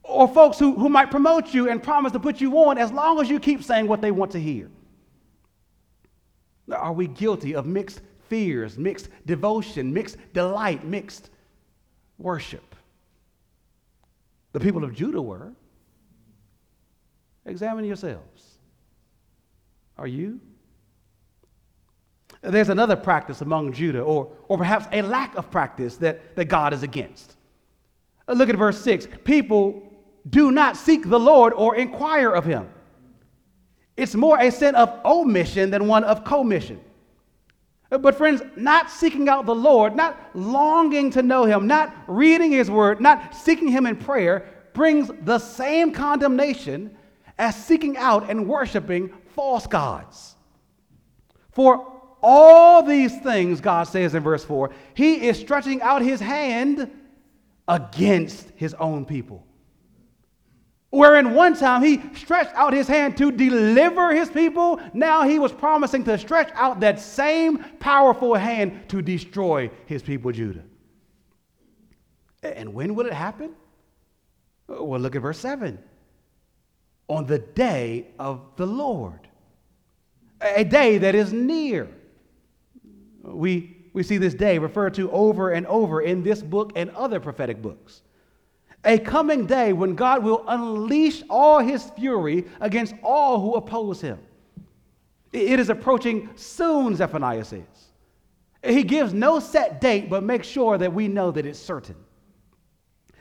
or 0.05 0.29
folks 0.29 0.59
who, 0.59 0.75
who 0.75 0.89
might 0.89 1.11
promote 1.11 1.53
you 1.53 1.69
and 1.69 1.83
promise 1.83 2.13
to 2.13 2.21
put 2.21 2.41
you 2.41 2.57
on 2.59 2.79
as 2.79 2.93
long 2.93 3.21
as 3.21 3.29
you 3.29 3.41
keep 3.41 3.65
saying 3.65 3.89
what 3.89 4.01
they 4.01 4.11
want 4.11 4.31
to 4.33 4.41
hear? 4.41 4.71
Are 6.71 6.93
we 6.93 7.09
guilty 7.09 7.55
of 7.55 7.67
mixed 7.67 8.01
fears, 8.29 8.79
mixed 8.79 9.09
devotion, 9.27 9.93
mixed 9.93 10.17
delight, 10.33 10.85
mixed 10.85 11.31
worship? 12.19 12.74
The 14.55 14.61
people 14.61 14.85
of 14.85 14.95
Judah 14.95 15.21
were. 15.21 15.53
Examine 17.45 17.85
yourselves. 17.85 18.59
Are 19.99 20.07
you? 20.07 20.41
There's 22.41 22.69
another 22.69 22.95
practice 22.95 23.41
among 23.41 23.73
Judah, 23.73 24.03
or, 24.03 24.33
or 24.49 24.57
perhaps 24.57 24.87
a 24.93 25.03
lack 25.03 25.35
of 25.35 25.51
practice 25.51 25.97
that, 25.97 26.37
that 26.37 26.47
God 26.47 26.73
is 26.73 26.85
against. 26.85 27.37
Uh, 28.29 28.35
look 28.35 28.49
at 28.49 28.57
verse 28.57 28.81
6. 28.81 29.09
People 29.25 29.93
do 30.31 30.53
not 30.53 30.77
seek 30.77 31.09
the 31.09 31.19
Lord 31.19 31.53
or 31.53 31.75
inquire 31.75 32.31
of 32.31 32.45
him. 32.45 32.69
It's 33.97 34.15
more 34.15 34.39
a 34.39 34.51
sin 34.51 34.77
of 34.77 35.01
omission 35.05 35.71
than 35.71 35.89
one 35.89 36.05
of 36.05 36.25
commission. 36.25 36.81
Uh, 37.91 37.99
but, 37.99 38.17
friends, 38.17 38.43
not 38.57 38.91
seeking 38.91 39.29
out 39.29 39.47
the 39.47 39.55
Lord, 39.55 39.95
not 39.95 40.19
longing 40.35 41.11
to 41.11 41.23
know 41.23 41.45
him, 41.45 41.67
not 41.67 41.95
reading 42.07 42.51
his 42.53 42.71
word, 42.71 43.01
not 43.01 43.35
seeking 43.35 43.69
him 43.69 43.87
in 43.87 43.97
prayer 43.97 44.47
brings 44.73 45.11
the 45.23 45.39
same 45.39 45.93
condemnation 45.93 46.97
as 47.39 47.57
seeking 47.57 47.97
out 47.97 48.29
and 48.29 48.47
worshiping 48.47 49.13
false 49.35 49.67
gods. 49.67 50.35
For 51.53 51.93
all 52.23 52.83
these 52.83 53.19
things, 53.21 53.61
God 53.61 53.85
says 53.85 54.15
in 54.15 54.23
verse 54.23 54.45
4, 54.45 54.71
he 54.95 55.27
is 55.27 55.39
stretching 55.39 55.81
out 55.83 56.03
his 56.03 56.21
hand 56.21 56.91
against 57.69 58.51
his 58.57 58.75
own 58.75 59.05
people. 59.05 59.47
Wherein 60.95 61.35
one 61.35 61.57
time 61.57 61.83
he 61.83 62.01
stretched 62.15 62.55
out 62.55 62.73
his 62.73 62.87
hand 62.87 63.17
to 63.17 63.33
deliver 63.33 64.15
his 64.15 64.29
people, 64.29 64.81
now 64.93 65.25
he 65.25 65.41
was 65.41 65.51
promising 65.51 66.05
to 66.05 66.17
stretch 66.17 66.53
out 66.55 66.79
that 66.81 67.01
same 67.01 67.59
powerful 67.81 68.37
hand 68.37 68.89
to 68.91 69.03
destroy 69.03 69.73
his 69.87 70.05
people, 70.05 70.31
Judah. 70.31 70.63
And 72.45 72.73
when 72.73 72.95
will 72.95 73.07
it 73.07 73.13
happen? 73.13 73.57
Uh, 74.69 74.85
well, 74.85 75.01
look 75.01 75.17
at 75.17 75.23
verse 75.23 75.41
7. 75.41 75.81
On 77.09 77.27
the 77.27 77.41
day 77.41 78.13
of 78.21 78.43
the 78.55 78.67
Lord, 78.67 79.27
a 80.41 80.63
day 80.63 80.99
that 80.99 81.17
is 81.17 81.33
near. 81.33 81.89
We, 83.21 83.89
we 83.93 84.05
see 84.05 84.19
this 84.19 84.35
day 84.35 84.59
referred 84.59 84.95
to 84.95 85.11
over 85.11 85.51
and 85.51 85.67
over 85.67 86.03
in 86.03 86.23
this 86.23 86.41
book 86.41 86.71
and 86.77 86.91
other 86.91 87.19
prophetic 87.19 87.61
books 87.61 88.03
a 88.85 88.99
coming 88.99 89.47
day 89.47 89.73
when 89.73 89.95
God 89.95 90.23
will 90.23 90.45
unleash 90.47 91.23
all 91.31 91.59
his 91.61 91.91
fury 91.91 92.45
against 92.61 92.95
all 93.03 93.41
who 93.41 93.55
oppose 93.55 94.01
him. 94.01 94.19
It 95.33 95.59
is 95.59 95.71
approaching 95.71 96.31
soon, 96.37 96.95
Zephaniah 96.95 97.45
says. 97.45 97.63
He 98.63 98.83
gives 98.83 99.13
no 99.13 99.41
set 99.41 99.81
date, 99.81 100.09
but 100.09 100.23
makes 100.23 100.47
sure 100.47 100.79
that 100.79 100.93
we 100.93 101.09
know 101.09 101.31
that 101.31 101.45
it's 101.45 101.59
certain. 101.59 101.97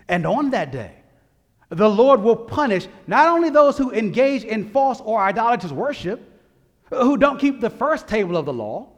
And 0.07 0.25
on 0.25 0.51
that 0.51 0.71
day, 0.71 0.95
the 1.69 1.89
Lord 1.89 2.21
will 2.21 2.35
punish 2.35 2.87
not 3.07 3.27
only 3.27 3.49
those 3.49 3.77
who 3.77 3.91
engage 3.91 4.43
in 4.43 4.69
false 4.69 5.01
or 5.01 5.19
idolatrous 5.19 5.71
worship, 5.71 6.21
who 6.89 7.17
don't 7.17 7.39
keep 7.39 7.59
the 7.59 7.69
first 7.69 8.07
table 8.07 8.37
of 8.37 8.45
the 8.45 8.53
law, 8.53 8.89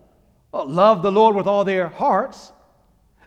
uh, 0.53 0.65
love 0.65 1.01
the 1.01 1.11
Lord 1.11 1.35
with 1.35 1.47
all 1.47 1.63
their 1.63 1.87
hearts, 1.87 2.51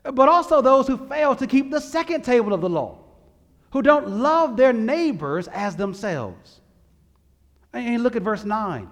but 0.02 0.28
also 0.28 0.60
those 0.60 0.86
who 0.86 0.96
fail 1.08 1.34
to 1.34 1.46
keep 1.46 1.70
the 1.70 1.80
second 1.80 2.22
table 2.24 2.52
of 2.52 2.60
the 2.60 2.68
law 2.68 2.98
who 3.70 3.82
don't 3.82 4.08
love 4.08 4.56
their 4.56 4.72
neighbors 4.72 5.48
as 5.48 5.76
themselves. 5.76 6.60
And 7.72 8.02
look 8.02 8.16
at 8.16 8.22
verse 8.22 8.44
9. 8.44 8.88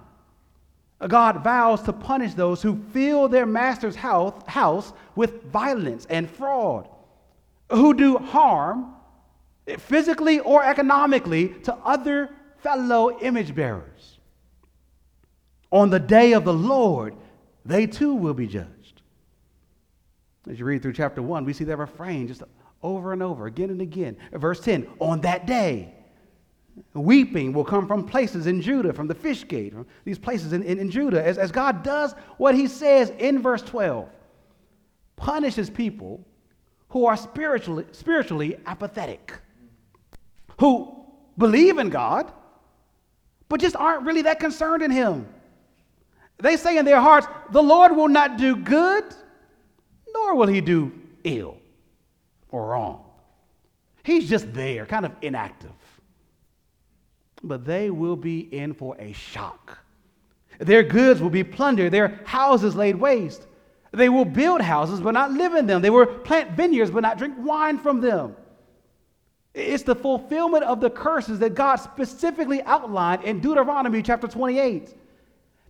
God 1.07 1.43
vows 1.43 1.81
to 1.83 1.93
punish 1.93 2.33
those 2.33 2.61
who 2.61 2.81
fill 2.91 3.27
their 3.27 3.45
master's 3.45 3.95
house 3.95 4.93
with 5.15 5.43
violence 5.43 6.07
and 6.09 6.29
fraud, 6.29 6.87
who 7.71 7.93
do 7.93 8.17
harm 8.17 8.93
physically 9.77 10.39
or 10.39 10.63
economically 10.63 11.49
to 11.63 11.73
other 11.75 12.29
fellow 12.63 13.19
image 13.19 13.53
bearers. 13.53 14.19
On 15.71 15.89
the 15.89 15.99
day 15.99 16.33
of 16.33 16.45
the 16.45 16.53
Lord, 16.53 17.15
they 17.65 17.85
too 17.85 18.13
will 18.13 18.33
be 18.33 18.47
judged. 18.47 19.01
As 20.49 20.57
you 20.57 20.65
read 20.65 20.81
through 20.81 20.93
chapter 20.93 21.21
1, 21.21 21.45
we 21.45 21.53
see 21.53 21.65
that 21.65 21.77
refrain 21.77 22.27
just 22.27 22.41
over 22.83 23.13
and 23.13 23.23
over, 23.23 23.47
again 23.47 23.69
and 23.69 23.81
again. 23.81 24.17
Verse 24.33 24.59
10 24.59 24.87
On 24.99 25.21
that 25.21 25.45
day, 25.45 25.93
weeping 26.93 27.53
will 27.53 27.65
come 27.65 27.87
from 27.87 28.05
places 28.05 28.47
in 28.47 28.61
Judah, 28.61 28.93
from 28.93 29.07
the 29.07 29.15
fish 29.15 29.47
gate, 29.47 29.73
from 29.73 29.87
these 30.05 30.19
places 30.19 30.53
in, 30.53 30.63
in, 30.63 30.79
in 30.79 30.91
Judah, 30.91 31.23
as, 31.23 31.37
as 31.37 31.51
God 31.51 31.83
does 31.83 32.13
what 32.37 32.55
he 32.55 32.67
says 32.67 33.11
in 33.17 33.41
verse 33.41 33.61
12 33.61 34.09
punishes 35.15 35.69
people 35.69 36.23
who 36.89 37.05
are 37.05 37.17
spiritually, 37.17 37.85
spiritually 37.91 38.57
apathetic, 38.65 39.33
who 40.59 41.05
believe 41.37 41.79
in 41.79 41.89
God, 41.89 42.31
but 43.49 43.59
just 43.59 43.75
aren't 43.75 44.05
really 44.05 44.21
that 44.23 44.39
concerned 44.39 44.83
in 44.83 44.91
him. 44.91 45.27
They 46.39 46.55
say 46.55 46.77
in 46.77 46.85
their 46.85 47.01
hearts, 47.01 47.27
The 47.51 47.63
Lord 47.63 47.95
will 47.95 48.07
not 48.07 48.37
do 48.37 48.55
good, 48.55 49.03
nor 50.13 50.35
will 50.35 50.47
he 50.47 50.61
do 50.61 50.91
ill 51.23 51.57
or 52.57 52.71
wrong. 52.71 53.03
He's 54.03 54.29
just 54.29 54.53
there, 54.53 54.85
kind 54.85 55.05
of 55.05 55.11
inactive. 55.21 55.71
But 57.43 57.65
they 57.65 57.89
will 57.89 58.15
be 58.15 58.39
in 58.39 58.73
for 58.73 58.95
a 58.99 59.13
shock. 59.13 59.77
Their 60.59 60.83
goods 60.83 61.21
will 61.21 61.29
be 61.29 61.43
plundered, 61.43 61.91
their 61.91 62.19
houses 62.25 62.75
laid 62.75 62.95
waste. 62.95 63.45
They 63.91 64.09
will 64.09 64.25
build 64.25 64.61
houses 64.61 64.99
but 64.99 65.11
not 65.11 65.31
live 65.31 65.53
in 65.53 65.67
them. 65.67 65.81
They 65.81 65.89
will 65.89 66.05
plant 66.05 66.51
vineyards 66.51 66.91
but 66.91 67.01
not 67.01 67.17
drink 67.17 67.35
wine 67.37 67.77
from 67.77 68.01
them. 68.01 68.35
It's 69.53 69.83
the 69.83 69.95
fulfillment 69.95 70.63
of 70.63 70.81
the 70.81 70.89
curses 70.89 71.39
that 71.39 71.55
God 71.55 71.77
specifically 71.77 72.61
outlined 72.63 73.23
in 73.23 73.39
Deuteronomy 73.39 74.01
chapter 74.01 74.27
28. 74.27 74.93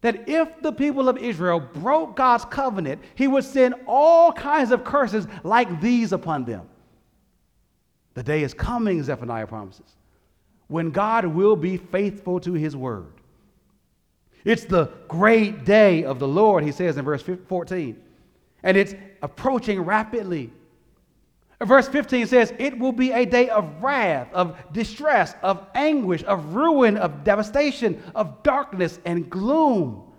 That 0.02 0.28
if 0.28 0.62
the 0.62 0.72
people 0.72 1.10
of 1.10 1.18
Israel 1.18 1.60
broke 1.60 2.16
God's 2.16 2.46
covenant, 2.46 3.02
he 3.16 3.28
would 3.28 3.44
send 3.44 3.76
all 3.88 4.32
kinds 4.32 4.72
of 4.72 4.84
curses 4.84 5.28
like 5.44 5.82
these 5.82 6.12
upon 6.12 6.46
them. 6.46 6.68
The 8.18 8.24
day 8.24 8.42
is 8.42 8.52
coming, 8.52 9.04
Zephaniah 9.04 9.46
promises, 9.46 9.96
when 10.70 10.90
God 10.90 11.24
will 11.24 11.56
be 11.56 11.78
faithful 11.78 12.40
to 12.40 12.54
his 12.54 12.76
word. 12.76 13.14
It's 14.44 14.66
the 14.66 14.90
great 15.08 15.66
day 15.66 16.04
of 16.04 16.18
the 16.18 16.28
Lord, 16.28 16.64
he 16.64 16.72
says 16.72 16.98
in 16.98 17.06
verse 17.06 17.22
14. 17.22 17.96
And 18.64 18.76
it's 18.76 18.96
approaching 19.22 19.82
rapidly. 19.82 20.52
Verse 21.64 21.88
15 21.88 22.26
says, 22.26 22.52
It 22.58 22.80
will 22.80 22.92
be 22.92 23.12
a 23.12 23.24
day 23.24 23.50
of 23.50 23.84
wrath, 23.84 24.34
of 24.34 24.58
distress, 24.74 25.36
of 25.44 25.68
anguish, 25.76 26.24
of 26.24 26.56
ruin, 26.56 26.98
of 26.98 27.24
devastation, 27.24 28.02
of 28.16 28.42
darkness 28.42 29.00
and 29.06 29.30
gloom. 29.30 30.12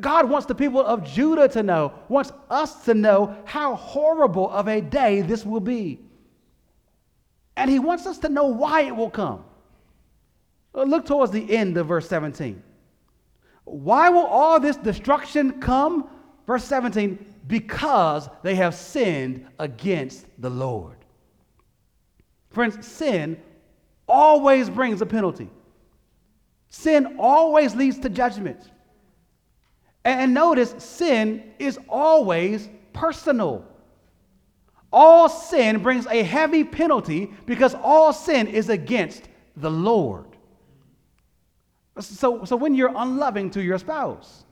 God 0.00 0.30
wants 0.30 0.46
the 0.46 0.54
people 0.54 0.86
of 0.86 1.02
Judah 1.02 1.48
to 1.48 1.64
know, 1.64 1.94
wants 2.08 2.30
us 2.48 2.84
to 2.84 2.94
know 2.94 3.36
how 3.44 3.74
horrible 3.74 4.48
of 4.50 4.68
a 4.68 4.80
day 4.80 5.22
this 5.22 5.44
will 5.44 5.58
be. 5.58 6.05
And 7.56 7.70
He 7.70 7.78
wants 7.78 8.06
us 8.06 8.18
to 8.18 8.28
know 8.28 8.46
why 8.46 8.82
it 8.82 8.94
will 8.94 9.10
come. 9.10 9.44
Uh, 10.74 10.82
look 10.82 11.06
towards 11.06 11.32
the 11.32 11.56
end 11.56 11.76
of 11.76 11.86
verse 11.86 12.08
17. 12.08 12.62
Why 13.64 14.08
will 14.08 14.26
all 14.26 14.60
this 14.60 14.76
destruction 14.76 15.60
come? 15.60 16.08
Verse 16.46 16.64
17, 16.64 17.34
because 17.48 18.28
they 18.42 18.54
have 18.54 18.74
sinned 18.74 19.46
against 19.58 20.26
the 20.40 20.50
Lord. 20.50 20.96
Friends, 22.50 22.86
sin 22.86 23.40
always 24.08 24.70
brings 24.70 25.02
a 25.02 25.06
penalty. 25.06 25.50
Sin 26.68 27.16
always 27.18 27.74
leads 27.74 27.98
to 28.00 28.08
judgment. 28.08 28.70
And 30.04 30.32
notice, 30.32 30.74
sin 30.78 31.52
is 31.58 31.78
always 31.88 32.68
personal. 32.92 33.64
All 34.98 35.28
sin 35.28 35.82
brings 35.82 36.06
a 36.06 36.22
heavy 36.22 36.64
penalty 36.64 37.30
because 37.44 37.74
all 37.74 38.14
sin 38.14 38.46
is 38.46 38.70
against 38.70 39.28
the 39.54 39.70
Lord. 39.70 40.24
So, 42.00 42.46
so 42.46 42.56
when 42.56 42.74
you're 42.74 42.94
unloving 42.96 43.50
to 43.50 43.62
your 43.62 43.76
spouse, 43.78 44.46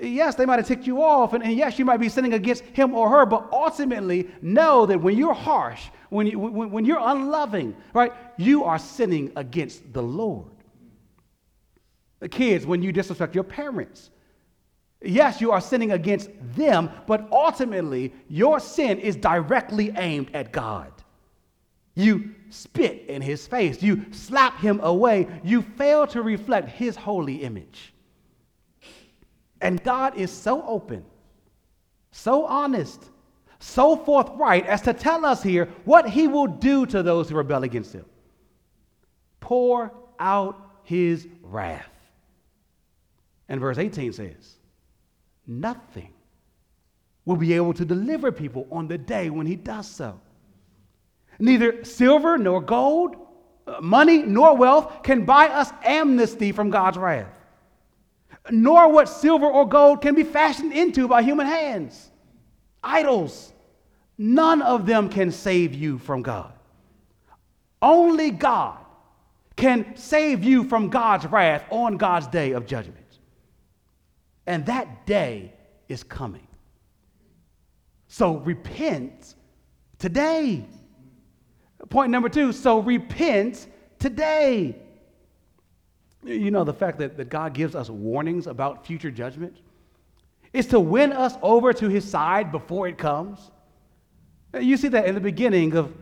yes, 0.00 0.36
they 0.36 0.46
might 0.46 0.60
have 0.60 0.68
ticked 0.68 0.86
you 0.86 1.02
off, 1.02 1.32
and, 1.32 1.42
and, 1.42 1.52
yes, 1.54 1.80
you 1.80 1.84
might 1.84 1.96
be 1.96 2.08
sinning 2.08 2.34
against 2.34 2.62
him 2.62 2.94
or 2.94 3.10
her, 3.10 3.26
but 3.26 3.48
ultimately 3.52 4.28
know 4.40 4.86
that 4.86 5.00
when 5.00 5.18
you're 5.18 5.34
harsh, 5.34 5.88
when, 6.10 6.28
you, 6.28 6.38
when, 6.38 6.70
when 6.70 6.84
you're 6.84 7.02
unloving, 7.02 7.74
right, 7.94 8.12
you 8.36 8.62
are 8.62 8.78
sinning 8.78 9.32
against 9.34 9.92
the 9.92 10.02
Lord. 10.02 10.52
The 12.20 12.28
kids, 12.28 12.64
when 12.64 12.82
you 12.82 12.92
disrespect 12.92 13.34
your 13.34 13.42
parents, 13.42 14.10
yes, 15.02 15.40
you 15.40 15.52
are 15.52 15.60
sinning 15.60 15.92
against 15.92 16.30
them, 16.54 16.90
but 17.06 17.28
ultimately 17.30 18.12
your 18.28 18.60
sin 18.60 18.98
is 18.98 19.16
directly 19.16 19.92
aimed 19.96 20.30
at 20.34 20.52
God. 20.52 20.92
You 21.94 22.34
spit 22.50 23.06
in 23.08 23.22
his 23.22 23.46
face, 23.46 23.82
you 23.82 24.06
slap 24.12 24.58
him 24.60 24.80
away, 24.82 25.26
you 25.42 25.62
fail 25.62 26.06
to 26.08 26.22
reflect 26.22 26.70
his 26.70 26.96
holy 26.96 27.42
image. 27.42 27.92
And 29.60 29.82
God 29.82 30.16
is 30.16 30.30
so 30.30 30.62
open, 30.62 31.04
so 32.12 32.46
honest, 32.46 33.10
so 33.58 33.96
forthright 33.96 34.64
as 34.66 34.82
to 34.82 34.92
tell 34.92 35.26
us 35.26 35.42
here 35.42 35.68
what 35.84 36.08
he 36.08 36.28
will 36.28 36.46
do 36.46 36.86
to 36.86 37.02
those 37.02 37.28
who 37.28 37.36
rebel 37.36 37.64
against 37.64 37.92
him 37.92 38.04
pour 39.40 39.92
out 40.20 40.56
his 40.84 41.26
wrath. 41.42 41.88
And 43.48 43.60
verse 43.60 43.78
18 43.78 44.12
says, 44.12 44.57
Nothing 45.48 46.12
will 47.24 47.36
be 47.36 47.54
able 47.54 47.74
to 47.74 47.84
deliver 47.84 48.30
people 48.30 48.68
on 48.70 48.86
the 48.86 48.98
day 48.98 49.30
when 49.30 49.46
he 49.46 49.56
does 49.56 49.88
so. 49.88 50.20
Neither 51.40 51.84
silver 51.84 52.38
nor 52.38 52.60
gold, 52.60 53.16
uh, 53.66 53.80
money 53.80 54.22
nor 54.22 54.56
wealth 54.56 55.02
can 55.02 55.24
buy 55.24 55.48
us 55.48 55.72
amnesty 55.82 56.52
from 56.52 56.70
God's 56.70 56.98
wrath 56.98 57.38
nor 58.50 58.90
what 58.90 59.08
silver 59.08 59.46
or 59.46 59.68
gold 59.68 60.00
can 60.00 60.14
be 60.14 60.22
fashioned 60.22 60.72
into 60.72 61.08
by 61.08 61.22
human 61.22 61.46
hands. 61.46 62.10
Idols, 62.82 63.52
none 64.16 64.62
of 64.62 64.86
them 64.86 65.08
can 65.08 65.30
save 65.30 65.74
you 65.74 65.98
from 65.98 66.22
God. 66.22 66.52
Only 67.80 68.30
God 68.30 68.78
can 69.56 69.96
save 69.96 70.44
you 70.44 70.64
from 70.64 70.88
God's 70.88 71.26
wrath 71.26 71.64
on 71.70 71.96
God's 71.96 72.26
day 72.28 72.52
of 72.52 72.66
judgment. 72.66 72.97
And 74.48 74.64
that 74.64 75.04
day 75.04 75.52
is 75.88 76.02
coming. 76.02 76.46
So 78.06 78.38
repent 78.38 79.34
today. 79.98 80.64
Point 81.90 82.10
number 82.10 82.30
two 82.30 82.52
so 82.52 82.78
repent 82.78 83.66
today. 83.98 84.74
You 86.24 86.50
know, 86.50 86.64
the 86.64 86.72
fact 86.72 86.98
that, 86.98 87.18
that 87.18 87.28
God 87.28 87.52
gives 87.52 87.74
us 87.74 87.90
warnings 87.90 88.46
about 88.46 88.86
future 88.86 89.10
judgment 89.10 89.58
is 90.54 90.66
to 90.68 90.80
win 90.80 91.12
us 91.12 91.34
over 91.42 91.74
to 91.74 91.88
his 91.90 92.10
side 92.10 92.50
before 92.50 92.88
it 92.88 92.96
comes. 92.96 93.50
You 94.58 94.78
see 94.78 94.88
that 94.88 95.04
in 95.04 95.14
the 95.14 95.20
beginning 95.20 95.76
of, 95.76 95.94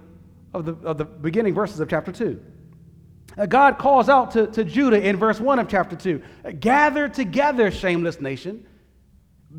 of, 0.54 0.66
the, 0.66 0.76
of 0.86 0.98
the 0.98 1.04
beginning 1.04 1.52
verses 1.52 1.80
of 1.80 1.88
chapter 1.88 2.12
2. 2.12 2.40
Uh, 3.36 3.46
God 3.46 3.78
calls 3.78 4.08
out 4.08 4.30
to, 4.32 4.46
to 4.48 4.64
Judah 4.64 5.00
in 5.00 5.16
verse 5.16 5.40
1 5.40 5.58
of 5.58 5.68
chapter 5.68 5.96
2 5.96 6.22
Gather 6.60 7.08
together, 7.08 7.70
shameless 7.70 8.20
nation, 8.20 8.66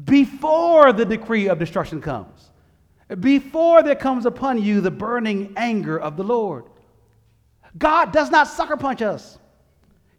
before 0.03 0.93
the 0.93 1.05
decree 1.05 1.47
of 1.49 1.59
destruction 1.59 2.01
comes, 2.01 2.51
before 3.19 3.83
there 3.83 3.95
comes 3.95 4.25
upon 4.25 4.61
you 4.61 4.81
the 4.81 4.91
burning 4.91 5.53
anger 5.57 5.99
of 5.99 6.17
the 6.17 6.23
Lord. 6.23 6.65
God 7.77 8.11
does 8.11 8.31
not 8.31 8.47
sucker 8.47 8.77
punch 8.77 9.01
us. 9.01 9.37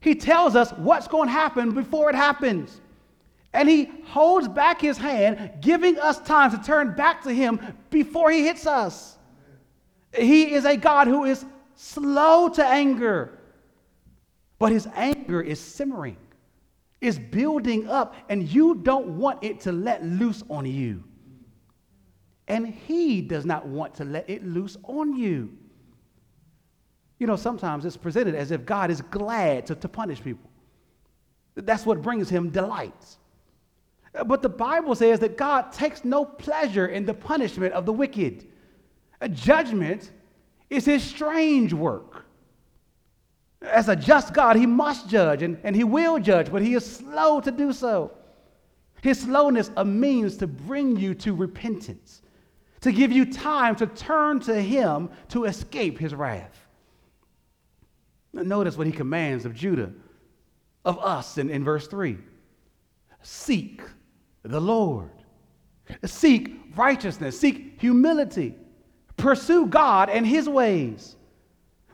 He 0.01 0.15
tells 0.15 0.55
us 0.55 0.71
what's 0.73 1.09
going 1.09 1.29
to 1.29 1.33
happen 1.33 1.73
before 1.73 2.09
it 2.11 2.15
happens. 2.15 2.81
And 3.53 3.69
he 3.69 3.91
holds 4.05 4.47
back 4.47 4.81
his 4.81 4.99
hand, 4.99 5.53
giving 5.61 5.99
us 5.99 6.21
time 6.21 6.51
to 6.51 6.59
turn 6.59 6.95
back 6.95 7.23
to 7.23 7.33
him 7.33 7.61
before 7.91 8.31
he 8.31 8.45
hits 8.45 8.67
us. 8.67 9.17
He 10.17 10.53
is 10.53 10.65
a 10.65 10.77
God 10.77 11.09
who 11.09 11.25
is 11.25 11.45
slow 11.75 12.49
to 12.51 12.65
anger, 12.65 13.38
but 14.59 14.73
his 14.73 14.89
anger 14.95 15.41
is 15.41 15.61
simmering, 15.61 16.17
is 17.01 17.19
building 17.19 17.89
up, 17.89 18.15
and 18.29 18.49
you 18.49 18.75
don't 18.75 19.19
want 19.19 19.43
it 19.43 19.61
to 19.61 19.73
let 19.73 20.05
loose 20.05 20.43
on 20.49 20.67
you. 20.67 21.05
And 22.49 22.67
he 22.67 23.21
does 23.21 23.45
not 23.45 23.67
want 23.67 23.95
to 23.97 24.05
let 24.05 24.29
it 24.29 24.45
loose 24.45 24.77
on 24.85 25.17
you. 25.17 25.51
You 27.19 27.27
know, 27.27 27.37
sometimes 27.37 27.85
it's 27.85 27.97
presented 27.97 28.35
as 28.35 28.51
if 28.51 28.65
God 28.65 28.91
is 28.91 29.03
glad 29.03 29.67
to, 29.67 29.75
to 29.75 29.89
punish 29.89 30.23
people. 30.23 30.51
That's 31.55 31.85
what 31.85 32.01
brings 32.01 32.29
him 32.29 32.51
delight. 32.51 33.17
But 34.27 34.43
the 34.43 34.49
Bible 34.49 34.95
says 34.95 35.21
that 35.21 35.37
God 35.37 35.73
takes 35.73 36.05
no 36.05 36.25
pleasure 36.25 36.87
in 36.87 37.05
the 37.05 37.15
punishment 37.15 37.75
of 37.75 37.87
the 37.87 37.93
wicked. 37.93 38.47
A 39.21 39.29
judgment 39.29 40.13
is 40.71 40.85
his 40.85 41.03
strange 41.03 41.73
work. 41.73 42.25
As 43.71 43.89
a 43.89 43.97
just 43.97 44.35
God, 44.35 44.57
he 44.57 44.67
must 44.67 45.09
judge 45.09 45.43
and, 45.43 45.59
and 45.63 45.75
he 45.75 45.85
will 45.85 46.19
judge, 46.19 46.51
but 46.51 46.63
he 46.63 46.75
is 46.75 46.85
slow 46.85 47.41
to 47.41 47.51
do 47.51 47.73
so. 47.73 48.13
His 49.03 49.21
slowness 49.21 49.71
a 49.77 49.85
means 49.85 50.37
to 50.39 50.47
bring 50.47 50.97
you 50.97 51.15
to 51.17 51.35
repentance, 51.35 52.23
to 52.81 52.93
give 52.93 53.13
you 53.13 53.25
time 53.25 53.77
to 53.77 53.87
turn 53.87 54.41
to 54.41 54.61
him 54.61 55.11
to 55.29 55.45
escape 55.45 55.99
his 55.99 56.15
wrath. 56.15 56.67
Notice 58.33 58.77
what 58.77 58.87
he 58.87 58.93
commands 58.93 59.45
of 59.45 59.55
Judah, 59.55 59.93
of 60.85 60.99
us 60.99 61.39
in, 61.39 61.51
in 61.51 61.65
verse 61.65 61.87
3 61.87 62.19
seek 63.23 63.83
the 64.43 64.61
Lord, 64.61 65.11
seek 66.05 66.57
righteousness, 66.77 67.39
seek 67.39 67.81
humility, 67.81 68.55
pursue 69.17 69.67
God 69.67 70.09
and 70.09 70.27
his 70.27 70.49
ways, 70.49 71.17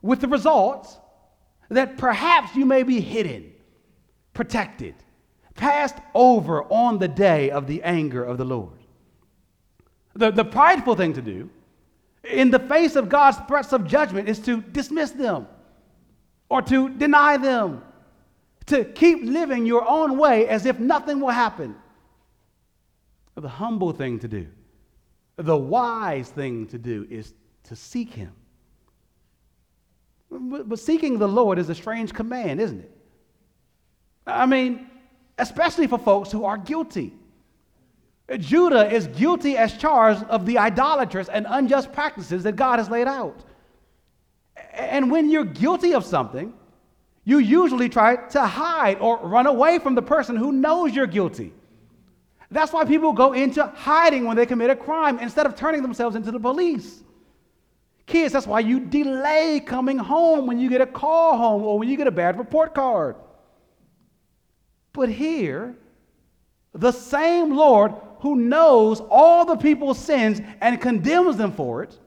with 0.02 0.20
the 0.20 0.28
result 0.28 1.00
that 1.74 1.98
perhaps 1.98 2.54
you 2.54 2.64
may 2.64 2.82
be 2.82 3.00
hidden, 3.00 3.52
protected, 4.32 4.94
passed 5.54 5.96
over 6.14 6.64
on 6.64 6.98
the 6.98 7.08
day 7.08 7.50
of 7.50 7.66
the 7.66 7.82
anger 7.82 8.24
of 8.24 8.38
the 8.38 8.44
Lord. 8.44 8.78
The, 10.14 10.30
the 10.30 10.44
prideful 10.44 10.94
thing 10.94 11.12
to 11.14 11.22
do 11.22 11.50
in 12.24 12.50
the 12.50 12.58
face 12.58 12.96
of 12.96 13.08
God's 13.08 13.38
threats 13.48 13.72
of 13.72 13.86
judgment 13.86 14.28
is 14.28 14.38
to 14.40 14.60
dismiss 14.60 15.10
them 15.10 15.46
or 16.48 16.62
to 16.62 16.88
deny 16.88 17.36
them, 17.36 17.82
to 18.66 18.84
keep 18.84 19.22
living 19.22 19.66
your 19.66 19.86
own 19.86 20.16
way 20.16 20.48
as 20.48 20.66
if 20.66 20.78
nothing 20.78 21.20
will 21.20 21.30
happen. 21.30 21.74
The 23.34 23.48
humble 23.48 23.92
thing 23.92 24.18
to 24.20 24.28
do, 24.28 24.46
the 25.36 25.56
wise 25.56 26.30
thing 26.30 26.66
to 26.68 26.78
do 26.78 27.06
is 27.10 27.34
to 27.64 27.76
seek 27.76 28.14
Him. 28.14 28.32
But, 30.36 30.78
seeking 30.80 31.18
the 31.18 31.28
Lord 31.28 31.58
is 31.58 31.68
a 31.68 31.74
strange 31.74 32.12
command, 32.12 32.60
isn't 32.60 32.80
it? 32.80 32.90
I 34.26 34.46
mean, 34.46 34.90
especially 35.38 35.86
for 35.86 35.98
folks 35.98 36.32
who 36.32 36.44
are 36.44 36.58
guilty. 36.58 37.14
Judah 38.38 38.90
is 38.90 39.06
guilty 39.08 39.56
as 39.56 39.76
charged 39.76 40.24
of 40.24 40.44
the 40.46 40.58
idolatrous 40.58 41.28
and 41.28 41.46
unjust 41.48 41.92
practices 41.92 42.42
that 42.44 42.56
God 42.56 42.78
has 42.78 42.88
laid 42.88 43.06
out. 43.06 43.44
And 44.72 45.10
when 45.10 45.30
you're 45.30 45.44
guilty 45.44 45.94
of 45.94 46.04
something, 46.04 46.52
you 47.24 47.38
usually 47.38 47.88
try 47.88 48.16
to 48.16 48.44
hide 48.44 48.98
or 48.98 49.18
run 49.18 49.46
away 49.46 49.78
from 49.78 49.94
the 49.94 50.02
person 50.02 50.36
who 50.36 50.50
knows 50.52 50.94
you're 50.94 51.06
guilty. 51.06 51.52
That's 52.50 52.72
why 52.72 52.84
people 52.84 53.12
go 53.12 53.34
into 53.34 53.64
hiding 53.64 54.24
when 54.24 54.36
they 54.36 54.46
commit 54.46 54.70
a 54.70 54.76
crime 54.76 55.18
instead 55.20 55.46
of 55.46 55.54
turning 55.54 55.82
themselves 55.82 56.16
into 56.16 56.32
the 56.32 56.40
police. 56.40 57.03
Kids, 58.06 58.32
that's 58.32 58.46
why 58.46 58.60
you 58.60 58.80
delay 58.80 59.60
coming 59.64 59.98
home 59.98 60.46
when 60.46 60.58
you 60.58 60.68
get 60.68 60.80
a 60.80 60.86
call 60.86 61.36
home 61.38 61.62
or 61.62 61.78
when 61.78 61.88
you 61.88 61.96
get 61.96 62.06
a 62.06 62.12
bad 62.12 62.38
report 62.38 62.74
card. 62.74 63.16
But 64.92 65.08
here, 65.08 65.76
the 66.74 66.92
same 66.92 67.56
Lord 67.56 67.94
who 68.20 68.36
knows 68.36 69.00
all 69.10 69.44
the 69.44 69.56
people's 69.56 69.98
sins 69.98 70.40
and 70.60 70.80
condemns 70.80 71.36
them 71.36 71.52
for 71.52 71.82
it 71.82 71.98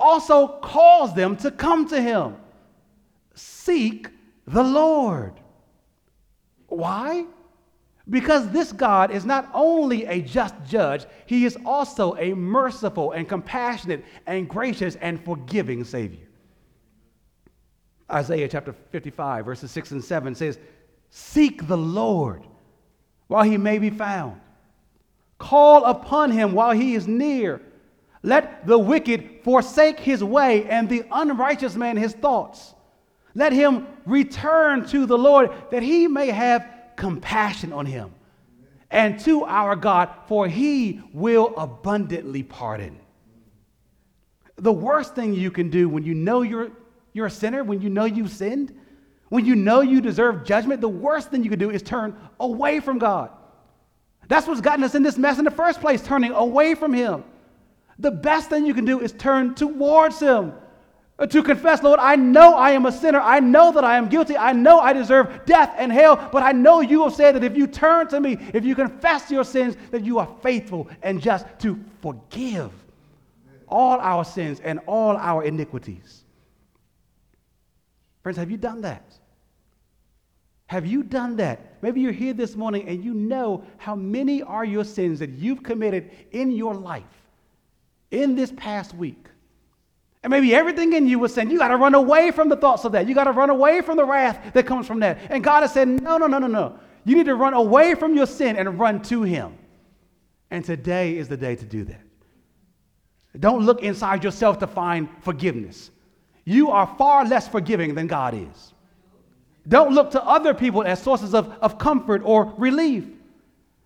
also 0.00 0.48
calls 0.60 1.14
them 1.14 1.36
to 1.36 1.50
come 1.50 1.86
to 1.88 2.00
him. 2.00 2.36
Seek 3.34 4.08
the 4.46 4.62
Lord. 4.62 5.34
Why? 6.66 7.26
Because 8.08 8.48
this 8.50 8.72
God 8.72 9.10
is 9.10 9.24
not 9.24 9.50
only 9.52 10.06
a 10.06 10.20
just 10.20 10.54
judge, 10.66 11.06
he 11.26 11.44
is 11.44 11.56
also 11.64 12.16
a 12.16 12.34
merciful 12.34 13.12
and 13.12 13.28
compassionate 13.28 14.04
and 14.26 14.48
gracious 14.48 14.96
and 14.96 15.22
forgiving 15.24 15.84
Savior. 15.84 16.26
Isaiah 18.10 18.48
chapter 18.48 18.72
55, 18.90 19.44
verses 19.44 19.70
6 19.70 19.92
and 19.92 20.04
7 20.04 20.34
says, 20.34 20.58
Seek 21.10 21.66
the 21.66 21.76
Lord 21.76 22.46
while 23.28 23.44
he 23.44 23.56
may 23.56 23.78
be 23.78 23.90
found, 23.90 24.40
call 25.38 25.84
upon 25.84 26.30
him 26.30 26.52
while 26.52 26.72
he 26.72 26.94
is 26.94 27.06
near. 27.06 27.60
Let 28.22 28.66
the 28.66 28.78
wicked 28.78 29.40
forsake 29.44 29.98
his 29.98 30.22
way 30.22 30.68
and 30.68 30.88
the 30.88 31.04
unrighteous 31.10 31.76
man 31.76 31.96
his 31.96 32.12
thoughts. 32.12 32.74
Let 33.34 33.52
him 33.52 33.86
return 34.04 34.86
to 34.88 35.06
the 35.06 35.16
Lord 35.16 35.50
that 35.70 35.82
he 35.82 36.08
may 36.08 36.28
have 36.28 36.66
compassion 37.00 37.72
on 37.72 37.86
him 37.86 38.14
and 38.90 39.18
to 39.20 39.44
our 39.44 39.74
God, 39.74 40.10
for 40.26 40.46
he 40.46 41.00
will 41.14 41.54
abundantly 41.56 42.42
pardon. 42.42 42.98
The 44.56 44.72
worst 44.72 45.14
thing 45.14 45.32
you 45.32 45.50
can 45.50 45.70
do 45.70 45.88
when 45.88 46.04
you 46.04 46.14
know 46.14 46.42
you're, 46.42 46.70
you're 47.14 47.26
a 47.26 47.30
sinner, 47.30 47.64
when 47.64 47.80
you 47.80 47.88
know 47.88 48.04
you've 48.04 48.30
sinned, 48.30 48.78
when 49.30 49.46
you 49.46 49.54
know 49.54 49.80
you 49.80 50.00
deserve 50.00 50.44
judgment, 50.44 50.80
the 50.80 50.88
worst 50.88 51.30
thing 51.30 51.42
you 51.42 51.50
can 51.50 51.58
do 51.58 51.70
is 51.70 51.82
turn 51.82 52.16
away 52.38 52.80
from 52.80 52.98
God. 52.98 53.30
That's 54.28 54.46
what's 54.46 54.60
gotten 54.60 54.84
us 54.84 54.94
in 54.94 55.02
this 55.02 55.16
mess 55.16 55.38
in 55.38 55.44
the 55.44 55.50
first 55.50 55.80
place, 55.80 56.02
turning 56.02 56.32
away 56.32 56.74
from 56.74 56.92
Him. 56.92 57.24
The 57.98 58.10
best 58.10 58.50
thing 58.50 58.66
you 58.66 58.74
can 58.74 58.84
do 58.84 59.00
is 59.00 59.12
turn 59.12 59.54
towards 59.54 60.20
Him. 60.20 60.52
Uh, 61.20 61.26
to 61.26 61.42
confess, 61.42 61.82
Lord, 61.82 62.00
I 62.00 62.16
know 62.16 62.54
I 62.54 62.70
am 62.70 62.86
a 62.86 62.92
sinner. 62.92 63.20
I 63.20 63.40
know 63.40 63.70
that 63.72 63.84
I 63.84 63.98
am 63.98 64.08
guilty. 64.08 64.38
I 64.38 64.52
know 64.52 64.80
I 64.80 64.94
deserve 64.94 65.44
death 65.44 65.74
and 65.76 65.92
hell, 65.92 66.30
but 66.32 66.42
I 66.42 66.52
know 66.52 66.80
you 66.80 67.04
have 67.04 67.14
said 67.14 67.34
that 67.34 67.44
if 67.44 67.54
you 67.54 67.66
turn 67.66 68.08
to 68.08 68.20
me, 68.20 68.38
if 68.54 68.64
you 68.64 68.74
confess 68.74 69.30
your 69.30 69.44
sins, 69.44 69.76
that 69.90 70.02
you 70.02 70.18
are 70.18 70.28
faithful 70.42 70.88
and 71.02 71.20
just 71.20 71.44
to 71.58 71.78
forgive 72.00 72.72
all 73.68 74.00
our 74.00 74.24
sins 74.24 74.60
and 74.60 74.80
all 74.86 75.16
our 75.18 75.44
iniquities. 75.44 76.24
Friends, 78.22 78.38
have 78.38 78.50
you 78.50 78.56
done 78.56 78.80
that? 78.80 79.04
Have 80.66 80.86
you 80.86 81.02
done 81.02 81.36
that? 81.36 81.82
Maybe 81.82 82.00
you're 82.00 82.12
here 82.12 82.32
this 82.32 82.56
morning 82.56 82.88
and 82.88 83.04
you 83.04 83.12
know 83.12 83.64
how 83.76 83.94
many 83.94 84.42
are 84.42 84.64
your 84.64 84.84
sins 84.84 85.18
that 85.18 85.30
you've 85.30 85.62
committed 85.62 86.10
in 86.30 86.50
your 86.50 86.74
life 86.74 87.02
in 88.10 88.34
this 88.34 88.52
past 88.56 88.94
week. 88.94 89.26
And 90.22 90.30
maybe 90.30 90.54
everything 90.54 90.92
in 90.92 91.06
you 91.06 91.18
was 91.18 91.32
saying, 91.32 91.50
you 91.50 91.58
got 91.58 91.68
to 91.68 91.76
run 91.76 91.94
away 91.94 92.30
from 92.30 92.48
the 92.48 92.56
thoughts 92.56 92.84
of 92.84 92.92
that. 92.92 93.08
You 93.08 93.14
got 93.14 93.24
to 93.24 93.32
run 93.32 93.48
away 93.48 93.80
from 93.80 93.96
the 93.96 94.04
wrath 94.04 94.52
that 94.52 94.66
comes 94.66 94.86
from 94.86 95.00
that. 95.00 95.18
And 95.30 95.42
God 95.42 95.62
has 95.62 95.72
said, 95.72 95.88
no, 95.88 96.18
no, 96.18 96.26
no, 96.26 96.38
no, 96.38 96.46
no. 96.46 96.78
You 97.04 97.16
need 97.16 97.26
to 97.26 97.34
run 97.34 97.54
away 97.54 97.94
from 97.94 98.14
your 98.14 98.26
sin 98.26 98.56
and 98.56 98.78
run 98.78 99.00
to 99.04 99.22
Him. 99.22 99.56
And 100.50 100.64
today 100.64 101.16
is 101.16 101.28
the 101.28 101.36
day 101.36 101.56
to 101.56 101.64
do 101.64 101.84
that. 101.84 102.02
Don't 103.38 103.64
look 103.64 103.82
inside 103.82 104.22
yourself 104.24 104.58
to 104.58 104.66
find 104.66 105.08
forgiveness. 105.22 105.90
You 106.44 106.70
are 106.70 106.86
far 106.98 107.24
less 107.24 107.48
forgiving 107.48 107.94
than 107.94 108.06
God 108.06 108.34
is. 108.34 108.74
Don't 109.68 109.94
look 109.94 110.10
to 110.10 110.22
other 110.24 110.52
people 110.52 110.82
as 110.82 111.00
sources 111.00 111.34
of, 111.34 111.48
of 111.62 111.78
comfort 111.78 112.22
or 112.24 112.52
relief. 112.58 113.04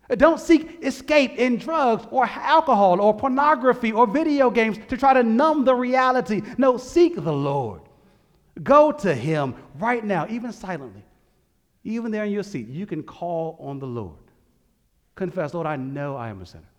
Don't 0.09 0.39
seek 0.39 0.83
escape 0.83 1.31
in 1.31 1.57
drugs 1.57 2.05
or 2.11 2.25
alcohol 2.25 3.01
or 3.01 3.13
pornography 3.15 3.91
or 3.91 4.05
video 4.05 4.51
games 4.51 4.77
to 4.89 4.97
try 4.97 5.13
to 5.13 5.23
numb 5.23 5.65
the 5.65 5.73
reality. 5.73 6.43
No, 6.57 6.77
seek 6.77 7.15
the 7.15 7.33
Lord. 7.33 7.81
Go 8.61 8.91
to 8.91 9.15
Him 9.15 9.55
right 9.79 10.03
now, 10.03 10.27
even 10.29 10.51
silently. 10.51 11.03
Even 11.83 12.11
there 12.11 12.25
in 12.25 12.31
your 12.31 12.43
seat, 12.43 12.67
you 12.67 12.85
can 12.85 13.03
call 13.03 13.57
on 13.59 13.79
the 13.79 13.87
Lord. 13.87 14.17
Confess, 15.15 15.53
Lord, 15.53 15.67
I 15.67 15.75
know 15.75 16.15
I 16.15 16.29
am 16.29 16.41
a 16.41 16.45
sinner. 16.45 16.69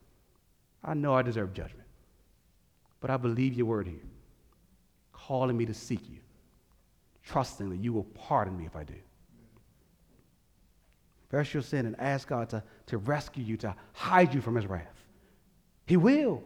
I 0.85 0.95
know 0.95 1.15
I 1.15 1.23
deserve 1.23 1.53
judgment. 1.53 1.87
But 3.01 3.11
I 3.11 3.17
believe 3.17 3.55
your 3.55 3.67
word 3.67 3.87
here, 3.87 4.01
calling 5.13 5.57
me 5.57 5.67
to 5.67 5.75
seek 5.75 6.09
you, 6.09 6.19
trusting 7.25 7.71
that 7.71 7.79
you 7.79 7.93
will 7.93 8.05
pardon 8.05 8.57
me 8.57 8.67
if 8.67 8.77
I 8.77 8.85
do. 8.85 8.95
Confess 11.31 11.55
your 11.55 11.63
sin 11.63 11.87
and 11.87 11.99
ask 11.99 12.29
God 12.29 12.49
to, 12.51 12.63
to 12.87 12.99
rescue 12.99 13.43
you, 13.43 13.57
to 13.59 13.75
hide 13.93 14.35
you 14.35 14.41
from 14.41 14.55
his 14.55 14.67
wrath. 14.67 15.05
He 15.87 15.97
will. 15.97 16.43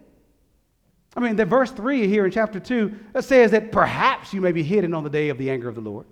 I 1.17 1.21
mean, 1.21 1.37
the 1.37 1.45
verse 1.45 1.71
3 1.71 2.07
here 2.07 2.25
in 2.25 2.31
chapter 2.31 2.61
2 2.61 2.95
says 3.21 3.51
that 3.51 3.73
perhaps 3.73 4.33
you 4.33 4.41
may 4.41 4.53
be 4.53 4.63
hidden 4.63 4.95
on 4.95 5.05
the 5.05 5.11
day 5.11 5.29
of 5.29 5.39
the 5.39 5.51
anger 5.51 5.69
of 5.69 5.75
the 5.75 5.81
Lord. 5.81 6.07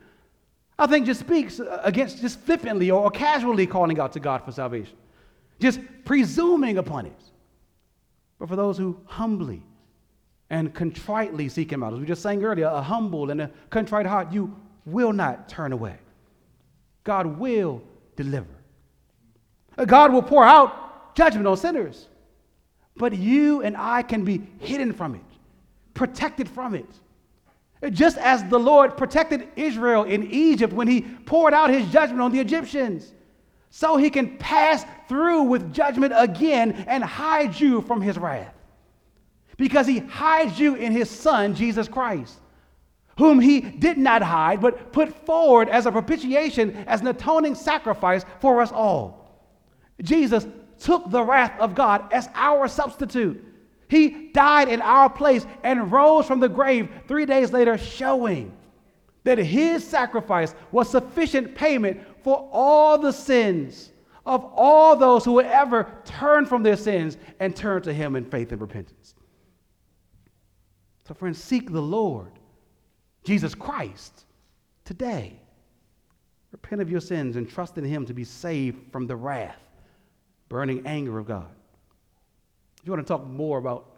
I 0.79 0.87
think 0.87 1.07
just 1.07 1.21
speaks 1.21 1.61
against 1.83 2.21
just 2.21 2.41
flippantly 2.41 2.91
or 2.91 3.11
casually 3.11 3.67
calling 3.67 3.99
out 3.99 4.13
to 4.13 4.21
God 4.21 4.45
for 4.45 4.53
salvation, 4.53 4.97
just 5.61 5.81
presuming 6.05 6.79
upon 6.79 7.07
it. 7.07 7.23
But 8.39 8.49
for 8.49 8.57
those 8.57 8.79
who 8.79 9.01
humbly 9.07 9.63
and 10.51 10.73
contritely 10.73 11.49
seek 11.49 11.73
Him 11.73 11.83
out, 11.83 11.95
as 11.95 12.01
we 12.01 12.07
just 12.07 12.23
sang 12.23 12.45
earlier, 12.45 12.67
a 12.67 12.83
humble 12.83 13.31
and 13.31 13.41
a 13.41 13.51
contrite 13.71 14.07
heart, 14.07 14.33
you 14.33 14.55
will 14.85 15.13
not 15.13 15.49
turn 15.49 15.73
away. 15.73 15.97
God 17.03 17.39
will 17.39 17.83
deliver. 18.17 18.58
God 19.87 20.13
will 20.13 20.23
pour 20.23 20.45
out 20.45 21.15
judgment 21.15 21.47
on 21.47 21.57
sinners. 21.57 22.09
But 22.97 23.17
you 23.17 23.63
and 23.63 23.77
I 23.77 24.03
can 24.03 24.25
be 24.25 24.43
hidden 24.59 24.93
from 24.93 25.15
it, 25.15 25.21
protected 25.95 26.49
from 26.49 26.75
it. 26.75 26.87
Just 27.93 28.19
as 28.19 28.43
the 28.45 28.59
Lord 28.59 28.97
protected 28.97 29.49
Israel 29.55 30.03
in 30.03 30.31
Egypt 30.33 30.73
when 30.73 30.89
he 30.89 31.03
poured 31.03 31.55
out 31.55 31.71
his 31.71 31.87
judgment 31.93 32.21
on 32.21 32.33
the 32.33 32.41
Egyptians, 32.41 33.13
so 33.71 33.97
he 33.97 34.11
can 34.11 34.37
pass 34.39 34.85
through 35.09 35.43
with 35.43 35.73
judgment 35.73 36.13
again 36.17 36.73
and 36.89 37.05
hide 37.05 37.59
you 37.59 37.83
from 37.83 38.01
his 38.01 38.19
wrath. 38.19 38.55
Because 39.57 39.87
he 39.87 39.99
hides 39.99 40.59
you 40.59 40.75
in 40.75 40.93
his 40.93 41.11
Son, 41.11 41.55
Jesus 41.55 41.87
Christ, 41.87 42.39
whom 43.17 43.41
he 43.41 43.61
did 43.61 43.99
not 43.99 44.23
hide, 44.23 44.61
but 44.61 44.93
put 44.93 45.13
forward 45.27 45.69
as 45.69 45.87
a 45.87 45.93
propitiation, 45.93 46.73
as 46.87 47.01
an 47.01 47.09
atoning 47.09 47.55
sacrifice 47.55 48.25
for 48.41 48.61
us 48.61 48.73
all. 48.73 49.18
Jesus 50.03 50.47
took 50.79 51.11
the 51.11 51.23
wrath 51.23 51.59
of 51.59 51.75
God 51.75 52.13
as 52.13 52.29
our 52.35 52.69
substitute. 52.69 53.45
He 53.89 54.31
died 54.33 54.69
in 54.69 54.81
our 54.83 55.11
place 55.11 55.47
and 55.63 55.91
rose 55.91 56.27
from 56.27 56.41
the 56.41 56.49
grave 56.49 56.89
three 57.07 57.27
days 57.27 57.53
later, 57.53 57.79
showing 57.79 58.53
that 59.25 59.39
his 59.39 59.85
sacrifice 59.85 60.55
was 60.73 60.91
sufficient 60.91 61.55
payment 61.55 62.01
for 62.23 62.49
all 62.53 62.99
the 62.99 63.13
sins 63.13 63.91
of 64.27 64.45
all 64.55 64.95
those 64.95 65.25
who 65.25 65.33
would 65.33 65.47
ever 65.47 65.91
turn 66.05 66.45
from 66.45 66.63
their 66.63 66.77
sins 66.77 67.17
and 67.41 67.57
turn 67.57 67.83
to 67.83 67.93
him 67.93 68.15
in 68.15 68.25
faith 68.25 68.53
and 68.53 68.61
repentance. 68.61 69.15
So, 71.07 71.15
friends, 71.15 71.43
seek 71.43 71.73
the 71.73 71.81
Lord, 71.81 72.33
Jesus 73.25 73.55
Christ, 73.55 74.27
today. 74.85 75.41
Repent 76.53 76.83
of 76.83 76.91
your 76.91 77.01
sins 77.01 77.37
and 77.37 77.49
trust 77.49 77.79
in 77.79 77.85
him 77.85 78.05
to 78.05 78.13
be 78.13 78.25
saved 78.25 78.93
from 78.93 79.07
the 79.07 79.17
wrath 79.17 79.68
burning 80.49 80.87
anger 80.87 81.19
of 81.19 81.27
God. 81.27 81.51
If 82.81 82.87
you 82.87 82.93
want 82.93 83.07
to 83.07 83.13
talk 83.13 83.27
more 83.27 83.59
about 83.59 83.97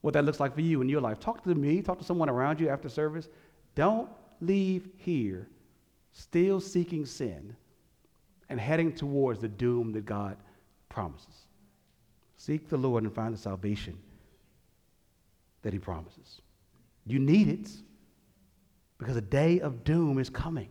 what 0.00 0.14
that 0.14 0.24
looks 0.24 0.40
like 0.40 0.54
for 0.54 0.60
you 0.60 0.80
in 0.80 0.88
your 0.88 1.00
life, 1.00 1.20
talk 1.20 1.44
to 1.44 1.54
me, 1.54 1.80
talk 1.82 1.98
to 1.98 2.04
someone 2.04 2.28
around 2.28 2.60
you 2.60 2.68
after 2.68 2.88
service. 2.88 3.28
Don't 3.74 4.08
leave 4.40 4.88
here 4.96 5.48
still 6.12 6.60
seeking 6.60 7.06
sin 7.06 7.56
and 8.48 8.60
heading 8.60 8.92
towards 8.92 9.40
the 9.40 9.48
doom 9.48 9.92
that 9.92 10.04
God 10.04 10.36
promises. 10.88 11.46
Seek 12.36 12.68
the 12.68 12.76
Lord 12.76 13.04
and 13.04 13.14
find 13.14 13.32
the 13.32 13.38
salvation 13.38 13.96
that 15.62 15.72
He 15.72 15.78
promises. 15.78 16.42
You 17.06 17.18
need 17.18 17.48
it 17.48 17.70
because 18.98 19.16
a 19.16 19.22
day 19.22 19.60
of 19.60 19.84
doom 19.84 20.18
is 20.18 20.28
coming. 20.28 20.68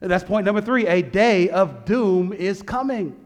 And 0.00 0.10
that's 0.10 0.24
point 0.24 0.44
number 0.44 0.60
three 0.60 0.86
a 0.86 1.02
day 1.02 1.48
of 1.48 1.84
doom 1.84 2.32
is 2.32 2.62
coming. 2.62 3.23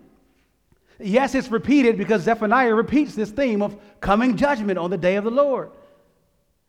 Yes, 0.98 1.34
it's 1.34 1.48
repeated 1.48 1.96
because 1.96 2.22
Zephaniah 2.22 2.74
repeats 2.74 3.14
this 3.14 3.30
theme 3.30 3.62
of 3.62 3.76
coming 4.00 4.36
judgment 4.36 4.78
on 4.78 4.90
the 4.90 4.98
day 4.98 5.16
of 5.16 5.24
the 5.24 5.30
Lord. 5.30 5.70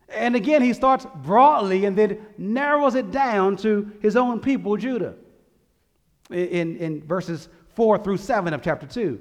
And 0.08 0.36
again, 0.36 0.62
he 0.62 0.72
starts 0.72 1.06
broadly 1.16 1.84
and 1.84 1.96
then 1.96 2.24
narrows 2.38 2.94
it 2.94 3.10
down 3.10 3.56
to 3.58 3.90
his 4.00 4.16
own 4.16 4.40
people, 4.40 4.76
Judah, 4.76 5.14
in, 6.30 6.76
in 6.76 7.02
verses 7.02 7.48
4 7.74 7.98
through 7.98 8.18
7 8.18 8.52
of 8.52 8.62
chapter 8.62 8.86
2. 8.86 9.20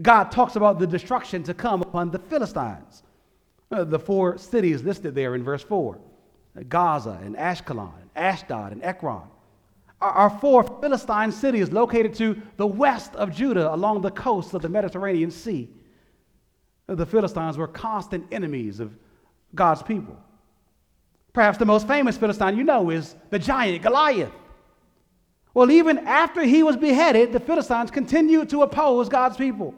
God 0.00 0.30
talks 0.30 0.56
about 0.56 0.78
the 0.78 0.86
destruction 0.86 1.42
to 1.44 1.54
come 1.54 1.82
upon 1.82 2.10
the 2.10 2.18
Philistines. 2.18 3.02
Uh, 3.70 3.84
the 3.84 3.98
four 3.98 4.38
cities 4.38 4.82
listed 4.82 5.14
there 5.14 5.34
in 5.34 5.44
verse 5.44 5.62
4 5.62 5.98
Gaza 6.68 7.18
and 7.22 7.36
Ashkelon, 7.36 7.92
Ashdod 8.16 8.72
and 8.72 8.82
Ekron 8.82 9.28
are 10.00 10.30
four 10.30 10.62
Philistine 10.62 11.32
cities 11.32 11.72
located 11.72 12.14
to 12.14 12.40
the 12.56 12.66
west 12.66 13.14
of 13.16 13.34
Judah 13.34 13.74
along 13.74 14.00
the 14.00 14.10
coast 14.10 14.54
of 14.54 14.62
the 14.62 14.68
Mediterranean 14.68 15.30
Sea. 15.30 15.68
The 16.86 17.06
Philistines 17.06 17.58
were 17.58 17.66
constant 17.66 18.26
enemies 18.32 18.80
of 18.80 18.96
God's 19.54 19.82
people. 19.82 20.16
Perhaps 21.32 21.58
the 21.58 21.66
most 21.66 21.86
famous 21.86 22.16
Philistine 22.16 22.56
you 22.56 22.64
know 22.64 22.90
is 22.90 23.14
the 23.30 23.38
giant 23.38 23.82
Goliath. 23.82 24.32
Well, 25.52 25.70
even 25.70 25.98
after 25.98 26.42
he 26.42 26.62
was 26.62 26.76
beheaded, 26.76 27.32
the 27.32 27.40
Philistines 27.40 27.90
continued 27.90 28.48
to 28.50 28.62
oppose 28.62 29.08
God's 29.08 29.36
people. 29.36 29.74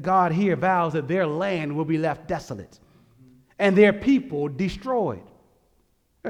God 0.00 0.32
here 0.32 0.56
vows 0.56 0.94
that 0.94 1.08
their 1.08 1.26
land 1.26 1.76
will 1.76 1.84
be 1.84 1.98
left 1.98 2.26
desolate 2.26 2.80
and 3.58 3.76
their 3.76 3.92
people 3.92 4.48
destroyed. 4.48 5.22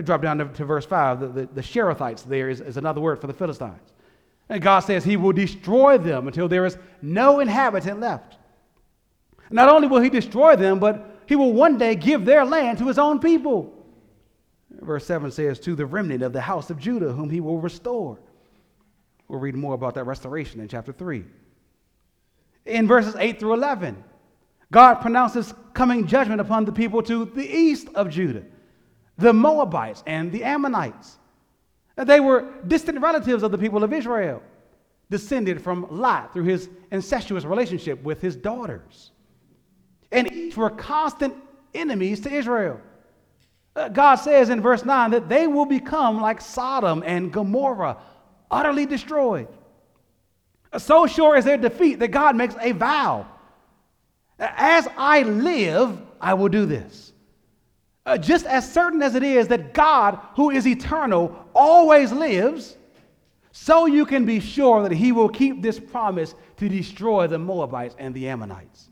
Drop 0.02 0.22
down 0.22 0.38
to, 0.38 0.44
to, 0.46 0.64
verse 0.64 0.84
5. 0.84 1.20
The, 1.20 1.28
the, 1.28 1.46
the 1.46 1.60
Cherethites 1.60 2.24
there 2.24 2.50
is, 2.50 2.60
is 2.60 2.76
another 2.76 3.00
word 3.00 3.20
for 3.20 3.28
the 3.28 3.32
Philistines. 3.32 3.92
And 4.48 4.60
God 4.60 4.80
says 4.80 5.04
he 5.04 5.16
will 5.16 5.32
destroy 5.32 5.98
them 5.98 6.26
until 6.26 6.48
there 6.48 6.66
is 6.66 6.76
no 7.00 7.40
inhabitant 7.40 8.00
left. 8.00 8.36
Not 9.50 9.68
only 9.68 9.86
will 9.86 10.00
he 10.00 10.10
destroy 10.10 10.56
them, 10.56 10.80
but 10.80 11.22
he 11.26 11.36
will 11.36 11.52
one 11.52 11.78
day 11.78 11.94
give 11.94 12.24
their 12.24 12.44
land 12.44 12.78
to 12.78 12.88
his 12.88 12.98
own 12.98 13.20
people. 13.20 13.72
Verse 14.70 15.06
7 15.06 15.30
says, 15.30 15.60
To 15.60 15.76
the 15.76 15.86
remnant 15.86 16.22
of 16.22 16.32
the 16.32 16.40
house 16.40 16.70
of 16.70 16.78
Judah, 16.78 17.12
whom 17.12 17.30
he 17.30 17.40
will 17.40 17.60
restore. 17.60 18.18
We'll 19.28 19.38
read 19.38 19.54
more 19.54 19.74
about 19.74 19.94
that 19.94 20.04
restoration 20.04 20.60
in 20.60 20.68
chapter 20.68 20.92
3. 20.92 21.24
In 22.66 22.88
verses 22.88 23.14
8 23.16 23.38
through 23.38 23.54
11, 23.54 24.02
God 24.72 24.94
pronounces 24.96 25.54
coming 25.72 26.06
judgment 26.06 26.40
upon 26.40 26.64
the 26.64 26.72
people 26.72 27.02
to 27.04 27.24
the 27.26 27.48
east 27.48 27.88
of 27.94 28.10
Judah 28.10 28.42
the 29.18 29.32
Moabites 29.32 30.02
and 30.06 30.32
the 30.32 30.44
Ammonites. 30.44 31.18
They 31.96 32.20
were 32.20 32.52
distant 32.66 33.00
relatives 33.00 33.42
of 33.42 33.52
the 33.52 33.58
people 33.58 33.84
of 33.84 33.92
Israel, 33.92 34.42
descended 35.10 35.62
from 35.62 35.86
Lot 35.90 36.32
through 36.32 36.44
his 36.44 36.68
incestuous 36.90 37.44
relationship 37.44 38.02
with 38.02 38.20
his 38.20 38.34
daughters. 38.34 39.12
And 40.10 40.32
each 40.32 40.56
were 40.56 40.70
constant 40.70 41.34
enemies 41.74 42.20
to 42.20 42.32
Israel. 42.32 42.80
Uh, 43.76 43.88
God 43.88 44.16
says 44.16 44.50
in 44.50 44.60
verse 44.60 44.84
9 44.84 45.10
that 45.10 45.28
they 45.28 45.46
will 45.46 45.66
become 45.66 46.20
like 46.20 46.40
Sodom 46.40 47.02
and 47.04 47.32
Gomorrah, 47.32 47.98
utterly 48.50 48.86
destroyed. 48.86 49.48
So 50.78 51.06
sure 51.06 51.36
is 51.36 51.44
their 51.44 51.56
defeat 51.56 51.98
that 52.00 52.08
God 52.08 52.36
makes 52.36 52.54
a 52.60 52.72
vow. 52.72 53.26
As 54.38 54.88
I 54.96 55.22
live, 55.22 56.00
I 56.20 56.34
will 56.34 56.48
do 56.48 56.66
this. 56.66 57.12
Uh, 58.06 58.18
just 58.18 58.44
as 58.44 58.70
certain 58.70 59.00
as 59.00 59.14
it 59.14 59.22
is 59.22 59.48
that 59.48 59.72
God, 59.72 60.18
who 60.36 60.50
is 60.50 60.66
eternal, 60.66 61.34
always 61.54 62.12
lives, 62.12 62.76
so 63.52 63.86
you 63.86 64.04
can 64.04 64.26
be 64.26 64.40
sure 64.40 64.82
that 64.82 64.92
he 64.92 65.12
will 65.12 65.28
keep 65.28 65.62
this 65.62 65.80
promise 65.80 66.34
to 66.56 66.68
destroy 66.68 67.26
the 67.26 67.38
Moabites 67.38 67.94
and 67.98 68.14
the 68.14 68.28
Ammonites. 68.28 68.90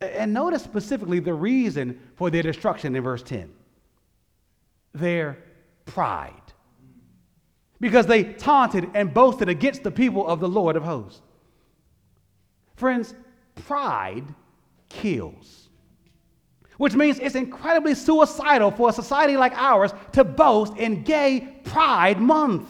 And 0.00 0.34
notice 0.34 0.62
specifically 0.62 1.20
the 1.20 1.32
reason 1.32 1.98
for 2.16 2.28
their 2.28 2.42
destruction 2.42 2.94
in 2.94 3.02
verse 3.02 3.22
10 3.22 3.50
their 4.92 5.38
pride. 5.86 6.32
Because 7.80 8.06
they 8.06 8.24
taunted 8.24 8.88
and 8.94 9.12
boasted 9.12 9.48
against 9.48 9.82
the 9.82 9.90
people 9.90 10.26
of 10.26 10.38
the 10.38 10.48
Lord 10.48 10.76
of 10.76 10.84
hosts. 10.84 11.20
Friends, 12.76 13.14
pride 13.66 14.24
kills 14.88 15.63
which 16.78 16.94
means 16.94 17.18
it's 17.18 17.34
incredibly 17.34 17.94
suicidal 17.94 18.70
for 18.70 18.90
a 18.90 18.92
society 18.92 19.36
like 19.36 19.52
ours 19.56 19.92
to 20.12 20.24
boast 20.24 20.76
in 20.76 21.02
Gay 21.02 21.60
Pride 21.64 22.20
Month. 22.20 22.68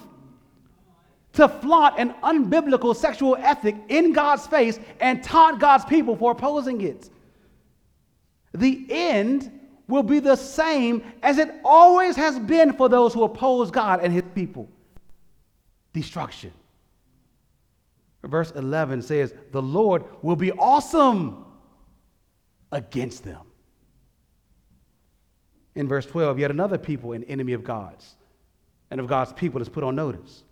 To 1.35 1.49
flaunt 1.49 1.99
an 1.99 2.15
unbiblical 2.23 2.95
sexual 2.95 3.37
ethic 3.37 3.75
in 3.89 4.13
God's 4.13 4.47
face 4.47 4.79
and 5.01 5.23
taunt 5.23 5.59
God's 5.59 5.85
people 5.85 6.17
for 6.17 6.31
opposing 6.31 6.81
it. 6.81 7.11
The 8.53 8.87
end 8.89 9.51
will 9.89 10.05
be 10.05 10.21
the 10.21 10.37
same 10.37 11.03
as 11.23 11.39
it 11.39 11.53
always 11.65 12.15
has 12.17 12.39
been 12.39 12.73
for 12.73 12.89
those 12.89 13.13
who 13.13 13.25
oppose 13.25 13.71
God 13.71 14.01
and 14.03 14.13
his 14.13 14.23
people 14.35 14.69
destruction. 15.95 16.53
Verse 18.23 18.51
11 18.53 19.03
says, 19.03 19.35
The 19.53 19.63
Lord 19.63 20.05
will 20.23 20.37
be 20.37 20.53
awesome 20.53 21.45
against 22.73 23.25
them. 23.25 23.44
In 25.75 25.89
verse 25.89 26.07
12, 26.07 26.39
yet 26.39 26.51
another 26.51 26.79
people, 26.79 27.13
an 27.13 27.25
enemy 27.25 27.53
of 27.53 27.65
God's 27.65 28.15
and 28.91 29.01
of 29.01 29.07
God's 29.07 29.33
people, 29.33 29.61
is 29.61 29.69
put 29.69 29.83
on 29.83 29.97
notice. 29.97 30.45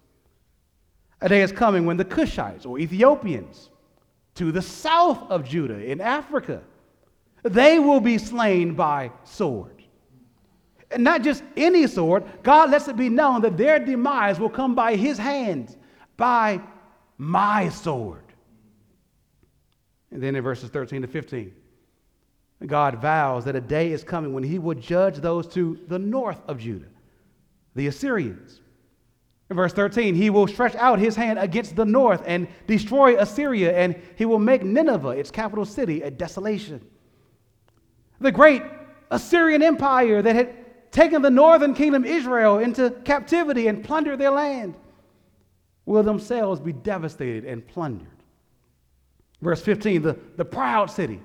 A 1.21 1.29
day 1.29 1.43
is 1.43 1.53
coming 1.53 1.87
when 1.87 1.97
the 1.97 2.05
Cushites 2.05 2.67
or 2.67 2.79
Ethiopians 2.79 3.71
to 4.35 4.51
the 4.51 4.63
south 4.63 5.31
of 5.31 5.45
Judah 5.45 5.79
in 5.79 6.01
Africa, 6.01 6.63
they 7.43 7.79
will 7.79 8.01
be 8.01 8.19
slain 8.19 8.75
by 8.75 9.13
sword. 9.25 9.83
And 10.91 11.05
not 11.05 11.23
just 11.23 11.43
any 11.57 11.87
sword, 11.87 12.25
God 12.43 12.71
lets 12.71 12.89
it 12.89 12.97
be 12.97 13.09
known 13.09 13.41
that 13.43 13.57
their 13.57 13.79
demise 13.79 14.39
will 14.39 14.51
come 14.51 14.75
by 14.75 14.97
his 14.97 15.17
hand, 15.19 15.77
by 16.17 16.61
my 17.17 17.69
sword. 17.69 18.25
And 20.11 20.23
then 20.23 20.37
in 20.37 20.43
verses 20.43 20.69
13 20.71 21.03
to 21.03 21.09
15, 21.09 21.55
God 22.67 23.01
vows 23.01 23.45
that 23.45 23.57
a 23.57 23.61
day 23.61 23.93
is 23.93 24.05
coming 24.05 24.33
when 24.33 24.45
he 24.45 24.59
will 24.59 24.75
judge 24.75 25.17
those 25.17 25.47
to 25.49 25.79
the 25.89 25.99
north 25.99 26.41
of 26.47 26.59
Judah, 26.59 26.87
the 27.75 27.87
Assyrians. 27.87 28.61
In 29.51 29.57
verse 29.57 29.73
13, 29.73 30.15
he 30.15 30.31
will 30.31 30.47
stretch 30.47 30.75
out 30.77 30.99
his 30.99 31.17
hand 31.17 31.39
against 31.39 31.77
the 31.77 31.85
north 31.85 32.23
and 32.25 32.49
destroy 32.67 33.19
Assyria, 33.19 33.77
and 33.77 34.01
he 34.17 34.25
will 34.25 34.39
make 34.39 34.63
Nineveh, 34.63 35.11
its 35.11 35.31
capital 35.31 35.65
city, 35.65 36.03
a 36.03 36.11
desolation. 36.11 36.81
The 38.21 38.33
great 38.33 38.63
Assyrian 39.11 39.63
Empire 39.63 40.23
that 40.23 40.35
had 40.35 40.91
taken 40.93 41.23
the 41.23 41.31
northern 41.31 41.75
kingdom 41.75 42.05
Israel 42.05 42.61
into 42.61 42.91
captivity 43.05 43.67
and 43.67 43.85
plundered 43.85 44.19
their 44.19 44.31
land 44.31 44.75
will 45.85 46.03
themselves 46.03 46.61
be 46.61 46.73
devastated 46.73 47.45
and 47.45 47.67
plundered. 47.67 48.09
Verse 49.41 49.61
15, 49.61 50.03
the, 50.03 50.19
the 50.37 50.45
proud 50.45 50.91
city 50.91 51.21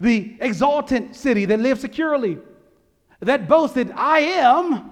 the 0.00 0.36
exultant 0.40 1.14
city 1.14 1.44
that 1.44 1.60
lived 1.60 1.80
securely, 1.80 2.38
that 3.20 3.46
boasted, 3.48 3.92
I 3.94 4.20
am, 4.20 4.90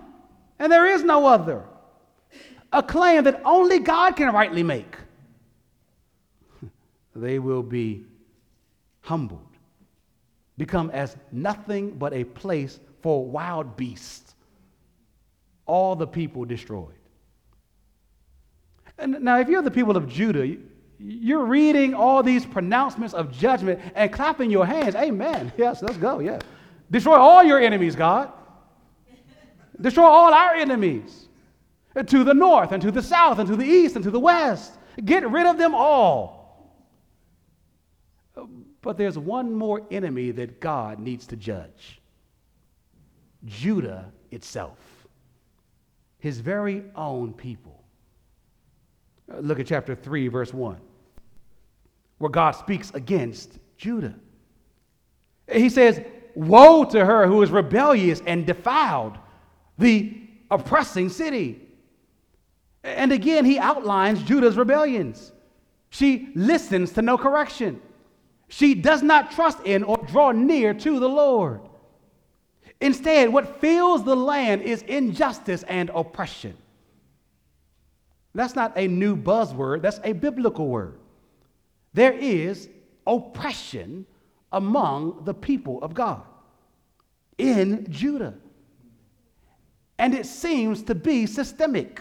and 0.58 0.70
there 0.70 0.86
is 0.86 1.02
no 1.02 1.26
other. 1.26 1.64
A 2.72 2.82
claim 2.82 3.24
that 3.24 3.40
only 3.44 3.78
God 3.78 4.16
can 4.16 4.32
rightly 4.34 4.62
make. 4.62 4.96
they 7.16 7.38
will 7.38 7.62
be 7.62 8.04
humbled, 9.00 9.48
become 10.58 10.90
as 10.90 11.16
nothing 11.32 11.92
but 11.92 12.12
a 12.12 12.24
place 12.24 12.78
for 13.00 13.24
wild 13.24 13.76
beasts. 13.76 14.34
All 15.64 15.96
the 15.96 16.06
people 16.06 16.44
destroyed. 16.44 16.94
And 18.98 19.20
now, 19.22 19.38
if 19.38 19.48
you're 19.48 19.62
the 19.62 19.70
people 19.70 19.96
of 19.96 20.08
Judah, 20.08 20.56
you're 20.98 21.44
reading 21.44 21.94
all 21.94 22.22
these 22.22 22.44
pronouncements 22.44 23.14
of 23.14 23.30
judgment 23.30 23.80
and 23.94 24.12
clapping 24.12 24.50
your 24.50 24.66
hands. 24.66 24.94
Amen. 24.94 25.52
Yes, 25.58 25.82
let's 25.82 25.96
go. 25.96 26.18
Yeah. 26.18 26.40
Destroy 26.90 27.16
all 27.16 27.42
your 27.44 27.60
enemies, 27.60 27.94
God. 27.94 28.32
Destroy 29.80 30.04
all 30.04 30.32
our 30.34 30.54
enemies 30.54 31.28
to 32.06 32.24
the 32.24 32.34
north 32.34 32.72
and 32.72 32.82
to 32.82 32.90
the 32.90 33.02
south 33.02 33.38
and 33.38 33.48
to 33.48 33.56
the 33.56 33.64
east 33.64 33.94
and 33.94 34.04
to 34.04 34.10
the 34.10 34.20
west. 34.20 34.72
Get 35.04 35.28
rid 35.30 35.46
of 35.46 35.58
them 35.58 35.74
all. 35.74 36.38
But 38.80 38.96
there's 38.96 39.18
one 39.18 39.52
more 39.52 39.82
enemy 39.90 40.30
that 40.32 40.60
God 40.60 40.98
needs 40.98 41.26
to 41.28 41.36
judge 41.36 42.00
Judah 43.44 44.12
itself, 44.30 44.78
his 46.18 46.40
very 46.40 46.84
own 46.94 47.32
people. 47.32 47.82
Look 49.28 49.60
at 49.60 49.66
chapter 49.66 49.94
3, 49.94 50.28
verse 50.28 50.54
1, 50.54 50.80
where 52.18 52.30
God 52.30 52.52
speaks 52.52 52.90
against 52.94 53.58
Judah. 53.76 54.14
He 55.50 55.68
says, 55.70 56.00
Woe 56.34 56.84
to 56.84 57.04
her 57.04 57.26
who 57.26 57.42
is 57.42 57.50
rebellious 57.50 58.22
and 58.26 58.46
defiled, 58.46 59.18
the 59.78 60.20
oppressing 60.50 61.08
city. 61.08 61.60
And 62.84 63.12
again, 63.12 63.44
he 63.44 63.58
outlines 63.58 64.22
Judah's 64.22 64.56
rebellions. 64.56 65.32
She 65.90 66.30
listens 66.34 66.92
to 66.92 67.02
no 67.02 67.18
correction. 67.18 67.80
She 68.48 68.74
does 68.74 69.02
not 69.02 69.32
trust 69.32 69.60
in 69.64 69.82
or 69.82 69.96
draw 69.96 70.32
near 70.32 70.74
to 70.74 71.00
the 71.00 71.08
Lord. 71.08 71.60
Instead, 72.80 73.32
what 73.32 73.60
fills 73.60 74.04
the 74.04 74.16
land 74.16 74.62
is 74.62 74.82
injustice 74.82 75.64
and 75.64 75.90
oppression. 75.94 76.56
That's 78.34 78.54
not 78.54 78.72
a 78.76 78.86
new 78.86 79.16
buzzword, 79.16 79.82
that's 79.82 80.00
a 80.04 80.12
biblical 80.12 80.68
word. 80.68 80.97
There 81.94 82.12
is 82.12 82.68
oppression 83.06 84.06
among 84.52 85.24
the 85.24 85.34
people 85.34 85.82
of 85.82 85.94
God 85.94 86.22
in 87.38 87.86
Judah. 87.90 88.34
And 89.98 90.14
it 90.14 90.26
seems 90.26 90.82
to 90.84 90.94
be 90.94 91.26
systemic. 91.26 92.00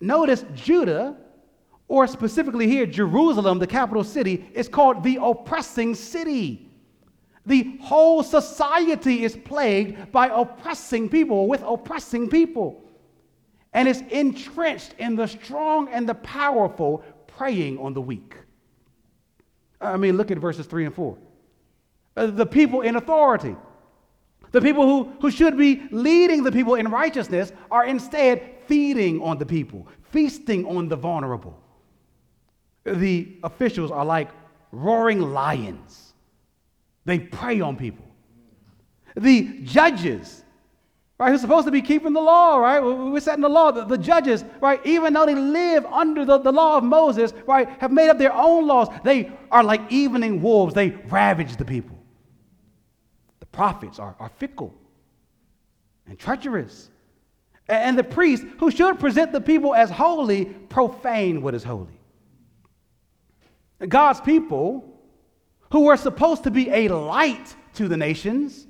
Notice 0.00 0.44
Judah, 0.54 1.16
or 1.88 2.06
specifically 2.06 2.68
here, 2.68 2.86
Jerusalem, 2.86 3.58
the 3.58 3.66
capital 3.66 4.04
city, 4.04 4.48
is 4.54 4.68
called 4.68 5.02
the 5.02 5.18
oppressing 5.20 5.94
city. 5.94 6.68
The 7.46 7.76
whole 7.80 8.22
society 8.22 9.24
is 9.24 9.36
plagued 9.36 10.12
by 10.12 10.28
oppressing 10.28 11.08
people, 11.08 11.48
with 11.48 11.62
oppressing 11.62 12.28
people. 12.28 12.84
And 13.72 13.88
it's 13.88 14.00
entrenched 14.10 14.94
in 14.98 15.16
the 15.16 15.26
strong 15.26 15.88
and 15.88 16.08
the 16.08 16.14
powerful 16.14 17.02
preying 17.26 17.78
on 17.78 17.94
the 17.94 18.00
weak. 18.00 18.36
I 19.82 19.96
mean, 19.96 20.16
look 20.16 20.30
at 20.30 20.38
verses 20.38 20.66
3 20.66 20.86
and 20.86 20.94
4. 20.94 21.18
Uh, 22.16 22.26
the 22.26 22.46
people 22.46 22.82
in 22.82 22.96
authority, 22.96 23.56
the 24.52 24.60
people 24.60 24.86
who, 24.86 25.12
who 25.20 25.30
should 25.30 25.56
be 25.56 25.82
leading 25.90 26.44
the 26.44 26.52
people 26.52 26.74
in 26.74 26.88
righteousness, 26.88 27.52
are 27.70 27.84
instead 27.84 28.42
feeding 28.66 29.20
on 29.22 29.38
the 29.38 29.46
people, 29.46 29.86
feasting 30.10 30.64
on 30.66 30.88
the 30.88 30.96
vulnerable. 30.96 31.58
The 32.84 33.36
officials 33.42 33.90
are 33.90 34.04
like 34.04 34.30
roaring 34.70 35.20
lions, 35.20 36.14
they 37.04 37.18
prey 37.18 37.60
on 37.60 37.76
people. 37.76 38.04
The 39.16 39.60
judges, 39.64 40.41
right, 41.22 41.30
who's 41.30 41.40
supposed 41.40 41.66
to 41.66 41.70
be 41.70 41.82
keeping 41.82 42.12
the 42.12 42.20
law, 42.20 42.56
right? 42.56 42.80
We're 42.80 43.20
setting 43.20 43.42
the 43.42 43.48
law. 43.48 43.70
The, 43.70 43.84
the, 43.84 43.98
judges, 43.98 44.44
right, 44.60 44.84
even 44.84 45.12
though 45.12 45.26
they 45.26 45.34
live 45.34 45.84
under 45.86 46.24
the, 46.24 46.38
the 46.38 46.52
law 46.52 46.76
of 46.76 46.84
Moses, 46.84 47.32
right, 47.46 47.68
have 47.80 47.92
made 47.92 48.08
up 48.08 48.18
their 48.18 48.32
own 48.32 48.66
laws. 48.66 48.88
They 49.04 49.30
are 49.50 49.62
like 49.62 49.92
evening 49.92 50.42
wolves. 50.42 50.74
They 50.74 50.90
ravage 50.90 51.56
the 51.56 51.64
people. 51.64 51.98
The 53.40 53.46
prophets 53.46 53.98
are, 53.98 54.16
are 54.18 54.30
fickle 54.38 54.74
and 56.06 56.18
treacherous. 56.18 56.90
And 57.68 57.96
the 57.96 58.04
priests, 58.04 58.44
who 58.58 58.70
should 58.70 58.98
present 58.98 59.32
the 59.32 59.40
people 59.40 59.74
as 59.74 59.90
holy, 59.90 60.46
profane 60.46 61.42
what 61.42 61.54
is 61.54 61.62
holy. 61.62 62.00
God's 63.86 64.20
people, 64.20 64.84
who 65.70 65.82
were 65.82 65.96
supposed 65.96 66.44
to 66.44 66.50
be 66.50 66.70
a 66.70 66.88
light 66.88 67.54
to 67.74 67.88
the 67.88 67.96
nations, 67.96 68.66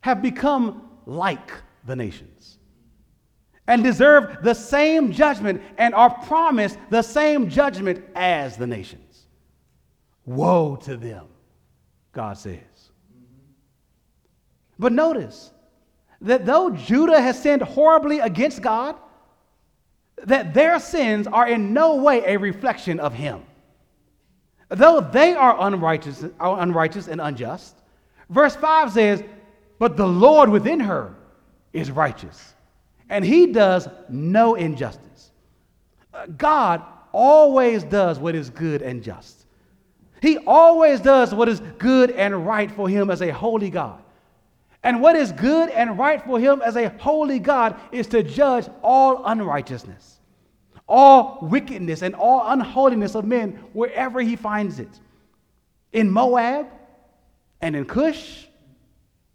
have 0.00 0.22
become 0.22 0.85
like 1.06 1.52
the 1.86 1.96
nations 1.96 2.58
and 3.68 3.82
deserve 3.82 4.38
the 4.42 4.54
same 4.54 5.12
judgment 5.12 5.62
and 5.78 5.94
are 5.94 6.10
promised 6.10 6.78
the 6.90 7.02
same 7.02 7.48
judgment 7.48 8.04
as 8.14 8.56
the 8.56 8.66
nations. 8.66 9.26
Woe 10.24 10.76
to 10.76 10.96
them, 10.96 11.26
God 12.12 12.38
says. 12.38 12.60
But 14.78 14.92
notice 14.92 15.50
that 16.20 16.46
though 16.46 16.70
Judah 16.70 17.20
has 17.20 17.40
sinned 17.40 17.62
horribly 17.62 18.20
against 18.20 18.62
God, 18.62 18.96
that 20.24 20.54
their 20.54 20.78
sins 20.80 21.26
are 21.26 21.46
in 21.46 21.72
no 21.72 21.96
way 21.96 22.22
a 22.24 22.38
reflection 22.38 23.00
of 23.00 23.12
Him. 23.12 23.42
Though 24.68 25.00
they 25.00 25.34
are 25.34 25.56
unrighteous, 25.60 26.24
are 26.40 26.60
unrighteous 26.60 27.08
and 27.08 27.20
unjust, 27.20 27.76
verse 28.30 28.56
5 28.56 28.92
says, 28.92 29.22
But 29.78 29.96
the 29.96 30.06
Lord 30.06 30.48
within 30.48 30.80
her 30.80 31.14
is 31.72 31.90
righteous, 31.90 32.54
and 33.08 33.24
He 33.24 33.46
does 33.46 33.88
no 34.08 34.54
injustice. 34.54 35.30
Uh, 36.12 36.26
God 36.26 36.82
always 37.12 37.84
does 37.84 38.18
what 38.18 38.34
is 38.34 38.50
good 38.50 38.82
and 38.82 39.02
just. 39.02 39.46
He 40.22 40.38
always 40.38 41.00
does 41.00 41.34
what 41.34 41.48
is 41.48 41.60
good 41.78 42.10
and 42.10 42.46
right 42.46 42.70
for 42.70 42.88
Him 42.88 43.10
as 43.10 43.20
a 43.20 43.32
holy 43.32 43.70
God. 43.70 44.02
And 44.86 45.02
what 45.02 45.16
is 45.16 45.32
good 45.32 45.70
and 45.70 45.98
right 45.98 46.22
for 46.24 46.38
him 46.38 46.62
as 46.64 46.76
a 46.76 46.90
holy 47.00 47.40
God 47.40 47.74
is 47.90 48.06
to 48.06 48.22
judge 48.22 48.68
all 48.82 49.24
unrighteousness, 49.24 50.20
all 50.88 51.40
wickedness, 51.42 52.02
and 52.02 52.14
all 52.14 52.44
unholiness 52.52 53.16
of 53.16 53.24
men 53.24 53.58
wherever 53.72 54.20
he 54.20 54.36
finds 54.36 54.78
it. 54.78 55.00
In 55.92 56.08
Moab, 56.08 56.68
and 57.60 57.74
in 57.74 57.84
Cush, 57.84 58.45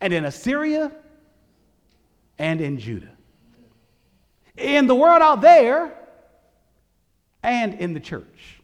and 0.02 0.14
in 0.14 0.26
Assyria, 0.26 0.92
and 2.38 2.60
in 2.60 2.80
Judah. 2.80 3.12
In 4.58 4.88
the 4.88 4.96
world 4.96 5.22
out 5.22 5.42
there, 5.42 5.98
and 7.44 7.76
in 7.76 7.94
the 7.94 8.00
church. 8.00 8.62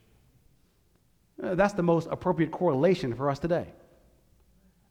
Uh, 1.42 1.56
that's 1.56 1.74
the 1.74 1.84
most 1.84 2.08
appropriate 2.12 2.52
correlation 2.52 3.16
for 3.16 3.30
us 3.30 3.40
today 3.40 3.68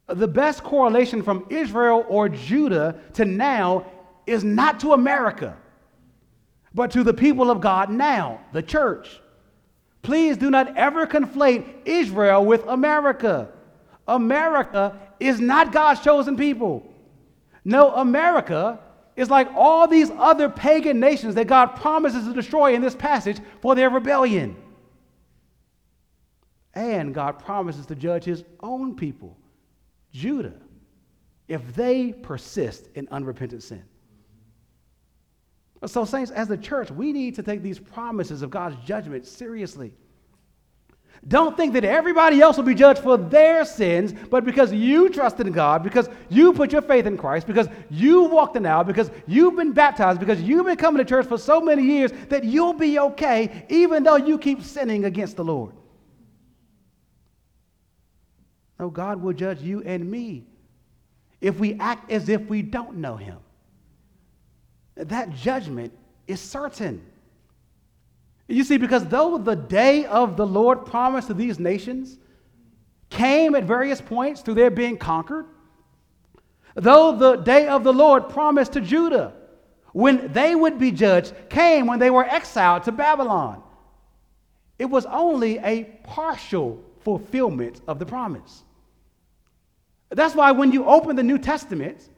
the 0.09 0.28
best 0.28 0.62
correlation 0.62 1.22
from 1.22 1.44
Israel 1.51 2.05
or 2.09 2.28
Judah 2.28 3.01
to 3.14 3.24
now 3.24 3.86
is 4.26 4.44
not 4.44 4.80
to 4.80 4.92
America, 4.92 5.57
but 6.74 6.90
to 6.92 7.03
the 7.03 7.14
people 7.14 7.51
of 7.51 7.61
God 7.61 7.90
now, 7.90 8.40
the 8.53 8.62
church. 8.62 9.20
Please 10.03 10.36
do 10.36 10.51
not 10.51 10.76
ever 10.76 11.07
conflate 11.07 11.64
Israel 11.84 12.44
with 12.44 12.64
America. 12.66 13.49
America 14.07 14.97
is 15.20 15.40
not 15.40 15.72
God's 15.72 16.00
chosen 16.00 16.36
people. 16.36 16.86
No, 17.64 17.94
America 17.94 18.78
is 19.16 19.30
like 19.30 19.48
all 19.54 19.88
these 19.88 20.10
other 20.10 20.48
pagan 20.48 21.00
nations 21.00 21.34
that 21.34 21.46
God 21.46 21.76
promises 21.76 22.26
to 22.26 22.34
destroy 22.34 22.74
in 22.74 22.82
this 22.82 22.94
passage 22.94 23.38
for 23.60 23.74
their 23.74 23.90
rebellion. 23.90 24.56
And 26.74 27.14
God 27.14 27.38
promises 27.38 27.86
to 27.86 27.94
judge 27.94 28.24
his 28.24 28.44
own 28.60 28.94
people 28.94 29.36
Judah 30.12 30.54
if 31.48 31.74
they 31.74 32.12
persist 32.12 32.88
in 32.94 33.08
unrepentant 33.10 33.62
sin. 33.62 33.82
So, 35.84 36.04
saints, 36.04 36.30
as 36.30 36.48
the 36.48 36.56
church, 36.56 36.90
we 36.90 37.12
need 37.12 37.34
to 37.36 37.42
take 37.42 37.62
these 37.62 37.78
promises 37.78 38.42
of 38.42 38.50
God's 38.50 38.76
judgment 38.84 39.26
seriously. 39.26 39.92
Don't 41.28 41.56
think 41.56 41.72
that 41.72 41.84
everybody 41.84 42.40
else 42.40 42.56
will 42.56 42.64
be 42.64 42.74
judged 42.74 43.00
for 43.00 43.16
their 43.16 43.64
sins, 43.64 44.14
but 44.30 44.44
because 44.44 44.72
you 44.72 45.08
trusted 45.08 45.46
in 45.46 45.52
God, 45.52 45.82
because 45.82 46.08
you 46.28 46.52
put 46.52 46.72
your 46.72 46.82
faith 46.82 47.06
in 47.06 47.16
Christ, 47.16 47.46
because 47.46 47.68
you 47.90 48.24
walked 48.24 48.56
in 48.56 48.64
aisle, 48.64 48.84
because 48.84 49.10
you've 49.26 49.56
been 49.56 49.72
baptized, 49.72 50.20
because 50.20 50.40
you've 50.40 50.66
been 50.66 50.76
coming 50.76 50.98
to 50.98 51.08
church 51.08 51.26
for 51.26 51.38
so 51.38 51.60
many 51.60 51.82
years, 51.82 52.12
that 52.28 52.44
you'll 52.44 52.74
be 52.74 52.98
okay 52.98 53.66
even 53.68 54.04
though 54.04 54.16
you 54.16 54.38
keep 54.38 54.62
sinning 54.62 55.04
against 55.04 55.36
the 55.36 55.44
Lord. 55.44 55.72
No, 58.78 58.90
God 58.90 59.20
will 59.22 59.32
judge 59.32 59.60
you 59.62 59.82
and 59.82 60.08
me 60.08 60.44
if 61.40 61.58
we 61.58 61.74
act 61.74 62.10
as 62.10 62.28
if 62.28 62.42
we 62.42 62.62
don't 62.62 62.96
know 62.96 63.16
Him. 63.16 63.38
That 64.96 65.30
judgment 65.34 65.92
is 66.26 66.40
certain. 66.40 67.04
You 68.49 68.62
see, 68.62 68.76
because 68.76 69.05
though 69.07 69.38
the 69.38 69.57
day 69.57 70.07
of 70.07 70.36
the 70.36 70.47
Lord 70.47 70.86
promised 70.86 71.28
to 71.28 71.34
these 71.34 71.59
nations 71.59 72.18
came 73.11 73.55
at 73.55 73.64
various 73.64 74.01
points 74.01 74.40
through 74.40 74.55
their 74.55 74.70
being 74.70 74.97
conquered, 74.97 75.47
though 76.74 77.16
the 77.16 77.36
day 77.36 77.66
of 77.66 77.82
the 77.82 77.92
Lord 77.92 78.28
promised 78.28 78.74
to 78.74 78.80
Judah 78.80 79.32
when 79.92 80.32
they 80.32 80.55
would 80.55 80.78
be 80.78 80.92
judged 80.92 81.32
came 81.49 81.86
when 81.86 81.99
they 81.99 82.11
were 82.11 82.24
exiled 82.24 82.84
to 82.84 82.92
Babylon, 82.92 83.62
it 84.78 84.84
was 84.84 85.07
only 85.07 85.59
a 85.59 85.84
partial 86.05 86.82
fulfillment 87.01 87.80
of 87.88 87.99
the 87.99 88.07
promise. 88.07 88.62
That's 90.11 90.34
why 90.34 90.53
when 90.53 90.70
you 90.70 90.84
open 90.84 91.16
the 91.16 91.22
New 91.22 91.38
Testament, 91.38 92.09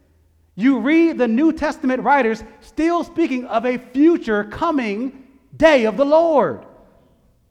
you 0.57 0.81
read 0.81 1.19
the 1.19 1.29
New 1.29 1.53
Testament 1.53 2.03
writers 2.03 2.43
still 2.61 3.05
speaking 3.05 3.47
of 3.47 3.65
a 3.65 3.79
future 3.79 4.45
coming 4.45 5.28
day 5.57 5.85
of 5.85 5.97
the 5.97 6.05
Lord. 6.05 6.65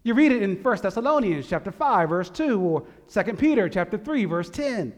You 0.04 0.14
read 0.14 0.32
it 0.32 0.42
in 0.42 0.56
1 0.64 0.78
Thessalonians 0.82 1.48
chapter 1.48 1.72
5 1.72 2.10
verse 2.10 2.30
2 2.30 2.60
or 2.62 2.84
2 3.12 3.24
Peter 3.34 3.68
chapter 3.70 3.98
3 3.98 4.26
verse 4.26 4.50
10. 4.50 4.94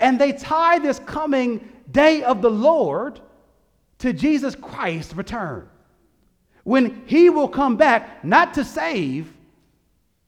And 0.00 0.18
they 0.18 0.32
tie 0.32 0.78
this 0.78 0.98
coming 0.98 1.68
day 1.90 2.22
of 2.22 2.42
the 2.42 2.50
Lord 2.50 3.20
to 3.98 4.12
Jesus 4.12 4.54
Christ's 4.54 5.14
return. 5.14 5.68
when 6.64 7.02
he 7.06 7.30
will 7.30 7.48
come 7.48 7.76
back 7.76 8.24
not 8.24 8.54
to 8.54 8.64
save, 8.64 9.32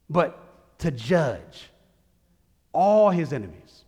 but 0.09 0.79
to 0.79 0.91
judge 0.91 1.71
all 2.73 3.11
his 3.11 3.33
enemies. 3.33 3.85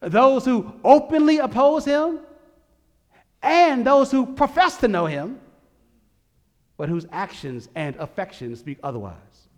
Those 0.00 0.46
who 0.46 0.72
openly 0.82 1.38
oppose 1.38 1.84
him 1.84 2.20
and 3.42 3.86
those 3.86 4.10
who 4.10 4.24
profess 4.34 4.78
to 4.78 4.88
know 4.88 5.04
him, 5.06 5.38
but 6.80 6.88
whose 6.88 7.04
actions 7.12 7.68
and 7.74 7.94
affections 7.96 8.60
speak 8.60 8.78
otherwise. 8.82 9.48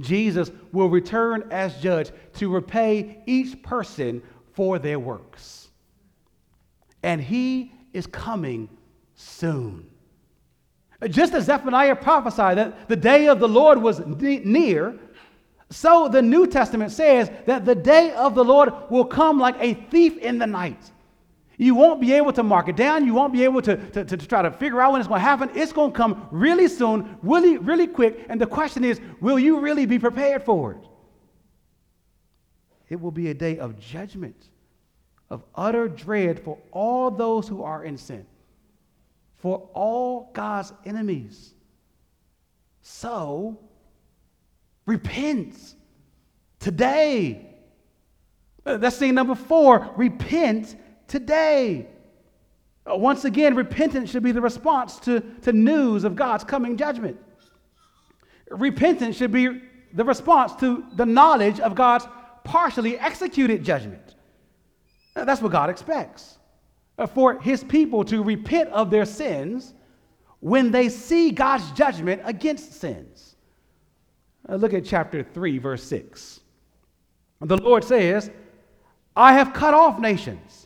Jesus 0.00 0.50
will 0.72 0.88
return 0.88 1.46
as 1.52 1.80
judge 1.80 2.10
to 2.34 2.52
repay 2.52 3.22
each 3.26 3.62
person 3.62 4.20
for 4.52 4.80
their 4.80 4.98
works. 4.98 5.68
And 7.04 7.22
he 7.22 7.70
is 7.92 8.08
coming 8.08 8.68
soon. 9.14 9.86
Just 11.10 11.32
as 11.32 11.44
Zephaniah 11.44 11.94
prophesied 11.94 12.58
that 12.58 12.88
the 12.88 12.96
day 12.96 13.28
of 13.28 13.38
the 13.38 13.46
Lord 13.46 13.80
was 13.80 14.00
near, 14.04 14.98
so 15.70 16.08
the 16.08 16.22
New 16.22 16.48
Testament 16.48 16.90
says 16.90 17.30
that 17.46 17.64
the 17.64 17.76
day 17.76 18.12
of 18.14 18.34
the 18.34 18.44
Lord 18.44 18.72
will 18.90 19.04
come 19.04 19.38
like 19.38 19.54
a 19.60 19.74
thief 19.74 20.18
in 20.18 20.40
the 20.40 20.46
night. 20.48 20.90
You 21.58 21.74
won't 21.74 22.00
be 22.00 22.12
able 22.12 22.32
to 22.34 22.42
mark 22.42 22.68
it 22.68 22.76
down. 22.76 23.06
You 23.06 23.14
won't 23.14 23.32
be 23.32 23.44
able 23.44 23.62
to, 23.62 23.76
to, 23.76 24.04
to 24.04 24.16
try 24.16 24.42
to 24.42 24.50
figure 24.50 24.80
out 24.80 24.92
when 24.92 25.00
it's 25.00 25.08
going 25.08 25.20
to 25.20 25.24
happen. 25.24 25.50
It's 25.54 25.72
going 25.72 25.92
to 25.92 25.96
come 25.96 26.28
really 26.30 26.68
soon, 26.68 27.18
really, 27.22 27.56
really 27.56 27.86
quick. 27.86 28.26
And 28.28 28.40
the 28.40 28.46
question 28.46 28.84
is, 28.84 29.00
will 29.20 29.38
you 29.38 29.60
really 29.60 29.86
be 29.86 29.98
prepared 29.98 30.42
for 30.42 30.72
it? 30.72 30.88
It 32.88 33.00
will 33.00 33.10
be 33.10 33.30
a 33.30 33.34
day 33.34 33.58
of 33.58 33.78
judgment, 33.78 34.50
of 35.30 35.42
utter 35.54 35.88
dread 35.88 36.38
for 36.38 36.58
all 36.72 37.10
those 37.10 37.48
who 37.48 37.62
are 37.62 37.84
in 37.84 37.96
sin, 37.96 38.26
for 39.36 39.68
all 39.72 40.30
God's 40.34 40.72
enemies. 40.84 41.54
So, 42.82 43.58
repent 44.84 45.74
today. 46.60 47.54
That's 48.62 48.98
thing 48.98 49.14
number 49.14 49.34
four 49.34 49.92
repent 49.96 50.76
today. 51.08 51.86
Uh, 52.90 52.96
once 52.96 53.24
again, 53.24 53.54
repentance 53.54 54.10
should 54.10 54.22
be 54.22 54.32
the 54.32 54.40
response 54.40 54.98
to, 55.00 55.20
to 55.42 55.52
news 55.52 56.04
of 56.04 56.14
God's 56.14 56.44
coming 56.44 56.76
judgment. 56.76 57.18
Repentance 58.50 59.16
should 59.16 59.32
be 59.32 59.60
the 59.92 60.04
response 60.04 60.54
to 60.56 60.84
the 60.94 61.06
knowledge 61.06 61.58
of 61.58 61.74
God's 61.74 62.06
partially 62.44 62.98
executed 62.98 63.64
judgment. 63.64 64.14
Uh, 65.16 65.24
that's 65.24 65.40
what 65.40 65.50
God 65.50 65.70
expects 65.70 66.38
uh, 66.98 67.06
for 67.06 67.40
his 67.40 67.64
people 67.64 68.04
to 68.04 68.22
repent 68.22 68.70
of 68.70 68.90
their 68.90 69.04
sins 69.04 69.74
when 70.40 70.70
they 70.70 70.88
see 70.88 71.30
God's 71.30 71.70
judgment 71.72 72.22
against 72.24 72.74
sins. 72.74 73.36
Look 74.48 74.74
at 74.74 74.84
chapter 74.84 75.24
3, 75.24 75.58
verse 75.58 75.82
6. 75.82 76.40
The 77.40 77.56
Lord 77.56 77.82
says, 77.82 78.30
I 79.16 79.32
have 79.32 79.52
cut 79.52 79.74
off 79.74 79.98
nations 79.98 80.65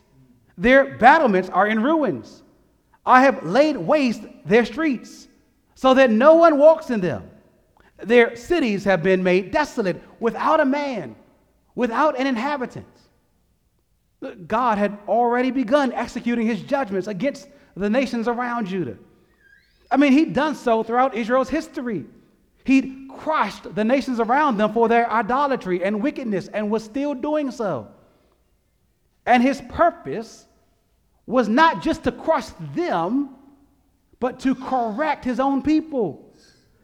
their 0.57 0.97
battlements 0.97 1.49
are 1.49 1.67
in 1.67 1.81
ruins. 1.81 2.43
I 3.05 3.23
have 3.23 3.43
laid 3.43 3.77
waste 3.77 4.23
their 4.45 4.65
streets 4.65 5.27
so 5.75 5.93
that 5.95 6.11
no 6.11 6.35
one 6.35 6.57
walks 6.57 6.89
in 6.89 7.01
them. 7.01 7.29
Their 7.97 8.35
cities 8.35 8.83
have 8.83 9.03
been 9.03 9.23
made 9.23 9.51
desolate 9.51 10.01
without 10.19 10.59
a 10.59 10.65
man, 10.65 11.15
without 11.75 12.19
an 12.19 12.27
inhabitant. 12.27 12.87
God 14.47 14.77
had 14.77 14.97
already 15.07 15.51
begun 15.51 15.91
executing 15.93 16.45
his 16.45 16.61
judgments 16.61 17.07
against 17.07 17.47
the 17.75 17.89
nations 17.89 18.27
around 18.27 18.67
Judah. 18.67 18.97
I 19.89 19.97
mean, 19.97 20.11
he'd 20.11 20.33
done 20.33 20.55
so 20.55 20.83
throughout 20.83 21.15
Israel's 21.15 21.49
history. 21.49 22.05
He'd 22.63 23.09
crushed 23.17 23.73
the 23.73 23.83
nations 23.83 24.19
around 24.19 24.57
them 24.57 24.73
for 24.73 24.87
their 24.87 25.11
idolatry 25.11 25.83
and 25.83 26.01
wickedness 26.01 26.47
and 26.47 26.69
was 26.69 26.83
still 26.83 27.15
doing 27.15 27.49
so. 27.49 27.87
And 29.25 29.43
his 29.43 29.61
purpose 29.69 30.45
was 31.25 31.47
not 31.47 31.81
just 31.81 32.03
to 32.03 32.11
crush 32.11 32.47
them, 32.75 33.35
but 34.19 34.39
to 34.41 34.55
correct 34.55 35.25
his 35.25 35.39
own 35.39 35.61
people, 35.61 36.33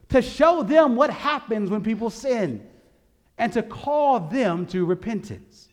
to 0.10 0.22
show 0.22 0.64
them 0.64 0.96
what 0.96 1.10
happens 1.10 1.70
when 1.70 1.84
people 1.84 2.10
sin, 2.10 2.68
and 3.38 3.54
to 3.54 3.62
call 3.62 4.20
them 4.20 4.66
to 4.68 4.86
repentance. 4.86 5.70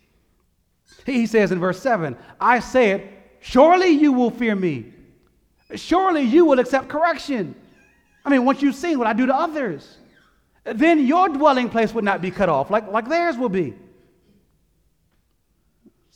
He 1.07 1.27
says 1.27 1.53
in 1.53 1.59
verse 1.59 1.81
7 1.81 2.17
I 2.41 2.61
said, 2.61 3.09
Surely 3.41 3.89
you 3.89 4.13
will 4.13 4.31
fear 4.31 4.55
me. 4.55 4.93
Surely 5.75 6.23
you 6.23 6.45
will 6.45 6.59
accept 6.59 6.89
correction. 6.89 7.55
I 8.25 8.31
mean, 8.31 8.45
once 8.45 8.63
you've 8.63 8.75
seen 8.75 8.99
what 8.99 9.07
I 9.07 9.13
do 9.13 9.27
to 9.27 9.35
others, 9.35 9.99
then 10.65 11.07
your 11.07 11.29
dwelling 11.29 11.69
place 11.69 11.93
would 11.93 12.05
not 12.05 12.23
be 12.23 12.31
cut 12.31 12.49
off 12.49 12.71
like, 12.71 12.91
like 12.91 13.09
theirs 13.09 13.37
will 13.37 13.51
be. 13.51 13.75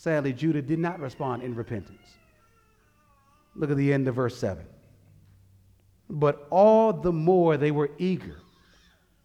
Sadly, 0.08 0.32
Judah 0.32 0.62
did 0.62 0.78
not 0.78 1.00
respond 1.00 1.42
in 1.42 1.54
repentance. 1.54 2.14
Look 3.54 3.70
at 3.70 3.76
the 3.76 3.92
end 3.92 4.08
of 4.08 4.14
verse 4.14 4.38
7. 4.38 4.64
But 6.08 6.46
all 6.48 6.94
the 6.94 7.12
more 7.12 7.58
they 7.58 7.70
were 7.72 7.90
eager 7.98 8.38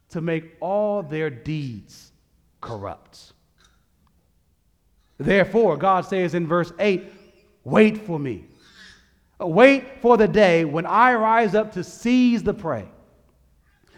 to 0.09 0.19
make 0.19 0.57
all 0.59 1.01
their 1.01 1.29
deeds 1.29 2.11
corrupt. 2.59 3.31
Therefore, 5.17 5.77
God 5.77 6.01
says 6.01 6.33
in 6.33 6.47
verse 6.47 6.73
8, 6.77 7.05
Wait 7.63 7.99
for 7.99 8.19
me. 8.19 8.43
Wait 9.39 10.01
for 10.01 10.17
the 10.17 10.27
day 10.27 10.65
when 10.65 10.85
I 10.85 11.13
rise 11.13 11.55
up 11.55 11.71
to 11.75 11.83
seize 11.85 12.43
the 12.43 12.53
prey, 12.53 12.89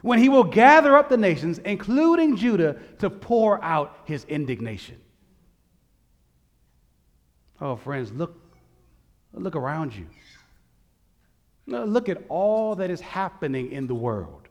when 0.04 0.20
he 0.20 0.30
will 0.30 0.44
gather 0.44 0.96
up 0.96 1.10
the 1.10 1.18
nations, 1.18 1.58
including 1.66 2.38
Judah, 2.38 2.76
to 3.00 3.10
pour 3.10 3.60
out 3.64 4.02
his 4.06 4.24
indignation. 4.26 4.98
Oh, 7.62 7.76
friends, 7.76 8.12
look, 8.12 8.36
look 9.34 9.56
around 9.56 9.95
you. 9.95 10.08
Look 11.68 12.10
at 12.10 12.24
all 12.30 12.76
that 12.76 12.89
is 12.89 13.01
happening 13.01 13.72
in 13.72 13.88
the 13.88 13.95
world. 13.95 14.47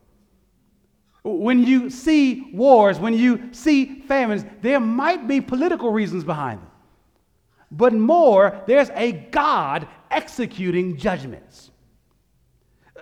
When 1.23 1.65
you 1.65 1.89
see 1.91 2.51
wars, 2.53 2.99
when 2.99 3.15
you 3.15 3.49
see 3.53 4.01
famines, 4.01 4.45
there 4.61 4.81
might 4.81 5.27
be 5.27 5.41
political 5.41 5.91
reasons 5.91 6.25
behind 6.25 6.61
them. 6.61 6.71
But 7.71 7.93
more, 7.95 8.63
there's 8.67 8.91
a 8.91 9.13
God 9.13 9.89
executing 10.11 10.97
judgments. 10.97 11.71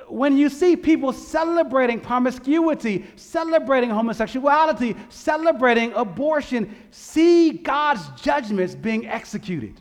When 0.08 0.36
you 0.36 0.48
see 0.48 0.76
people 0.76 1.12
celebrating 1.12 2.00
promiscuity, 2.00 3.06
celebrating 3.16 3.90
homosexuality, 3.90 4.94
celebrating 5.08 5.92
abortion, 5.94 6.74
see 6.90 7.50
God's 7.50 8.08
judgments 8.20 8.74
being 8.74 9.06
executed. 9.06 9.80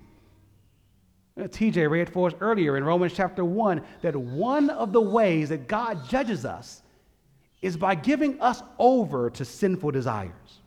Uh, 1.39 1.43
TJ 1.43 1.89
read 1.89 2.09
for 2.09 2.27
us 2.27 2.34
earlier 2.41 2.77
in 2.77 2.84
Romans 2.84 3.13
chapter 3.13 3.45
1 3.45 3.82
that 4.01 4.15
one 4.15 4.69
of 4.69 4.91
the 4.91 5.01
ways 5.01 5.49
that 5.49 5.67
God 5.67 6.07
judges 6.09 6.45
us 6.45 6.82
is 7.61 7.77
by 7.77 7.95
giving 7.95 8.39
us 8.41 8.61
over 8.79 9.29
to 9.29 9.45
sinful 9.45 9.91
desires. 9.91 10.59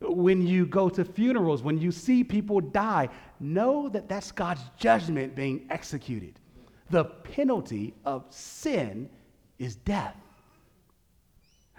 When 0.00 0.46
you 0.46 0.66
go 0.66 0.88
to 0.88 1.04
funerals, 1.04 1.62
when 1.62 1.78
you 1.78 1.92
see 1.92 2.24
people 2.24 2.60
die, 2.60 3.08
know 3.38 3.88
that 3.90 4.08
that's 4.08 4.32
God's 4.32 4.62
judgment 4.76 5.36
being 5.36 5.66
executed. 5.70 6.40
The 6.90 7.04
penalty 7.04 7.94
of 8.04 8.24
sin 8.30 9.08
is 9.58 9.76
death. 9.76 10.16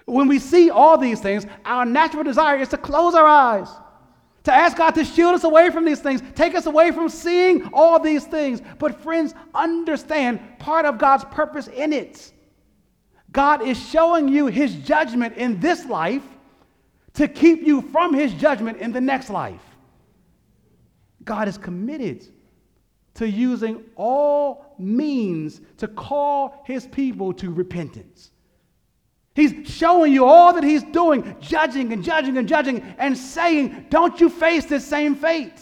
When 0.06 0.28
we 0.28 0.40
see 0.40 0.70
all 0.70 0.98
these 0.98 1.20
things, 1.20 1.46
our 1.66 1.86
natural 1.86 2.24
desire 2.24 2.58
is 2.58 2.70
to 2.70 2.78
close 2.78 3.16
our 3.16 3.26
eyes 3.26 3.68
to 4.46 4.54
ask 4.54 4.78
God 4.78 4.92
to 4.92 5.04
shield 5.04 5.36
us 5.36 5.44
away 5.44 5.70
from 5.72 5.86
these 5.86 6.00
things, 6.00 6.22
take 6.36 6.56
us 6.56 6.66
away 6.66 6.92
from 6.92 7.10
seeing 7.10 7.70
all 7.74 8.00
these 8.00 8.26
things. 8.26 8.62
But, 8.80 9.02
friends, 9.02 9.34
understand 9.54 10.40
part 10.60 10.86
of 10.86 10.98
God's 10.98 11.26
purpose 11.26 11.68
in 11.68 11.92
it. 11.92 12.32
God 13.32 13.62
is 13.62 13.78
showing 13.90 14.28
you 14.30 14.46
his 14.46 14.76
judgment 14.76 15.36
in 15.36 15.60
this 15.60 15.86
life 15.86 16.24
to 17.16 17.28
keep 17.28 17.64
you 17.64 17.82
from 17.82 18.14
his 18.14 18.34
judgment 18.34 18.78
in 18.78 18.92
the 18.92 19.02
next 19.02 19.30
life. 19.30 19.62
God 21.24 21.48
is 21.48 21.58
committed 21.58 22.26
to 23.16 23.28
using 23.28 23.84
all 23.96 24.76
means 24.78 25.62
to 25.78 25.88
call 25.88 26.64
his 26.66 26.86
people 26.88 27.34
to 27.34 27.52
repentance. 27.52 28.32
He's 29.36 29.68
showing 29.70 30.14
you 30.14 30.26
all 30.26 30.54
that 30.54 30.64
he's 30.64 30.82
doing, 30.82 31.36
judging 31.42 31.92
and 31.92 32.02
judging 32.02 32.38
and 32.38 32.48
judging, 32.48 32.82
and 32.98 33.18
saying, 33.18 33.88
Don't 33.90 34.20
you 34.22 34.30
face 34.30 34.66
this 34.66 34.88
same 34.88 35.14
fate. 35.14 35.62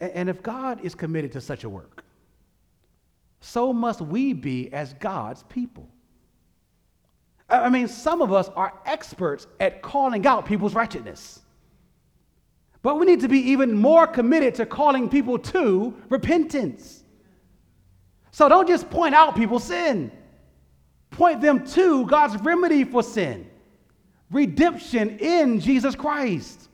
And 0.00 0.28
if 0.28 0.44
God 0.44 0.84
is 0.84 0.94
committed 0.94 1.32
to 1.32 1.40
such 1.40 1.64
a 1.64 1.68
work, 1.68 2.04
so 3.40 3.72
must 3.72 4.00
we 4.00 4.32
be 4.32 4.72
as 4.72 4.94
God's 4.94 5.42
people. 5.44 5.88
I 7.48 7.68
mean, 7.68 7.88
some 7.88 8.22
of 8.22 8.32
us 8.32 8.48
are 8.50 8.74
experts 8.86 9.48
at 9.58 9.82
calling 9.82 10.24
out 10.24 10.46
people's 10.46 10.74
wretchedness. 10.74 11.40
But 12.82 13.00
we 13.00 13.06
need 13.06 13.20
to 13.20 13.28
be 13.28 13.38
even 13.50 13.76
more 13.76 14.06
committed 14.06 14.54
to 14.56 14.66
calling 14.66 15.08
people 15.08 15.38
to 15.38 15.96
repentance. 16.10 17.02
So 18.30 18.48
don't 18.48 18.68
just 18.68 18.88
point 18.88 19.16
out 19.16 19.34
people's 19.34 19.64
sin, 19.64 20.12
point 21.10 21.40
them 21.40 21.66
to 21.68 22.06
God's 22.06 22.40
remedy 22.42 22.84
for 22.84 23.02
sin 23.02 23.48
redemption 24.30 25.18
in 25.18 25.60
Jesus 25.60 25.94
Christ. 25.94 26.68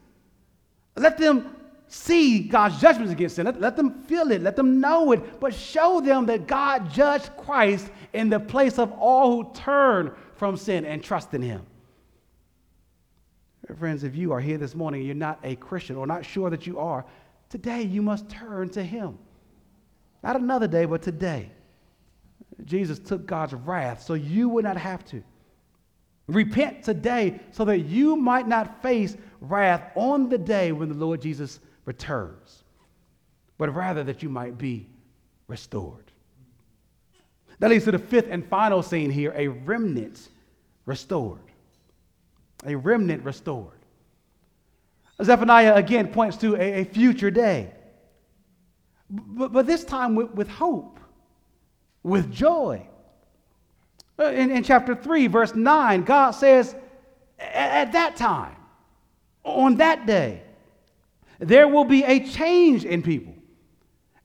Let 0.95 1.17
them 1.17 1.55
see 1.87 2.39
God's 2.39 2.79
judgments 2.79 3.11
against 3.11 3.35
sin. 3.35 3.45
Let, 3.45 3.59
let, 3.61 3.75
them 3.75 4.03
feel 4.03 4.31
it. 4.31 4.41
Let 4.41 4.55
them 4.55 4.79
know 4.79 5.11
it. 5.11 5.39
But 5.39 5.53
show 5.53 6.01
them 6.01 6.25
that 6.27 6.47
God 6.47 6.91
judged 6.91 7.29
Christ 7.37 7.89
in 8.13 8.29
the 8.29 8.39
place 8.39 8.79
of 8.79 8.91
all 8.93 9.43
who 9.43 9.53
turn 9.53 10.13
from 10.35 10.57
sin 10.57 10.85
and 10.85 11.03
trust 11.03 11.33
in 11.33 11.41
Him. 11.41 11.65
Friends, 13.79 14.03
if 14.03 14.15
you 14.15 14.31
are 14.31 14.39
here 14.39 14.57
this 14.57 14.75
morning 14.75 15.01
and 15.01 15.07
you're 15.07 15.15
not 15.15 15.39
a 15.43 15.55
Christian 15.55 15.95
or 15.95 16.05
not 16.05 16.23
sure 16.23 16.49
that 16.49 16.67
you 16.67 16.77
are, 16.77 17.03
today 17.49 17.81
you 17.81 18.01
must 18.01 18.29
turn 18.29 18.69
to 18.69 18.83
Him. 18.83 19.17
Not 20.23 20.35
another 20.35 20.67
day, 20.67 20.85
but 20.85 21.01
today. 21.01 21.51
Jesus 22.63 22.99
took 22.99 23.25
God's 23.25 23.53
wrath 23.53 24.03
so 24.03 24.13
you 24.13 24.49
would 24.49 24.63
not 24.63 24.77
have 24.77 25.03
to. 25.05 25.23
Repent 26.27 26.83
today 26.83 27.39
so 27.51 27.65
that 27.65 27.79
you 27.79 28.15
might 28.15 28.47
not 28.47 28.81
face 28.81 29.15
wrath 29.41 29.91
on 29.95 30.29
the 30.29 30.37
day 30.37 30.71
when 30.71 30.89
the 30.89 30.95
Lord 30.95 31.21
Jesus 31.21 31.59
returns, 31.85 32.63
but 33.57 33.73
rather 33.75 34.03
that 34.03 34.23
you 34.23 34.29
might 34.29 34.57
be 34.57 34.87
restored. 35.47 36.11
That 37.59 37.69
leads 37.69 37.85
to 37.85 37.91
the 37.91 37.99
fifth 37.99 38.27
and 38.29 38.45
final 38.47 38.81
scene 38.81 39.11
here 39.11 39.33
a 39.35 39.47
remnant 39.47 40.29
restored. 40.85 41.39
A 42.65 42.75
remnant 42.75 43.23
restored. 43.23 43.71
Zephaniah 45.23 45.75
again 45.75 46.07
points 46.07 46.37
to 46.37 46.55
a, 46.55 46.81
a 46.81 46.83
future 46.85 47.31
day, 47.31 47.71
but, 49.09 49.53
but 49.53 49.67
this 49.67 49.85
time 49.85 50.15
with, 50.15 50.31
with 50.31 50.49
hope, 50.49 50.94
with 52.05 52.31
joy. 52.31 52.85
Uh, 54.19 54.25
in, 54.25 54.51
in 54.51 54.63
chapter 54.63 54.95
3, 54.95 55.25
verse 55.25 55.55
9, 55.55 56.03
God 56.03 56.31
says, 56.31 56.75
At 57.39 57.93
that 57.93 58.15
time, 58.15 58.55
on 59.43 59.77
that 59.77 60.05
day, 60.05 60.43
there 61.39 61.67
will 61.67 61.83
be 61.83 62.03
a 62.03 62.25
change 62.25 62.85
in 62.85 63.01
people. 63.01 63.33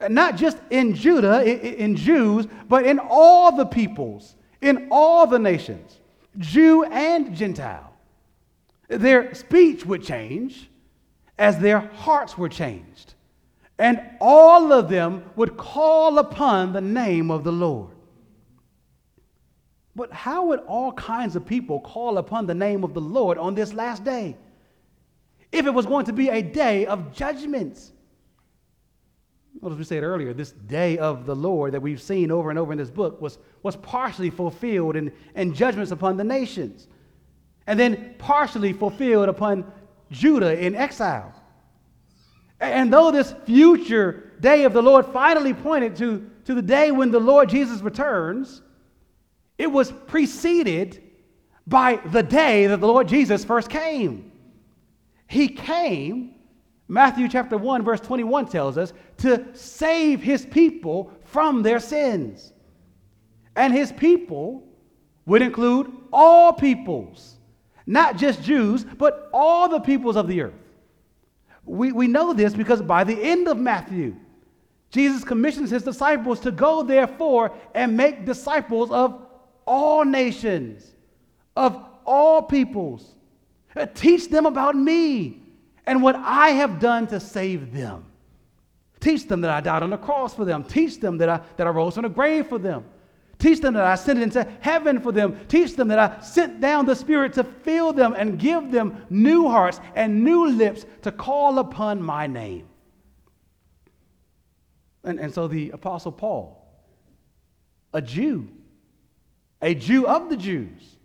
Not 0.09 0.37
just 0.37 0.59
in 0.68 0.95
Judah, 0.95 1.43
in, 1.43 1.97
Jews, 1.97 2.47
but 2.68 2.85
in 2.85 2.99
all 2.99 3.57
the 3.57 3.66
peoples, 3.66 4.37
in 4.61 4.89
all 4.91 5.26
the 5.26 5.39
nations, 5.39 6.01
Jew 6.39 6.85
and 6.85 7.35
Gentile. 7.35 7.93
Their 8.89 9.35
speech 9.35 9.87
would 9.87 10.03
change 10.03 10.70
as 11.39 11.59
their 11.59 11.81
hearts 11.81 12.37
were 12.37 12.49
changed. 12.49 13.14
And 13.81 13.99
all 14.20 14.74
of 14.74 14.91
them 14.91 15.24
would 15.37 15.57
call 15.57 16.18
upon 16.18 16.74
the 16.74 16.83
name 16.83 17.31
of 17.31 17.45
the 17.45 17.51
Lord. 17.51 17.97
But 19.97 20.12
how 20.12 20.49
would 20.49 20.61
all 20.61 20.93
kinds 20.93 21.35
of 21.35 21.47
people 21.47 21.81
call 21.81 22.18
upon 22.18 22.47
the 22.47 22.55
name 22.55 22.85
of 22.85 22.93
the 22.93 23.01
Lord 23.01 23.39
on 23.39 23.55
this 23.55 23.72
last 23.72 24.05
day? 24.05 24.37
If 25.51 25.64
it 25.64 25.70
was 25.70 25.87
going 25.87 26.05
to 26.05 26.12
be 26.12 26.28
a 26.28 26.43
day 26.43 26.85
of 26.85 27.14
judgments. 27.14 27.91
Well, 29.62 29.72
as 29.72 29.78
we 29.78 29.85
said 29.85 30.03
earlier, 30.03 30.35
this 30.35 30.53
day 30.53 30.99
of 30.99 31.24
the 31.24 31.35
Lord 31.35 31.72
that 31.72 31.81
we've 31.81 32.03
seen 32.03 32.31
over 32.31 32.51
and 32.51 32.59
over 32.59 32.72
in 32.72 32.78
this 32.78 32.91
book 32.91 33.18
was, 33.22 33.39
was 33.62 33.76
partially 33.76 34.28
fulfilled 34.28 34.95
in, 34.95 35.11
in 35.35 35.55
judgments 35.55 35.91
upon 35.91 36.18
the 36.18 36.24
nations, 36.24 36.87
and 37.66 37.81
then 37.81 38.14
partially 38.18 38.74
fulfilled 38.74 39.31
upon 39.31 39.72
Judah 40.11 40.62
in 40.62 40.74
exile. 40.74 41.35
And 42.61 42.93
though 42.93 43.11
this 43.11 43.35
future 43.45 44.33
day 44.41 44.65
of 44.65 44.73
the 44.73 44.83
Lord 44.83 45.07
finally 45.07 45.55
pointed 45.55 45.97
to, 45.97 46.31
to 46.45 46.55
the 46.55 46.63
day 46.63 46.91
when 46.91 47.11
the 47.11 47.21
Lord 47.21 47.49
Jesus 47.49 47.81
returns, 47.81 48.63
it 49.59 49.71
was 49.71 49.93
preceded 50.07 51.03
by 51.67 51.97
the 51.97 52.23
day 52.23 52.67
that 52.67 52.81
the 52.81 52.87
Lord 52.87 53.09
Jesus 53.09 53.45
first 53.45 53.71
came. 53.71 54.33
He 55.27 55.49
came, 55.49 56.35
Matthew 56.89 57.29
chapter 57.29 57.57
1, 57.57 57.85
verse 57.85 58.01
21 58.01 58.47
tells 58.47 58.77
us, 58.77 58.93
to 59.19 59.47
save 59.55 60.23
his 60.23 60.45
people 60.45 61.13
from 61.25 61.63
their 61.63 61.79
sins. 61.79 62.53
And 63.55 63.73
his 63.73 63.93
people 63.93 64.67
would 65.27 65.43
include 65.43 65.93
all 66.13 66.53
peoples, 66.53 67.37
not 67.87 68.17
just 68.17 68.43
Jews, 68.43 68.85
but 68.85 69.29
all 69.33 69.69
the 69.69 69.81
peoples 69.81 70.17
of 70.17 70.27
the 70.27 70.41
earth. 70.41 70.70
We, 71.65 71.93
we 71.93 72.07
know 72.07 72.33
this 72.33 72.55
because 72.55 72.83
by 72.83 73.05
the 73.05 73.21
end 73.21 73.49
of 73.49 73.59
Matthew, 73.59 74.17
Jesus 74.91 75.23
commissions 75.23 75.71
his 75.71 75.83
disciples 75.83 76.41
to 76.41 76.51
go, 76.51 76.83
therefore, 76.83 77.53
and 77.75 77.97
make 77.97 78.25
disciples 78.25 78.91
of 78.91 79.27
all 79.67 80.05
nations, 80.05 80.85
of 81.57 81.85
all 82.05 82.43
peoples. 82.43 83.15
Teach 83.95 84.29
them 84.29 84.47
about 84.47 84.75
me 84.75 85.43
and 85.87 86.03
what 86.03 86.17
I 86.17 86.51
have 86.51 86.81
done 86.81 87.07
to 87.09 87.21
save 87.21 87.73
them. 87.73 88.05
Teach 88.99 89.29
them 89.29 89.41
that 89.43 89.51
I 89.51 89.61
died 89.61 89.83
on 89.83 89.91
the 89.91 89.97
cross 89.97 90.35
for 90.35 90.45
them. 90.45 90.65
Teach 90.65 91.01
them 91.01 91.19
that 91.19 91.29
I, 91.29 91.41
that 91.57 91.67
I 91.67 91.71
rose 91.71 91.95
from 91.95 92.03
the 92.03 92.09
grave 92.09 92.49
for 92.49 92.59
them. 92.59 92.85
Teach 93.41 93.61
them 93.61 93.72
that 93.72 93.84
I 93.84 93.95
sent 93.95 94.18
it 94.18 94.22
into 94.22 94.47
heaven 94.61 95.01
for 95.01 95.12
them. 95.12 95.41
Teach 95.49 95.74
them 95.74 95.88
that 95.88 95.99
I 95.99 96.20
sent 96.20 96.61
down 96.61 96.84
the 96.84 96.95
Spirit 96.95 97.32
to 97.32 97.43
fill 97.45 97.93
them 97.93 98.14
and 98.16 98.38
give 98.38 98.70
them 98.70 99.07
new 99.09 99.49
hearts 99.49 99.80
and 99.95 100.22
new 100.22 100.49
lips 100.51 100.84
to 101.03 101.11
call 101.11 101.59
upon 101.59 102.03
my 102.03 102.26
name. 102.26 102.68
And, 105.03 105.18
and 105.18 105.32
so 105.32 105.49
the 105.49 105.70
Apostle 105.70 106.12
Paul, 106.12 106.62
a 107.95 108.03
Jew, 108.03 108.47
a 109.62 109.74
Jew 109.74 110.07
of 110.07 110.28
the 110.28 110.36
Jews, 110.36 110.99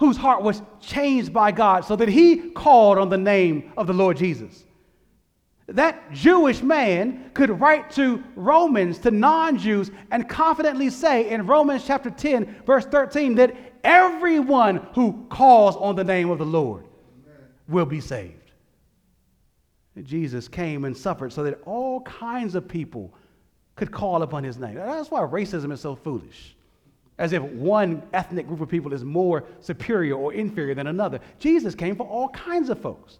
whose 0.00 0.16
heart 0.16 0.42
was 0.42 0.60
changed 0.80 1.32
by 1.32 1.52
God 1.52 1.84
so 1.84 1.94
that 1.94 2.08
he 2.08 2.50
called 2.50 2.98
on 2.98 3.08
the 3.08 3.18
name 3.18 3.72
of 3.76 3.86
the 3.86 3.92
Lord 3.92 4.16
Jesus. 4.16 4.64
That 5.70 6.12
Jewish 6.12 6.62
man 6.62 7.30
could 7.32 7.60
write 7.60 7.90
to 7.92 8.22
Romans, 8.34 8.98
to 8.98 9.10
non 9.10 9.56
Jews, 9.56 9.90
and 10.10 10.28
confidently 10.28 10.90
say 10.90 11.30
in 11.30 11.46
Romans 11.46 11.84
chapter 11.86 12.10
10, 12.10 12.62
verse 12.66 12.84
13, 12.86 13.36
that 13.36 13.54
everyone 13.84 14.76
who 14.94 15.26
calls 15.28 15.76
on 15.76 15.94
the 15.94 16.04
name 16.04 16.30
of 16.30 16.38
the 16.38 16.46
Lord 16.46 16.84
will 17.68 17.86
be 17.86 18.00
saved. 18.00 18.34
Jesus 20.02 20.48
came 20.48 20.84
and 20.84 20.96
suffered 20.96 21.32
so 21.32 21.42
that 21.44 21.60
all 21.66 22.00
kinds 22.00 22.54
of 22.54 22.66
people 22.66 23.12
could 23.76 23.92
call 23.92 24.22
upon 24.22 24.42
his 24.42 24.58
name. 24.58 24.74
That's 24.74 25.10
why 25.10 25.20
racism 25.20 25.72
is 25.72 25.80
so 25.80 25.94
foolish 25.94 26.56
as 27.20 27.34
if 27.34 27.42
one 27.42 28.02
ethnic 28.14 28.48
group 28.48 28.62
of 28.62 28.68
people 28.68 28.94
is 28.94 29.04
more 29.04 29.44
superior 29.60 30.14
or 30.14 30.32
inferior 30.32 30.74
than 30.74 30.86
another. 30.86 31.20
Jesus 31.38 31.74
came 31.74 31.94
for 31.94 32.06
all 32.06 32.30
kinds 32.30 32.70
of 32.70 32.80
folks. 32.80 33.18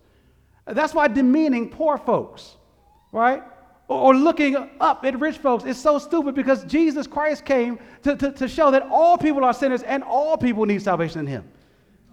That's 0.72 0.94
why 0.94 1.08
demeaning 1.08 1.68
poor 1.68 1.98
folks, 1.98 2.56
right? 3.12 3.42
Or, 3.88 4.14
looking 4.14 4.56
up 4.78 5.04
at 5.04 5.18
rich 5.18 5.38
folks 5.38 5.64
is 5.64 5.76
so 5.76 5.98
stupid 5.98 6.36
because 6.36 6.62
Jesus 6.64 7.08
Christ 7.08 7.44
came 7.44 7.80
to, 8.04 8.14
to, 8.14 8.30
to 8.30 8.46
show 8.46 8.70
that 8.70 8.86
all 8.88 9.18
people 9.18 9.44
are 9.44 9.52
sinners 9.52 9.82
and 9.82 10.04
all 10.04 10.38
people 10.38 10.64
need 10.64 10.80
salvation 10.80 11.18
in 11.18 11.26
Him. 11.26 11.50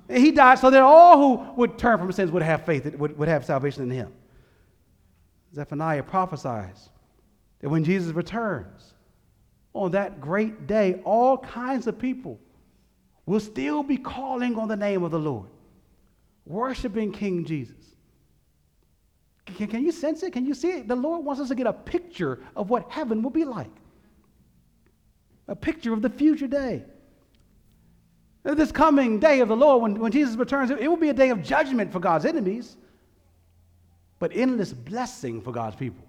He 0.10 0.32
died 0.32 0.58
so 0.58 0.72
that 0.72 0.82
all 0.82 1.18
who 1.18 1.54
would 1.54 1.78
turn 1.78 2.00
from 2.00 2.12
sins 2.12 2.32
would 2.32 2.42
have 2.42 2.66
faith, 2.66 2.96
would, 2.96 3.16
would 3.20 3.28
have 3.28 3.46
salvation 3.46 3.84
in 3.84 3.92
Him. 3.92 4.12
Zephaniah 5.54 6.02
prophesies 6.02 6.90
that 7.60 7.70
when 7.70 7.84
Jesus 7.84 8.12
returns, 8.12 8.94
on 9.74 9.92
that 9.92 10.20
great 10.20 10.66
day, 10.66 11.02
all 11.06 11.38
kinds 11.38 11.86
of 11.86 12.00
people 12.00 12.40
will 13.28 13.40
still 13.40 13.84
be 13.84 13.98
calling 13.98 14.58
on 14.58 14.68
the 14.68 14.76
name 14.76 15.04
of 15.04 15.12
the 15.12 15.20
Lord, 15.20 15.50
worshiping 16.46 17.12
King 17.12 17.46
Jesus. 17.46 17.87
Can, 19.56 19.68
can, 19.68 19.84
you 19.84 19.92
sense 19.92 20.24
it? 20.24 20.34
Can 20.34 20.46
you 20.46 20.54
see 20.54 20.72
it? 20.72 20.88
The 20.88 20.96
Lord 20.96 21.24
wants 21.24 21.42
us 21.42 21.48
to 21.50 21.56
get 21.56 21.68
a 21.68 21.74
picture 21.74 22.40
of 22.56 22.70
what 22.70 22.90
heaven 22.90 23.22
will 23.24 23.30
be 23.30 23.46
like, 23.46 23.72
a 25.48 25.56
picture 25.56 25.94
of 25.94 26.02
the 26.02 26.10
future 26.10 26.48
day. 26.48 26.84
This 28.44 28.72
coming 28.72 29.20
day 29.20 29.42
of 29.42 29.50
the 29.50 29.56
Lord, 29.56 29.82
when, 29.82 30.00
when 30.00 30.12
Jesus 30.12 30.36
returns, 30.36 30.72
it 30.72 30.88
will 30.88 30.98
be 30.98 31.10
a 31.10 31.14
day 31.14 31.30
of 31.30 31.44
judgment 31.44 31.92
for 31.92 32.00
God's 32.00 32.26
enemies, 32.26 32.78
but 34.20 34.32
endless 34.34 34.72
blessing 34.72 35.42
for 35.42 35.52
God's 35.52 35.76
people, 35.76 36.06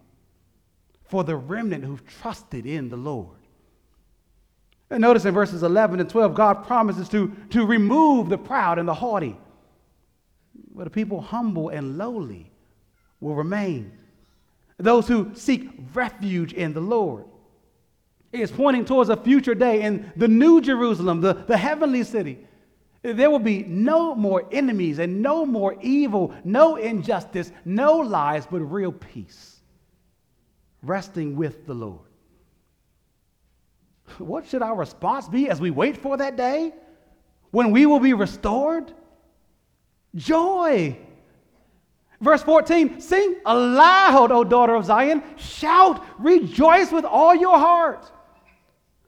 for 1.04 1.24
the 1.24 1.34
remnant 1.34 1.84
who've 1.84 2.04
trusted 2.06 2.64
in 2.64 2.88
the 2.88 2.96
Lord. 2.96 3.36
And 4.90 5.00
notice 5.00 5.24
in 5.24 5.34
verses 5.34 5.62
11 5.62 6.00
and 6.00 6.08
12, 6.08 6.34
God 6.34 6.66
promises 6.66 7.08
to, 7.10 7.34
to 7.50 7.66
remove 7.66 8.28
the 8.28 8.38
proud 8.38 8.78
and 8.78 8.88
the 8.88 8.94
haughty. 8.94 9.36
But 10.74 10.84
the 10.84 10.90
people 10.90 11.20
humble 11.20 11.68
and 11.68 11.98
lowly 11.98 12.47
will 13.20 13.34
remain. 13.34 13.92
Those 14.78 15.08
who 15.08 15.32
seek 15.34 15.68
refuge 15.92 16.52
in 16.52 16.72
the 16.72 16.80
Lord. 16.80 17.24
It 18.30 18.40
is 18.40 18.50
pointing 18.50 18.84
towards 18.84 19.10
a 19.10 19.16
future 19.16 19.54
day 19.54 19.82
in 19.82 20.12
the 20.16 20.28
new 20.28 20.60
Jerusalem, 20.60 21.20
the, 21.20 21.32
the 21.32 21.56
heavenly 21.56 22.04
city. 22.04 22.38
There 23.02 23.30
will 23.30 23.38
be 23.38 23.62
no 23.62 24.14
more 24.14 24.46
enemies 24.52 24.98
and 24.98 25.22
no 25.22 25.46
more 25.46 25.76
evil, 25.80 26.34
no 26.44 26.76
injustice, 26.76 27.50
no 27.64 27.96
lies, 27.98 28.46
but 28.46 28.60
real 28.60 28.92
peace, 28.92 29.60
resting 30.82 31.36
with 31.36 31.66
the 31.66 31.74
Lord. 31.74 32.00
What 34.18 34.46
should 34.46 34.62
our 34.62 34.74
response 34.74 35.28
be 35.28 35.48
as 35.48 35.60
we 35.60 35.70
wait 35.70 35.96
for 35.96 36.16
that 36.16 36.36
day 36.36 36.72
when 37.50 37.70
we 37.70 37.86
will 37.86 38.00
be 38.00 38.14
restored? 38.14 38.92
Joy. 40.14 40.98
Verse 42.20 42.42
14 42.42 43.00
Sing 43.00 43.36
aloud, 43.46 44.32
O 44.32 44.44
daughter 44.44 44.74
of 44.74 44.84
Zion. 44.84 45.22
Shout, 45.36 46.04
rejoice 46.18 46.90
with 46.90 47.04
all 47.04 47.34
your 47.34 47.58
heart. 47.58 48.10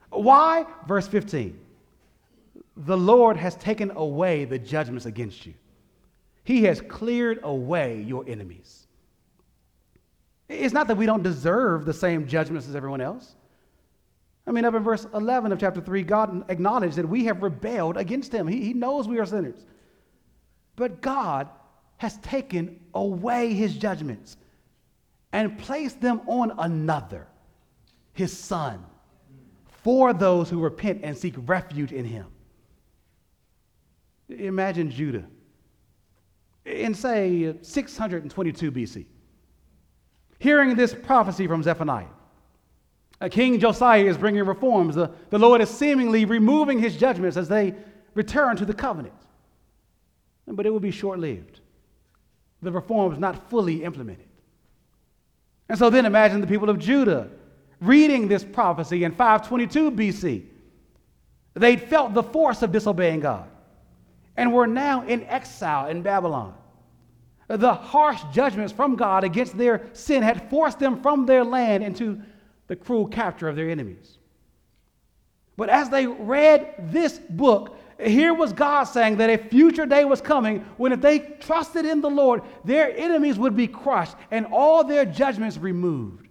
Why? 0.09 0.65
Verse 0.87 1.07
15 1.07 1.57
The 2.77 2.97
Lord 2.97 3.37
has 3.37 3.55
taken 3.55 3.91
away 3.91 4.45
the 4.45 4.59
judgments 4.59 5.05
against 5.05 5.45
you, 5.45 5.53
He 6.43 6.63
has 6.63 6.81
cleared 6.81 7.39
away 7.43 8.01
your 8.01 8.23
enemies. 8.27 8.87
It's 10.47 10.73
not 10.73 10.87
that 10.89 10.97
we 10.97 11.05
don't 11.05 11.23
deserve 11.23 11.85
the 11.85 11.93
same 11.93 12.27
judgments 12.27 12.67
as 12.67 12.75
everyone 12.75 12.99
else. 12.99 13.35
I 14.45 14.51
mean, 14.51 14.65
up 14.65 14.73
in 14.73 14.83
verse 14.83 15.07
11 15.13 15.53
of 15.53 15.59
chapter 15.59 15.79
3, 15.79 16.03
God 16.03 16.49
acknowledged 16.49 16.97
that 16.97 17.07
we 17.07 17.23
have 17.25 17.41
rebelled 17.41 17.95
against 17.95 18.33
Him. 18.33 18.47
He, 18.47 18.61
he 18.61 18.73
knows 18.73 19.07
we 19.07 19.19
are 19.19 19.25
sinners. 19.25 19.65
But 20.75 20.99
God 20.99 21.47
has 22.01 22.17
taken 22.17 22.79
away 22.95 23.53
His 23.53 23.77
judgments 23.77 24.35
and 25.31 25.55
placed 25.59 26.01
them 26.01 26.19
on 26.25 26.51
another, 26.57 27.27
His 28.13 28.35
Son, 28.35 28.83
for 29.83 30.11
those 30.11 30.49
who 30.49 30.59
repent 30.59 31.01
and 31.03 31.15
seek 31.15 31.35
refuge 31.45 31.91
in 31.91 32.03
Him. 32.03 32.25
Imagine 34.29 34.89
Judah 34.89 35.27
in, 36.65 36.95
say, 36.95 37.53
622 37.61 38.71
BC, 38.71 39.05
hearing 40.39 40.73
this 40.73 40.95
prophecy 40.95 41.45
from 41.45 41.61
Zephaniah 41.61 42.07
King 43.29 43.59
Josiah 43.59 44.05
is 44.05 44.17
bringing 44.17 44.43
reforms. 44.43 44.95
The, 44.95 45.11
the 45.29 45.37
Lord 45.37 45.61
is 45.61 45.69
seemingly 45.69 46.25
removing 46.25 46.79
his 46.79 46.97
judgments 46.97 47.37
as 47.37 47.47
they 47.47 47.75
return 48.15 48.55
to 48.57 48.65
the 48.65 48.73
covenant. 48.73 49.13
But 50.47 50.65
it 50.65 50.71
will 50.71 50.79
be 50.79 50.89
short 50.89 51.19
lived. 51.19 51.60
The 52.61 52.71
reforms 52.71 53.17
not 53.19 53.49
fully 53.49 53.83
implemented. 53.83 54.27
And 55.69 55.79
so 55.79 55.89
then 55.89 56.05
imagine 56.05 56.41
the 56.41 56.47
people 56.47 56.69
of 56.69 56.79
Judah 56.79 57.29
reading 57.79 58.27
this 58.27 58.43
prophecy 58.43 59.03
in 59.03 59.11
522 59.11 59.91
BC. 59.91 60.45
They'd 61.53 61.81
felt 61.81 62.13
the 62.13 62.23
force 62.23 62.61
of 62.61 62.71
disobeying 62.71 63.21
God 63.21 63.49
and 64.37 64.53
were 64.53 64.67
now 64.67 65.05
in 65.05 65.23
exile 65.23 65.87
in 65.87 66.01
Babylon. 66.01 66.53
The 67.47 67.73
harsh 67.73 68.21
judgments 68.31 68.71
from 68.71 68.95
God 68.95 69.23
against 69.23 69.57
their 69.57 69.89
sin 69.93 70.23
had 70.23 70.49
forced 70.49 70.79
them 70.79 71.01
from 71.01 71.25
their 71.25 71.43
land 71.43 71.83
into 71.83 72.21
the 72.67 72.75
cruel 72.77 73.07
capture 73.07 73.49
of 73.49 73.57
their 73.57 73.69
enemies. 73.69 74.17
But 75.57 75.69
as 75.69 75.89
they 75.89 76.07
read 76.07 76.73
this 76.91 77.19
book, 77.19 77.77
here 78.03 78.33
was 78.33 78.53
God 78.53 78.85
saying 78.85 79.17
that 79.17 79.29
a 79.29 79.37
future 79.37 79.85
day 79.85 80.05
was 80.05 80.21
coming 80.21 80.65
when, 80.77 80.91
if 80.91 81.01
they 81.01 81.19
trusted 81.19 81.85
in 81.85 82.01
the 82.01 82.09
Lord, 82.09 82.41
their 82.65 82.95
enemies 82.95 83.37
would 83.37 83.55
be 83.55 83.67
crushed 83.67 84.15
and 84.31 84.45
all 84.47 84.83
their 84.83 85.05
judgments 85.05 85.57
removed. 85.57 86.27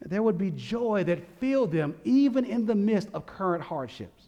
There 0.00 0.22
would 0.22 0.36
be 0.36 0.50
joy 0.50 1.04
that 1.04 1.26
filled 1.38 1.72
them 1.72 1.94
even 2.04 2.44
in 2.44 2.66
the 2.66 2.74
midst 2.74 3.08
of 3.14 3.24
current 3.26 3.62
hardships. 3.62 4.24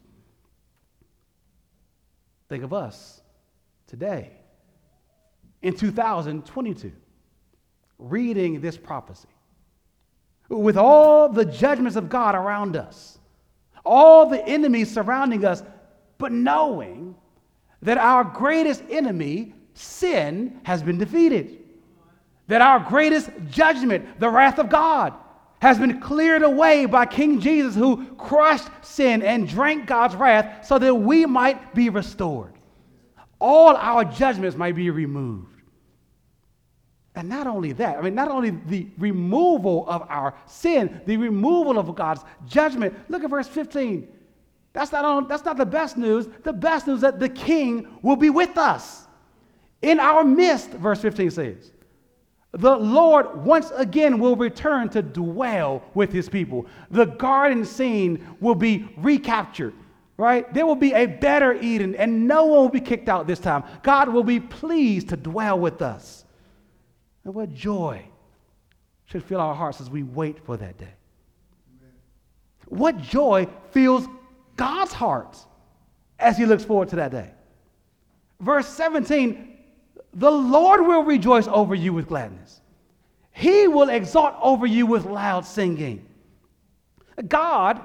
Think 2.49 2.63
of 2.63 2.73
us 2.73 3.21
today, 3.85 4.31
in 5.61 5.75
2022, 5.75 6.91
reading 7.99 8.61
this 8.61 8.77
prophecy 8.77 9.27
with 10.49 10.77
all 10.77 11.29
the 11.29 11.45
judgments 11.45 11.97
of 11.97 12.09
God 12.09 12.35
around 12.35 12.75
us, 12.75 13.19
all 13.85 14.29
the 14.29 14.45
enemies 14.47 14.91
surrounding 14.91 15.45
us, 15.45 15.61
but 16.17 16.31
knowing 16.31 17.15
that 17.81 17.97
our 17.97 18.23
greatest 18.23 18.83
enemy, 18.89 19.53
sin, 19.73 20.59
has 20.63 20.81
been 20.81 20.97
defeated. 20.97 21.59
That 22.47 22.61
our 22.61 22.79
greatest 22.79 23.29
judgment, 23.49 24.19
the 24.19 24.29
wrath 24.29 24.57
of 24.57 24.69
God, 24.69 25.13
has 25.59 25.79
been 25.79 25.99
cleared 25.99 26.43
away 26.43 26.85
by 26.85 27.05
King 27.05 27.39
Jesus, 27.39 27.75
who 27.75 28.05
crushed 28.15 28.69
sin 28.81 29.21
and 29.21 29.47
drank 29.47 29.87
God's 29.87 30.15
wrath 30.15 30.65
so 30.65 30.77
that 30.79 30.93
we 30.93 31.25
might 31.25 31.73
be 31.73 31.89
restored. 31.89 32.53
All 33.39 33.75
our 33.75 34.05
judgments 34.05 34.57
might 34.57 34.75
be 34.75 34.89
removed. 34.89 35.57
And 37.15 37.29
not 37.29 37.47
only 37.47 37.71
that, 37.73 37.97
I 37.97 38.01
mean, 38.01 38.13
not 38.13 38.29
only 38.29 38.51
the 38.51 38.87
removal 38.99 39.89
of 39.89 40.03
our 40.07 40.35
sin, 40.45 41.01
the 41.07 41.17
removal 41.17 41.79
of 41.79 41.93
God's 41.95 42.23
judgment. 42.45 42.93
Look 43.09 43.23
at 43.23 43.29
verse 43.31 43.47
15. 43.47 44.07
That's 44.77 44.91
not, 44.91 45.27
that's 45.27 45.43
not 45.43 45.57
the 45.57 45.65
best 45.65 45.97
news. 45.97 46.27
The 46.43 46.53
best 46.53 46.85
news 46.85 46.97
is 46.97 47.01
that 47.01 47.19
the 47.19 47.29
king 47.29 47.97
will 48.03 48.15
be 48.15 48.29
with 48.29 48.59
us 48.59 49.07
in 49.81 49.99
our 49.99 50.23
midst, 50.23 50.69
verse 50.69 51.01
15 51.01 51.31
says. 51.31 51.71
The 52.51 52.75
Lord 52.75 53.43
once 53.43 53.71
again 53.75 54.19
will 54.19 54.35
return 54.35 54.89
to 54.89 55.01
dwell 55.01 55.81
with 55.95 56.13
his 56.13 56.29
people. 56.29 56.67
The 56.91 57.05
garden 57.05 57.65
scene 57.65 58.23
will 58.39 58.53
be 58.53 58.87
recaptured, 58.97 59.73
right? 60.15 60.53
There 60.53 60.67
will 60.67 60.75
be 60.75 60.93
a 60.93 61.07
better 61.07 61.53
Eden, 61.53 61.95
and 61.95 62.27
no 62.27 62.45
one 62.45 62.59
will 62.59 62.69
be 62.69 62.79
kicked 62.79 63.09
out 63.09 63.25
this 63.25 63.39
time. 63.39 63.63
God 63.81 64.09
will 64.09 64.23
be 64.23 64.39
pleased 64.39 65.09
to 65.09 65.17
dwell 65.17 65.57
with 65.57 65.81
us. 65.81 66.23
And 67.25 67.33
what 67.33 67.51
joy 67.51 68.03
should 69.05 69.23
fill 69.23 69.41
our 69.41 69.55
hearts 69.55 69.81
as 69.81 69.89
we 69.89 70.03
wait 70.03 70.37
for 70.45 70.55
that 70.55 70.77
day. 70.77 70.93
What 72.67 72.99
joy 72.99 73.47
fills 73.71 74.07
God's 74.57 74.91
heart 74.91 75.37
as 76.19 76.37
he 76.37 76.45
looks 76.45 76.65
forward 76.65 76.89
to 76.89 76.97
that 76.97 77.11
day. 77.11 77.31
Verse 78.39 78.67
17 78.67 79.53
the 80.13 80.31
Lord 80.31 80.81
will 80.81 81.03
rejoice 81.03 81.47
over 81.47 81.75
you 81.75 81.93
with 81.93 82.07
gladness, 82.07 82.61
he 83.31 83.67
will 83.67 83.89
exalt 83.89 84.35
over 84.41 84.65
you 84.65 84.85
with 84.85 85.05
loud 85.05 85.45
singing. 85.45 86.05
God 87.27 87.81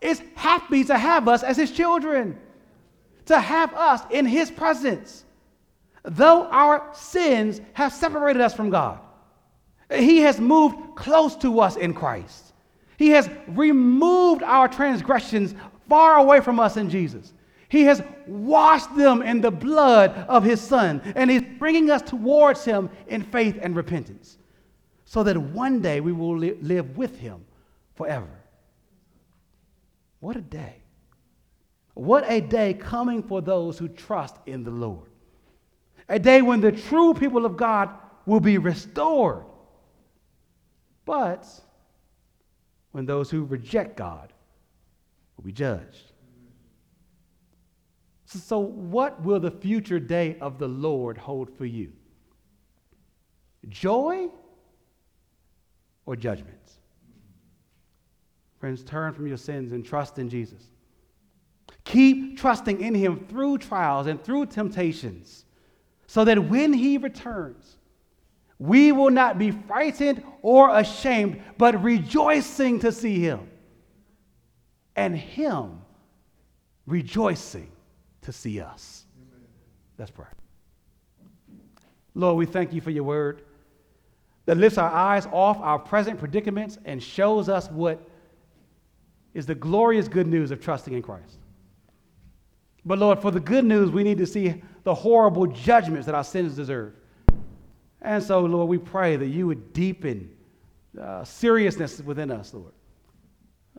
is 0.00 0.22
happy 0.34 0.84
to 0.84 0.96
have 0.96 1.28
us 1.28 1.42
as 1.42 1.56
his 1.56 1.70
children, 1.70 2.38
to 3.26 3.38
have 3.38 3.74
us 3.74 4.02
in 4.10 4.26
his 4.26 4.50
presence 4.50 5.24
though 6.04 6.46
our 6.46 6.88
sins 6.94 7.60
have 7.74 7.92
separated 7.92 8.42
us 8.42 8.54
from 8.54 8.70
God, 8.70 8.98
He 9.90 10.18
has 10.20 10.40
moved 10.40 10.96
close 10.96 11.36
to 11.36 11.60
us 11.60 11.76
in 11.76 11.94
Christ. 11.94 12.52
He 12.96 13.10
has 13.10 13.28
removed 13.48 14.42
our 14.42 14.68
transgressions 14.68 15.54
far 15.92 16.16
away 16.16 16.40
from 16.40 16.58
us 16.58 16.78
in 16.78 16.88
Jesus. 16.88 17.34
He 17.68 17.82
has 17.82 18.02
washed 18.26 18.96
them 18.96 19.20
in 19.20 19.42
the 19.42 19.50
blood 19.50 20.10
of 20.26 20.42
His 20.42 20.58
Son, 20.58 21.02
and 21.14 21.30
He's 21.30 21.42
bringing 21.58 21.90
us 21.90 22.00
towards 22.00 22.64
Him 22.64 22.88
in 23.08 23.20
faith 23.20 23.58
and 23.60 23.76
repentance, 23.76 24.38
so 25.04 25.22
that 25.22 25.36
one 25.36 25.82
day 25.82 26.00
we 26.00 26.12
will 26.12 26.38
li- 26.38 26.56
live 26.62 26.96
with 26.96 27.18
Him 27.18 27.44
forever. 27.94 28.30
What 30.20 30.36
a 30.36 30.40
day! 30.40 30.76
What 31.92 32.24
a 32.26 32.40
day 32.40 32.72
coming 32.72 33.22
for 33.22 33.42
those 33.42 33.76
who 33.76 33.88
trust 33.88 34.36
in 34.46 34.64
the 34.64 34.70
Lord 34.70 35.10
a 36.08 36.18
day 36.18 36.40
when 36.40 36.62
the 36.62 36.72
true 36.72 37.12
people 37.12 37.44
of 37.44 37.58
God 37.58 37.90
will 38.24 38.40
be 38.40 38.56
restored. 38.56 39.44
But 41.04 41.46
when 42.92 43.04
those 43.04 43.30
who 43.30 43.44
reject 43.44 43.94
God 43.96 44.31
will 45.42 45.48
be 45.48 45.52
judged. 45.52 46.12
So, 48.26 48.58
what 48.58 49.22
will 49.22 49.40
the 49.40 49.50
future 49.50 50.00
day 50.00 50.38
of 50.40 50.58
the 50.58 50.68
Lord 50.68 51.18
hold 51.18 51.50
for 51.56 51.66
you? 51.66 51.92
Joy 53.68 54.28
or 56.06 56.16
judgments? 56.16 56.78
Friends, 58.58 58.82
turn 58.84 59.12
from 59.12 59.26
your 59.26 59.36
sins 59.36 59.72
and 59.72 59.84
trust 59.84 60.18
in 60.18 60.30
Jesus. 60.30 60.62
Keep 61.84 62.38
trusting 62.38 62.80
in 62.80 62.94
Him 62.94 63.26
through 63.28 63.58
trials 63.58 64.06
and 64.06 64.22
through 64.22 64.46
temptations 64.46 65.44
so 66.12 66.26
that 66.26 66.38
when 66.50 66.74
he 66.74 66.98
returns, 66.98 67.78
we 68.58 68.92
will 68.92 69.10
not 69.10 69.38
be 69.38 69.50
frightened 69.50 70.22
or 70.42 70.68
ashamed, 70.76 71.42
but 71.56 71.82
rejoicing 71.82 72.78
to 72.80 72.92
see 72.92 73.18
him, 73.18 73.48
and 74.96 75.16
him 75.16 75.80
rejoicing 76.86 77.70
to 78.22 78.32
see 78.32 78.60
us. 78.60 79.04
Amen. 79.16 79.46
Let's 79.98 80.10
pray. 80.10 80.26
Lord, 82.14 82.36
we 82.36 82.46
thank 82.46 82.72
you 82.72 82.80
for 82.80 82.90
your 82.90 83.04
word 83.04 83.42
that 84.44 84.56
lifts 84.56 84.78
our 84.78 84.90
eyes 84.90 85.26
off 85.32 85.58
our 85.60 85.78
present 85.78 86.18
predicaments 86.18 86.78
and 86.84 87.02
shows 87.02 87.48
us 87.48 87.70
what 87.70 88.08
is 89.34 89.46
the 89.46 89.54
glorious 89.54 90.08
good 90.08 90.26
news 90.26 90.50
of 90.50 90.60
trusting 90.60 90.92
in 90.92 91.02
Christ. 91.02 91.38
But 92.84 92.98
Lord, 92.98 93.20
for 93.20 93.30
the 93.30 93.40
good 93.40 93.64
news, 93.64 93.90
we 93.90 94.02
need 94.02 94.18
to 94.18 94.26
see 94.26 94.62
the 94.82 94.94
horrible 94.94 95.46
judgments 95.46 96.06
that 96.06 96.14
our 96.14 96.24
sins 96.24 96.56
deserve. 96.56 96.94
And 98.02 98.22
so, 98.22 98.40
Lord, 98.40 98.68
we 98.68 98.78
pray 98.78 99.16
that 99.16 99.28
you 99.28 99.46
would 99.46 99.72
deepen 99.72 100.28
uh, 101.00 101.24
seriousness 101.24 102.00
within 102.00 102.30
us, 102.30 102.52
Lord. 102.52 102.72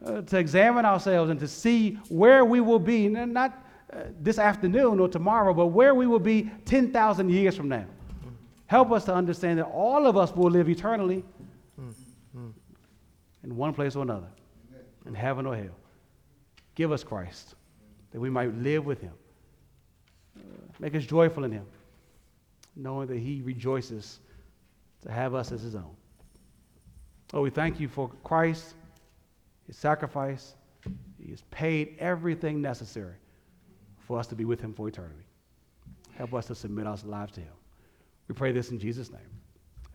Uh, 0.06 0.22
to 0.22 0.38
examine 0.38 0.86
ourselves 0.86 1.32
and 1.32 1.40
to 1.40 1.48
see 1.48 1.98
where 2.10 2.44
we 2.46 2.60
will 2.60 2.80
be, 2.80 3.08
not 3.08 3.66
uh, 3.92 4.04
this 4.22 4.40
afternoon 4.40 5.00
or 5.00 5.08
tomorrow, 5.08 5.54
but 5.54 5.68
where 5.68 5.96
we 5.96 6.08
will 6.08 6.20
be 6.20 6.50
10,000 6.66 7.30
years 7.30 7.56
from 7.56 7.70
now. 7.70 7.86
Help 8.68 8.92
us 8.92 9.06
to 9.06 9.14
understand 9.14 9.60
that 9.60 9.66
all 9.66 10.08
of 10.08 10.18
us 10.18 10.36
will 10.36 10.50
live 10.50 10.68
eternally 10.70 11.24
in 13.44 13.56
one 13.56 13.74
place 13.74 13.96
or 13.96 14.04
another, 14.04 14.28
in 15.06 15.14
heaven 15.14 15.46
or 15.46 15.56
hell. 15.56 15.76
Give 16.76 16.92
us 16.92 17.04
Christ, 17.04 17.56
that 18.12 18.20
we 18.20 18.30
might 18.30 18.56
live 18.58 18.86
with 18.86 19.00
him. 19.02 19.14
Make 20.80 20.96
us 20.96 21.06
joyful 21.06 21.44
in 21.44 21.52
him, 21.52 21.66
knowing 22.76 23.08
that 23.08 23.20
he 23.20 23.42
rejoices 23.44 24.20
to 25.04 25.12
have 25.12 25.36
us 25.36 25.52
as 25.52 25.62
his 25.62 25.76
own. 25.76 25.96
Oh, 27.34 27.42
we 27.42 27.50
thank 27.50 27.80
you 27.80 27.88
for 27.88 28.10
Christ, 28.24 28.74
his 29.68 29.78
sacrifice. 29.78 30.56
He 31.20 31.32
has 31.32 31.42
paid 31.52 31.96
everything 32.00 32.62
necessary 32.62 33.16
for 34.08 34.20
us 34.20 34.28
to 34.28 34.36
be 34.36 34.46
with 34.46 34.60
him 34.60 34.74
for 34.74 34.88
eternity. 34.88 35.24
Help 36.16 36.34
us 36.34 36.46
to 36.48 36.56
submit 36.56 36.88
our 36.88 36.98
lives 37.06 37.32
to 37.34 37.42
him. 37.42 37.54
We 38.28 38.36
pray 38.36 38.52
this 38.52 38.72
in 38.72 38.80
Jesus' 38.80 39.12
name. 39.12 39.22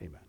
Amen. 0.03 0.21